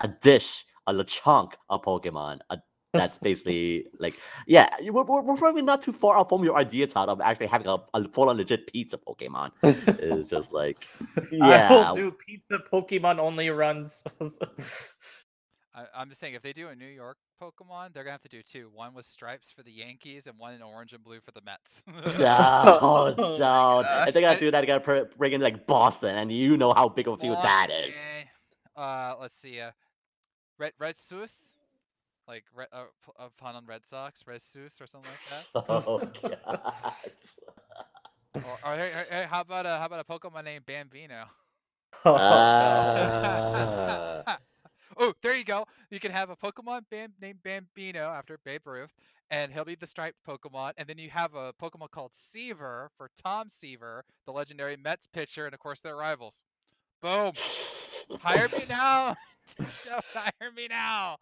[0.00, 2.58] a dish, a Lechonk, a Pokemon, a
[2.92, 6.86] that's basically like yeah, we're, we're, we're probably not too far off from your idea,
[6.86, 9.50] Todd, of actually having a, a full on legit pizza Pokemon.
[9.62, 10.86] It's just like
[11.32, 11.44] yeah.
[11.44, 14.02] I yeah, will do pizza Pokemon only runs.
[15.74, 18.28] I, I'm just saying, if they do a New York Pokemon, they're gonna have to
[18.28, 18.70] do two.
[18.74, 21.82] One with stripes for the Yankees, and one in orange and blue for the Mets.
[22.18, 23.38] no, Oh my no.
[23.38, 24.08] gosh.
[24.08, 26.74] If they gotta do that, they gotta pr- bring in like Boston, and you know
[26.74, 27.94] how big of a field that is.
[28.76, 29.60] Uh, let's see.
[29.60, 29.70] Uh,
[30.58, 31.32] Red Red Sox,
[32.28, 32.84] like uh,
[33.18, 35.46] a pun on Red Sox, Red Sox or something like that.
[35.68, 36.72] Oh god.
[38.34, 41.24] Or, or hey, how about a how about a Pokemon named Bambino?
[42.04, 42.18] Oh, no.
[44.26, 44.38] Ah.
[44.98, 45.66] oh, there you go.
[45.90, 48.90] You can have a Pokemon Bam- named Bambino after Babe Ruth,
[49.30, 50.72] and he'll be the striped Pokemon.
[50.78, 55.44] And then you have a Pokemon called Seaver for Tom Seaver, the legendary Mets pitcher,
[55.44, 56.44] and of course their rivals.
[57.00, 57.32] Boom.
[58.20, 59.16] Hire me now.
[59.60, 61.16] Nintendo, Hire me now.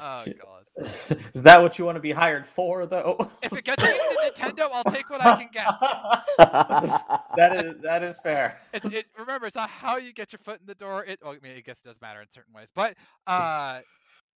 [0.00, 1.18] Oh god.
[1.34, 3.30] Is that what you want to be hired for, though?
[3.42, 5.66] If it gets me into Nintendo, I'll take what I can get.
[7.36, 8.58] that is that is fair.
[8.72, 11.04] It's, it, remember, it's not how you get your foot in the door.
[11.04, 12.94] It, well, I mean, I guess it does matter in certain ways, but
[13.26, 13.80] uh,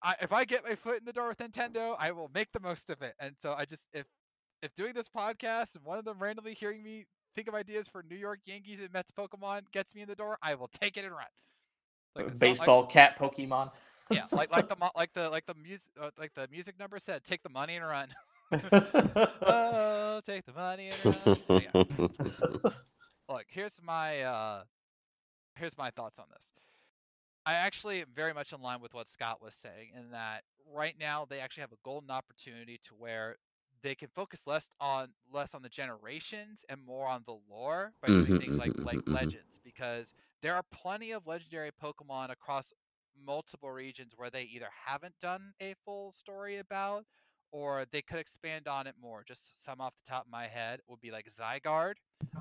[0.03, 2.59] I, if I get my foot in the door with Nintendo, I will make the
[2.59, 3.13] most of it.
[3.19, 4.05] And so I just, if
[4.61, 7.05] if doing this podcast and one of them randomly hearing me
[7.35, 10.37] think of ideas for New York Yankees and Mets Pokemon gets me in the door,
[10.41, 11.27] I will take it and run.
[12.15, 13.71] Like song- like- Baseball cat Pokemon.
[14.09, 17.23] yeah, like like the like the like the music uh, like the music number said,
[17.23, 18.09] take the money and run.
[19.45, 21.39] oh, take the money and run.
[21.55, 21.71] Yeah.
[23.29, 24.63] look here's my uh
[25.55, 26.53] here's my thoughts on this
[27.45, 30.95] i actually am very much in line with what scott was saying in that right
[30.99, 33.35] now they actually have a golden opportunity to where
[33.81, 38.11] they can focus less on less on the generations and more on the lore by
[38.11, 39.33] doing Mhm, things like mhm, like mhm, mhm.
[39.33, 42.71] legends because there are plenty of legendary pokemon across
[43.25, 47.05] multiple regions where they either haven't done a full story about
[47.51, 50.79] or they could expand on it more just some off the top of my head
[50.87, 51.95] would be like zygarde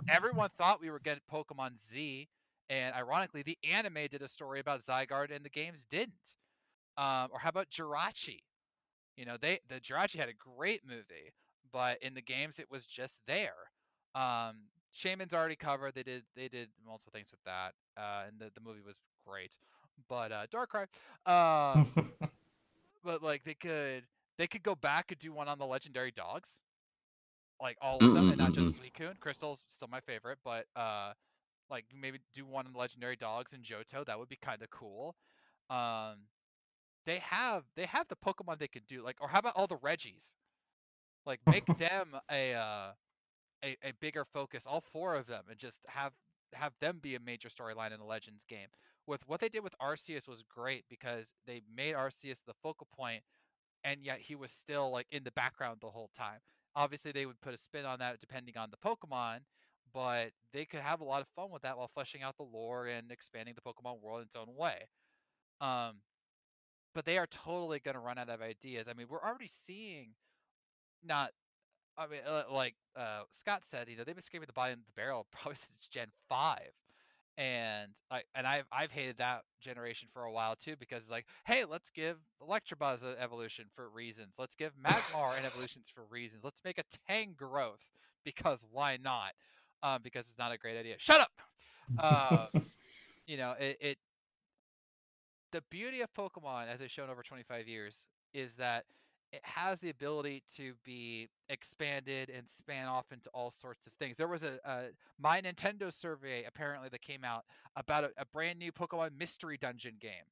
[0.08, 2.28] everyone thought we were getting Pokemon Z,
[2.70, 6.14] and ironically, the anime did a story about Zygarde, and the games didn't.
[6.96, 8.40] Um, or how about Jirachi?
[9.16, 11.32] You know, they the Jirachi had a great movie,
[11.72, 13.54] but in the games it was just there.
[14.14, 14.56] Um,
[14.94, 15.94] Shaymin's already covered.
[15.94, 19.52] They did they did multiple things with that, uh, and the the movie was great.
[20.09, 20.86] But uh, Darkrai,
[21.31, 21.94] um,
[23.05, 24.05] but like they could
[24.39, 26.62] they could go back and do one on the legendary dogs
[27.60, 29.19] like all of them and not just Suicune.
[29.20, 31.12] Crystal's still my favorite, but uh
[31.70, 34.70] like maybe do one on the legendary dogs and Johto, that would be kind of
[34.70, 35.14] cool.
[35.70, 36.27] Um
[37.06, 39.77] they have they have the Pokemon they could do like or how about all the
[39.77, 40.32] Regis?
[41.27, 42.93] Like make them a uh
[43.64, 46.12] a, a bigger focus, all four of them, and just have
[46.55, 48.68] have them be a major storyline in the Legends game.
[49.06, 53.22] With what they did with Arceus was great because they made Arceus the focal point,
[53.84, 56.40] and yet he was still like in the background the whole time.
[56.74, 59.40] Obviously, they would put a spin on that depending on the Pokemon,
[59.93, 62.86] but they could have a lot of fun with that while fleshing out the lore
[62.86, 64.86] and expanding the Pokemon world in its own way.
[65.60, 65.97] Um,
[66.94, 68.86] but they are totally going to run out of ideas.
[68.89, 70.10] I mean, we're already seeing
[71.05, 71.30] not
[72.02, 74.86] I mean, uh, like uh, Scott said, you know, they've been scraping the bottom of
[74.86, 76.72] the barrel probably since Gen Five,
[77.38, 81.26] and I and I've I've hated that generation for a while too because it's like,
[81.46, 84.34] hey, let's give Electabuzz an evolution for reasons.
[84.38, 86.42] Let's give Magmar an evolution for reasons.
[86.44, 87.84] Let's make a Tangrowth
[88.24, 89.32] because why not?
[89.82, 90.94] Um, because it's not a great idea.
[90.98, 91.32] Shut up.
[91.98, 92.46] Uh,
[93.26, 93.98] you know, it, it.
[95.52, 97.94] The beauty of Pokemon, as it's shown over 25 years,
[98.32, 98.84] is that
[99.32, 104.16] it has the ability to be expanded and span off into all sorts of things.
[104.18, 104.82] There was a, a
[105.18, 107.44] my Nintendo survey apparently that came out
[107.74, 110.28] about a, a brand new Pokemon Mystery Dungeon game.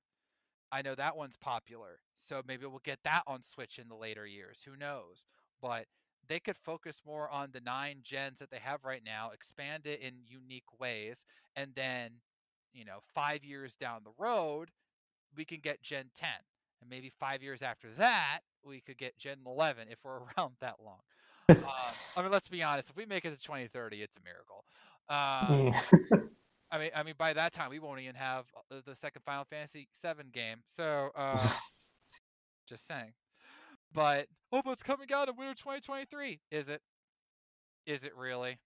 [0.71, 4.27] I know that one's popular, so maybe we'll get that on Switch in the later
[4.27, 4.61] years.
[4.65, 5.25] Who knows?
[5.61, 5.87] But
[6.29, 10.01] they could focus more on the nine gens that they have right now, expand it
[10.01, 11.25] in unique ways,
[11.57, 12.11] and then,
[12.73, 14.71] you know, five years down the road,
[15.37, 16.29] we can get Gen 10.
[16.81, 20.77] And maybe five years after that, we could get Gen 11 if we're around that
[20.85, 21.01] long.
[21.49, 21.57] um,
[22.17, 22.91] I mean, let's be honest.
[22.91, 24.65] If we make it to 2030, it's a miracle.
[25.09, 25.73] Um,
[26.73, 29.23] I mean, I mean, by that time, we won't even have uh, the, the second
[29.25, 30.59] Final Fantasy VII game.
[30.67, 31.49] So, uh,
[32.69, 33.13] just saying.
[33.93, 36.41] But oh, but it's coming out in winter 2023.
[36.53, 36.81] Is it?
[37.87, 38.59] Is it really?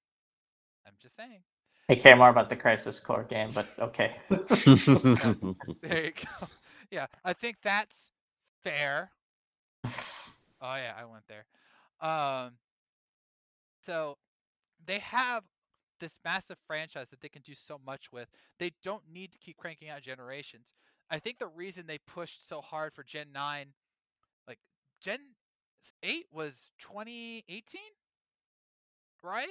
[0.87, 1.41] I'm just saying.
[1.89, 4.17] I care more about the Crisis Core game, but okay.
[4.29, 6.47] There you go.
[6.95, 8.13] Yeah, I think that's
[8.63, 9.11] fair.
[10.63, 11.45] Oh yeah, I went there.
[12.01, 12.53] Um,
[13.85, 14.17] so
[14.87, 15.45] they have
[16.01, 18.29] this massive franchise that they can do so much with.
[18.59, 20.69] They don't need to keep cranking out generations.
[21.11, 23.69] I think the reason they pushed so hard for Gen 9
[24.49, 24.59] like
[25.01, 25.21] Gen
[26.03, 27.93] 8 was 2018,
[29.23, 29.49] right?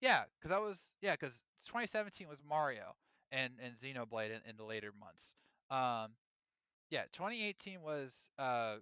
[0.00, 1.34] Yeah, because that was yeah, because
[1.68, 2.94] 2017 was Mario
[3.32, 5.34] and and Xenoblade in, in the later months.
[5.70, 6.12] Um,
[6.90, 8.76] yeah, 2018 was uh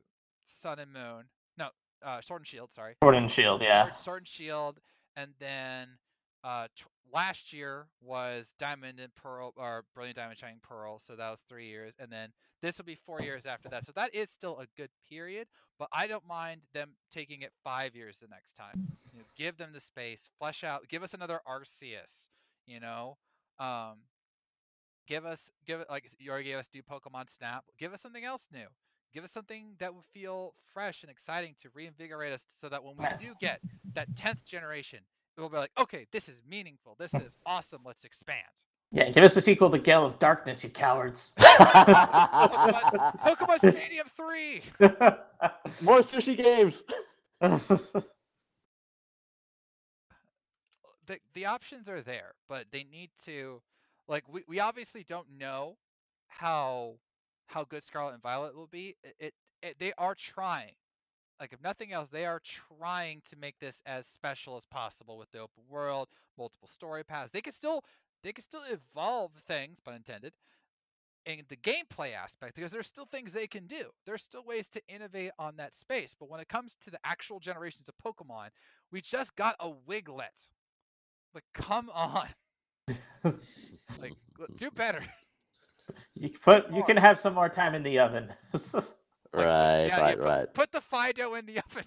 [0.62, 1.24] Sun and Moon.
[1.58, 1.68] No,
[2.04, 2.72] uh, Sword and Shield.
[2.72, 2.94] Sorry.
[3.02, 3.84] Sword and Shield, yeah.
[3.84, 4.80] Sword, Sword and Shield,
[5.16, 5.88] and then
[6.44, 11.00] uh, tw- last year was Diamond and Pearl, or Brilliant Diamond Shining Pearl.
[11.04, 12.30] So that was three years, and then
[12.62, 13.86] this will be four years after that.
[13.86, 15.48] So that is still a good period,
[15.78, 18.88] but I don't mind them taking it five years the next time.
[19.12, 22.28] You know, give them the space, flesh out, give us another Arceus.
[22.66, 23.16] You know,
[23.58, 23.98] um,
[25.06, 27.64] give us give it like you already gave us new Pokemon Snap.
[27.78, 28.66] Give us something else new.
[29.14, 32.96] Give us something that would feel fresh and exciting to reinvigorate us, so that when
[32.96, 33.60] we do get
[33.92, 35.00] that tenth generation,
[35.36, 36.96] it will be like, okay, this is meaningful.
[36.98, 37.82] This is awesome.
[37.84, 38.38] Let's expand.
[38.90, 41.32] Yeah, give us a sequel to Gale of Darkness, you cowards.
[41.38, 44.62] Pokemon, Pokemon Stadium Three.
[45.82, 46.82] More sushi games.
[47.40, 47.60] the
[51.34, 53.60] the options are there, but they need to
[54.08, 55.76] like we, we obviously don't know
[56.28, 56.94] how
[57.46, 58.96] how good Scarlet and Violet will be.
[59.02, 60.72] It, it, it they are trying.
[61.40, 65.30] Like if nothing else, they are trying to make this as special as possible with
[65.32, 66.08] the open world,
[66.38, 67.32] multiple story paths.
[67.32, 67.82] They can still
[68.22, 70.32] they can still evolve things, pun intended,
[71.26, 73.90] in the gameplay aspect because there's still things they can do.
[74.06, 76.14] There's still ways to innovate on that space.
[76.18, 78.48] But when it comes to the actual generations of Pokemon,
[78.90, 80.50] we just got a Wiglett.
[81.34, 82.28] Like, come on.
[84.00, 84.14] like,
[84.56, 85.04] do better.
[86.14, 88.32] you can put you can have some more time in the oven.
[89.34, 90.52] Like, right, yeah, yeah, right, put, right.
[90.54, 91.84] Put the Fidough in the oven.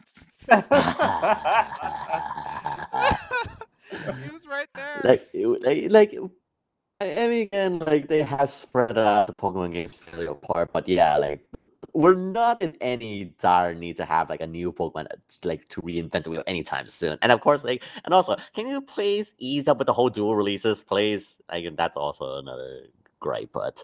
[4.24, 5.02] he was right there.
[5.04, 6.16] like, it- like, like,
[7.02, 10.88] I I mean, again, like they have spread out the Pokemon games fairly apart, but
[10.88, 11.48] yeah, like
[11.96, 15.08] we're not in any dire need to have like a new Pokemon
[15.46, 17.18] like to reinvent the wheel anytime soon.
[17.22, 20.36] And of course, like, and also, can you please ease up with the whole dual
[20.36, 21.38] releases, please?
[21.50, 22.88] Like, that's also another
[23.22, 23.84] gripe, but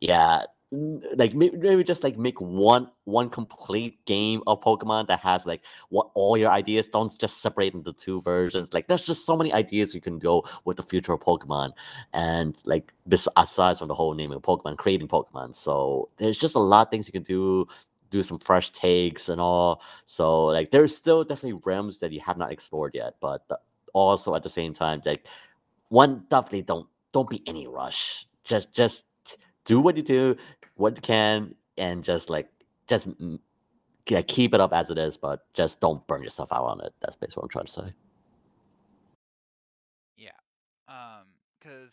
[0.00, 0.42] yeah.
[0.72, 5.60] Like may- maybe just like make one one complete game of Pokemon that has like
[5.90, 8.72] what all your ideas don't just separate into two versions.
[8.72, 11.72] Like there's just so many ideas you can go with the future of Pokemon,
[12.14, 15.54] and like bes- aside from the whole naming of Pokemon, creating Pokemon.
[15.54, 17.66] So there's just a lot of things you can do.
[18.08, 19.82] Do some fresh takes and all.
[20.06, 23.44] So like there's still definitely realms that you have not explored yet, but
[23.92, 25.26] also at the same time, like
[25.88, 28.26] one definitely don't don't be any rush.
[28.44, 29.04] Just just
[29.64, 30.36] do what you do,
[30.82, 32.48] what you can, and just like
[32.86, 33.08] just
[34.08, 36.92] yeah, keep it up as it is, but just don't burn yourself out on it.
[37.00, 37.94] That's basically what I'm trying to say.
[40.16, 40.30] Yeah.
[40.88, 41.26] Um,
[41.58, 41.92] because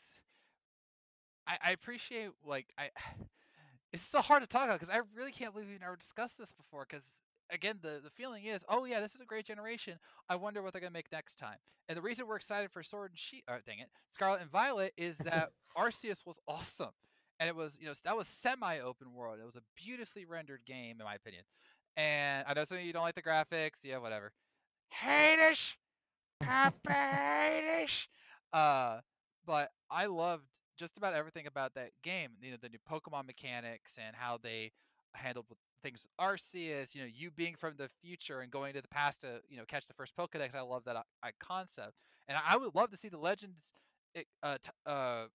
[1.48, 2.90] I, I appreciate like I
[3.94, 6.52] it's so hard to talk about because I really can't believe we've never discussed this
[6.52, 7.06] before because
[7.52, 9.98] again the, the feeling is oh yeah this is a great generation
[10.30, 11.58] I wonder what they're gonna make next time
[11.88, 14.94] and the reason we're excited for Sword and She oh, dang it Scarlet and Violet
[14.98, 16.94] is that Arceus was awesome
[17.40, 20.62] and it was you know that was semi open world it was a beautifully rendered
[20.66, 21.44] game in my opinion
[21.98, 24.32] and I know some of you don't like the graphics yeah whatever
[24.90, 25.76] hate
[26.42, 28.08] Papa hate
[28.54, 29.00] uh
[29.46, 30.44] but I loved
[30.78, 32.30] just about everything about that game.
[32.42, 34.72] You know, the new Pokemon mechanics and how they
[35.14, 35.46] handled
[35.84, 36.94] things Arceus.
[36.96, 39.66] You know, you being from the future and going to the past to you know
[39.68, 40.56] catch the first Pokedex.
[40.56, 41.04] I love that uh,
[41.40, 41.94] concept,
[42.28, 43.74] and I would love to see the Legends
[44.16, 45.26] eh, uh, t- uh,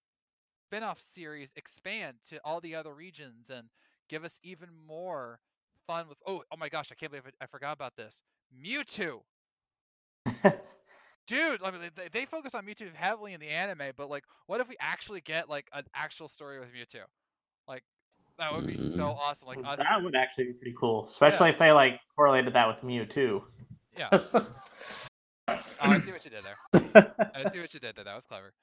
[0.66, 3.68] spin-off series expand to all the other regions and
[4.08, 5.40] give us even more
[5.86, 6.18] fun with.
[6.26, 6.88] Oh, oh my gosh!
[6.90, 8.20] I can't believe I, I forgot about this.
[8.62, 9.20] Mewtwo.
[11.26, 14.60] Dude, I mean, they, they focus on Mewtwo heavily in the anime, but like, what
[14.60, 17.04] if we actually get like an actual story with Mewtwo?
[17.66, 17.82] Like,
[18.38, 19.16] that would be so Mm.
[19.16, 19.48] awesome.
[19.48, 22.80] Like us, that would actually be pretty cool, especially if they like correlated that with
[22.82, 23.42] mewtwo
[23.98, 24.08] yeah.
[25.46, 26.56] Oh, I see what you did there.
[27.34, 28.04] I see what you did there.
[28.04, 28.54] That was clever.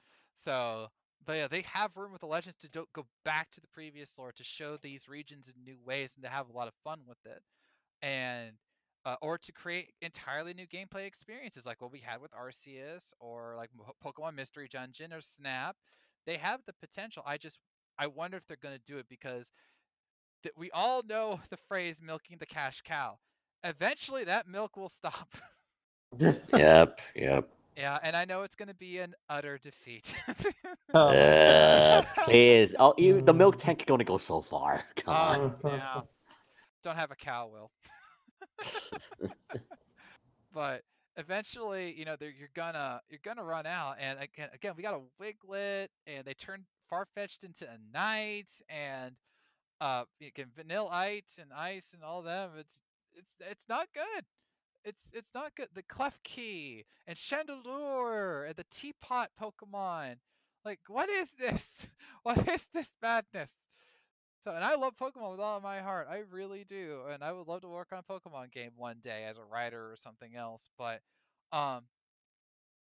[0.44, 0.88] So,
[1.26, 4.12] but yeah, they have room with the legends to do, go back to the previous
[4.18, 7.02] lore to show these regions in new ways and to have a lot of fun
[7.08, 7.42] with it,
[8.02, 8.52] and
[9.06, 13.56] uh, or to create entirely new gameplay experiences like what we had with Arceus or
[13.58, 13.70] like
[14.04, 15.76] Pokemon Mystery Dungeon or Snap.
[16.26, 17.24] They have the potential.
[17.26, 17.60] I just
[17.98, 19.52] I wonder if they're going to do it because
[20.44, 23.20] th- we all know the phrase "milking the cash cow."
[23.64, 25.30] Eventually, that milk will stop.
[26.54, 27.50] Yep, yep.
[27.78, 30.14] Yeah, and I know it's going to be an utter defeat.
[30.94, 31.08] Oh.
[31.22, 32.76] Uh, please.
[32.78, 34.84] Oh, you, the milk tank is going to go so far.
[34.96, 35.56] Come on.
[35.64, 36.02] Uh, yeah.
[36.84, 37.72] Don't have a cow, Will.
[40.54, 40.82] but
[41.16, 43.98] eventually, you know, they're, you're gonna you're gonna run out.
[44.00, 48.50] And again, again, we got a Wiglett, and they turned far fetched into a knight,
[48.68, 49.16] and
[49.80, 52.52] uh, you again, Vanillite and Ice and all them.
[52.58, 52.80] It's
[53.14, 54.26] it's it's not good.
[54.84, 55.70] It's it's not good.
[55.74, 60.16] The Klefki and Chandelure and the Teapot Pokemon.
[60.66, 61.64] Like, what is this?
[62.24, 63.50] What is this madness?
[64.44, 66.08] So, and I love Pokemon with all of my heart.
[66.10, 69.26] I really do, and I would love to work on a Pokemon game one day
[69.28, 70.70] as a writer or something else.
[70.78, 71.02] But,
[71.52, 71.86] um,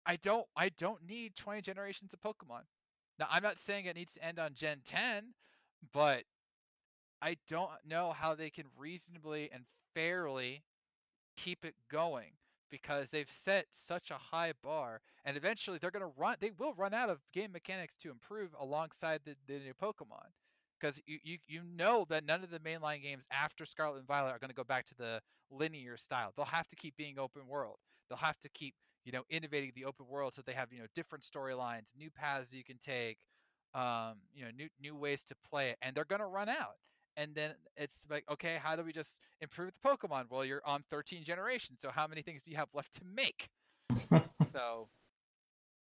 [0.06, 2.64] I don't I don't need 20 generations of Pokemon.
[3.20, 5.34] Now, I'm not saying it needs to end on Gen 10,
[5.94, 6.24] but
[7.22, 10.64] I don't know how they can reasonably and fairly
[11.38, 12.32] keep it going
[12.72, 16.74] because they've set such a high bar and eventually they're going to run they will
[16.74, 20.30] run out of game mechanics to improve alongside the, the new Pokemon
[20.80, 24.32] because you, you you know that none of the mainline games after Scarlet and Violet
[24.32, 26.34] are going to go back to the linear style.
[26.36, 27.78] They'll have to keep being open world.
[28.10, 30.88] They'll have to keep you know innovating the open world so they have you know
[30.96, 33.18] different storylines, new paths you can take,
[33.74, 36.78] um, you know new new ways to play it, and they're going to run out.
[37.16, 40.26] And then it's like, okay, how do we just improve the Pokemon?
[40.30, 43.50] Well, you're on 13 generations, so how many things do you have left to make?
[44.54, 44.90] so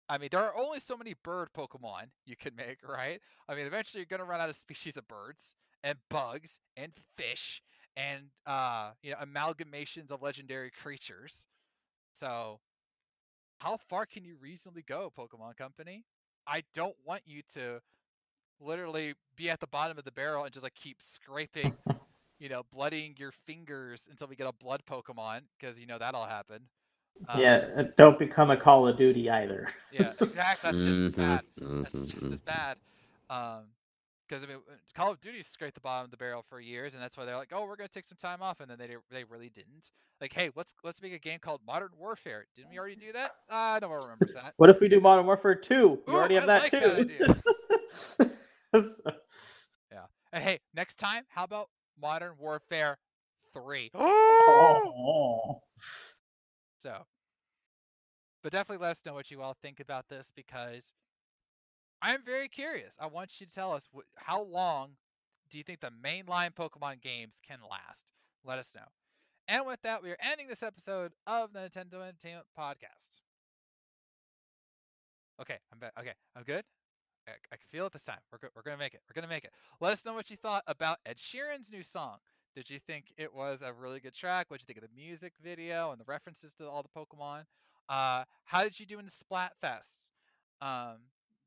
[0.09, 3.21] I mean, there are only so many bird Pokemon you can make, right?
[3.49, 7.63] I mean, eventually you're gonna run out of species of birds and bugs and fish
[7.97, 11.47] and uh, you know, amalgamations of legendary creatures.
[12.13, 12.59] So,
[13.61, 16.05] how far can you reasonably go, Pokemon Company?
[16.47, 17.81] I don't want you to
[18.61, 21.73] literally be at the bottom of the barrel and just like keep scraping,
[22.39, 26.27] you know, bloodying your fingers until we get a blood Pokemon because you know that'll
[26.27, 26.63] happen.
[27.29, 29.69] Um, yeah, uh, don't become a Call of Duty either.
[29.93, 30.73] yeah, exactly.
[30.73, 31.41] That's just as bad.
[31.59, 32.45] That's mhm, just as mhm.
[32.45, 32.77] bad.
[33.29, 33.65] Um,
[34.29, 34.59] because I mean,
[34.95, 37.37] Call of Duty scraped the bottom of the barrel for years, and that's why they're
[37.37, 39.91] like, "Oh, we're gonna take some time off," and then they they really didn't.
[40.21, 42.47] Like, hey, let's let's make a game called Modern Warfare.
[42.55, 43.33] Didn't we already do that?
[43.51, 44.55] Uh, no one remembers that.
[44.59, 46.01] What if we do Modern Warfare 2?
[46.07, 47.37] We already have I that like too.
[48.19, 48.33] that
[50.33, 51.69] And hey, next time, how about
[52.01, 52.99] Modern Warfare
[53.53, 53.91] Three?
[53.95, 55.61] oh.
[56.83, 57.05] So,
[58.43, 60.93] but definitely let us know what you all think about this because
[62.01, 62.95] I'm very curious.
[62.99, 64.93] I want you to tell us wh- how long
[65.51, 68.13] do you think the mainline Pokemon games can last?
[68.45, 68.87] Let us know.
[69.49, 73.21] And with that, we are ending this episode of the Nintendo Entertainment Podcast.
[75.41, 75.93] Okay, I'm back.
[75.99, 76.65] Okay, I'm good.
[77.29, 78.19] I, I can feel it this time.
[78.33, 79.03] We're go- we're gonna make it.
[79.09, 79.53] We're gonna make it.
[79.81, 82.19] Let us know what you thought about Ed Sheeran's new song.
[82.55, 84.47] Did you think it was a really good track?
[84.51, 87.45] What did you think of the music video and the references to all the Pokemon?
[87.89, 90.09] Uh, how did you do in the Splatfest?
[90.61, 90.99] Um,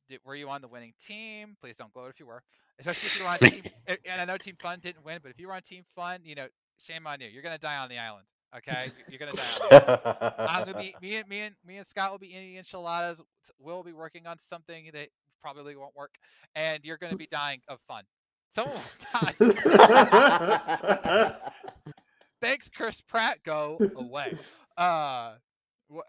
[0.10, 1.56] did, were you on the winning team?
[1.62, 2.42] Please don't gloat if you were,
[2.80, 3.64] especially if you were on team.
[3.88, 6.36] And I know Team Fun didn't win, but if you were on Team Fun, you
[6.36, 6.48] know,
[6.78, 7.28] shame on you.
[7.28, 8.26] You're gonna die on the island.
[8.56, 9.44] Okay, you're gonna die.
[9.62, 10.34] On the island.
[10.40, 13.22] I'm gonna be me and me and me and Scott will be eating enchiladas.
[13.60, 15.10] We'll be working on something that
[15.44, 16.16] probably won't work,
[16.56, 18.04] and you're gonna be dying of fun.
[18.56, 21.36] Someone will die.
[22.42, 23.40] Thanks, Chris Pratt.
[23.46, 24.36] Go away.
[24.78, 25.36] Uh,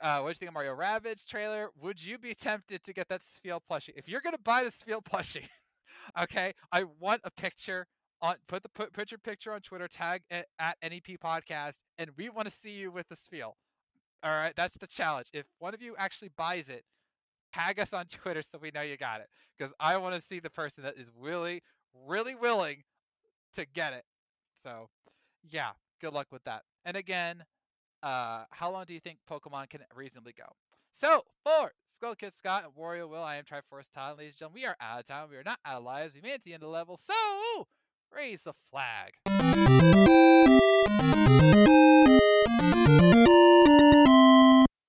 [0.01, 1.69] uh, what do you think of Mario Rabbids trailer?
[1.83, 3.91] Would you be tempted to get that Spheal plushie?
[3.97, 5.49] If you're gonna buy the Spheal plushie,
[6.21, 7.87] okay, I want a picture
[8.23, 12.11] on put the put, put your picture on Twitter, tag it at NEP podcast, and
[12.17, 13.53] we want to see you with the Spheal.
[14.23, 15.29] All right, that's the challenge.
[15.35, 16.83] If one of you actually buys it,
[17.55, 19.29] tag us on Twitter so we know you got it.
[19.57, 21.63] Because I want to see the person that is really,
[22.07, 22.83] really willing
[23.55, 24.05] to get it.
[24.63, 24.89] So,
[25.49, 25.71] yeah,
[26.01, 26.63] good luck with that.
[26.85, 27.45] And again,
[28.03, 30.45] uh, how long do you think Pokemon can reasonably go?
[31.01, 34.63] So, for Skull Kid Scott and Wario Will, I am Triforce Todd, ladies and gentlemen.
[34.63, 35.29] We are out of time.
[35.31, 36.15] We are not out of lives.
[36.15, 36.99] We made it to the end of the level.
[37.05, 37.67] So,
[38.15, 39.15] raise the flag.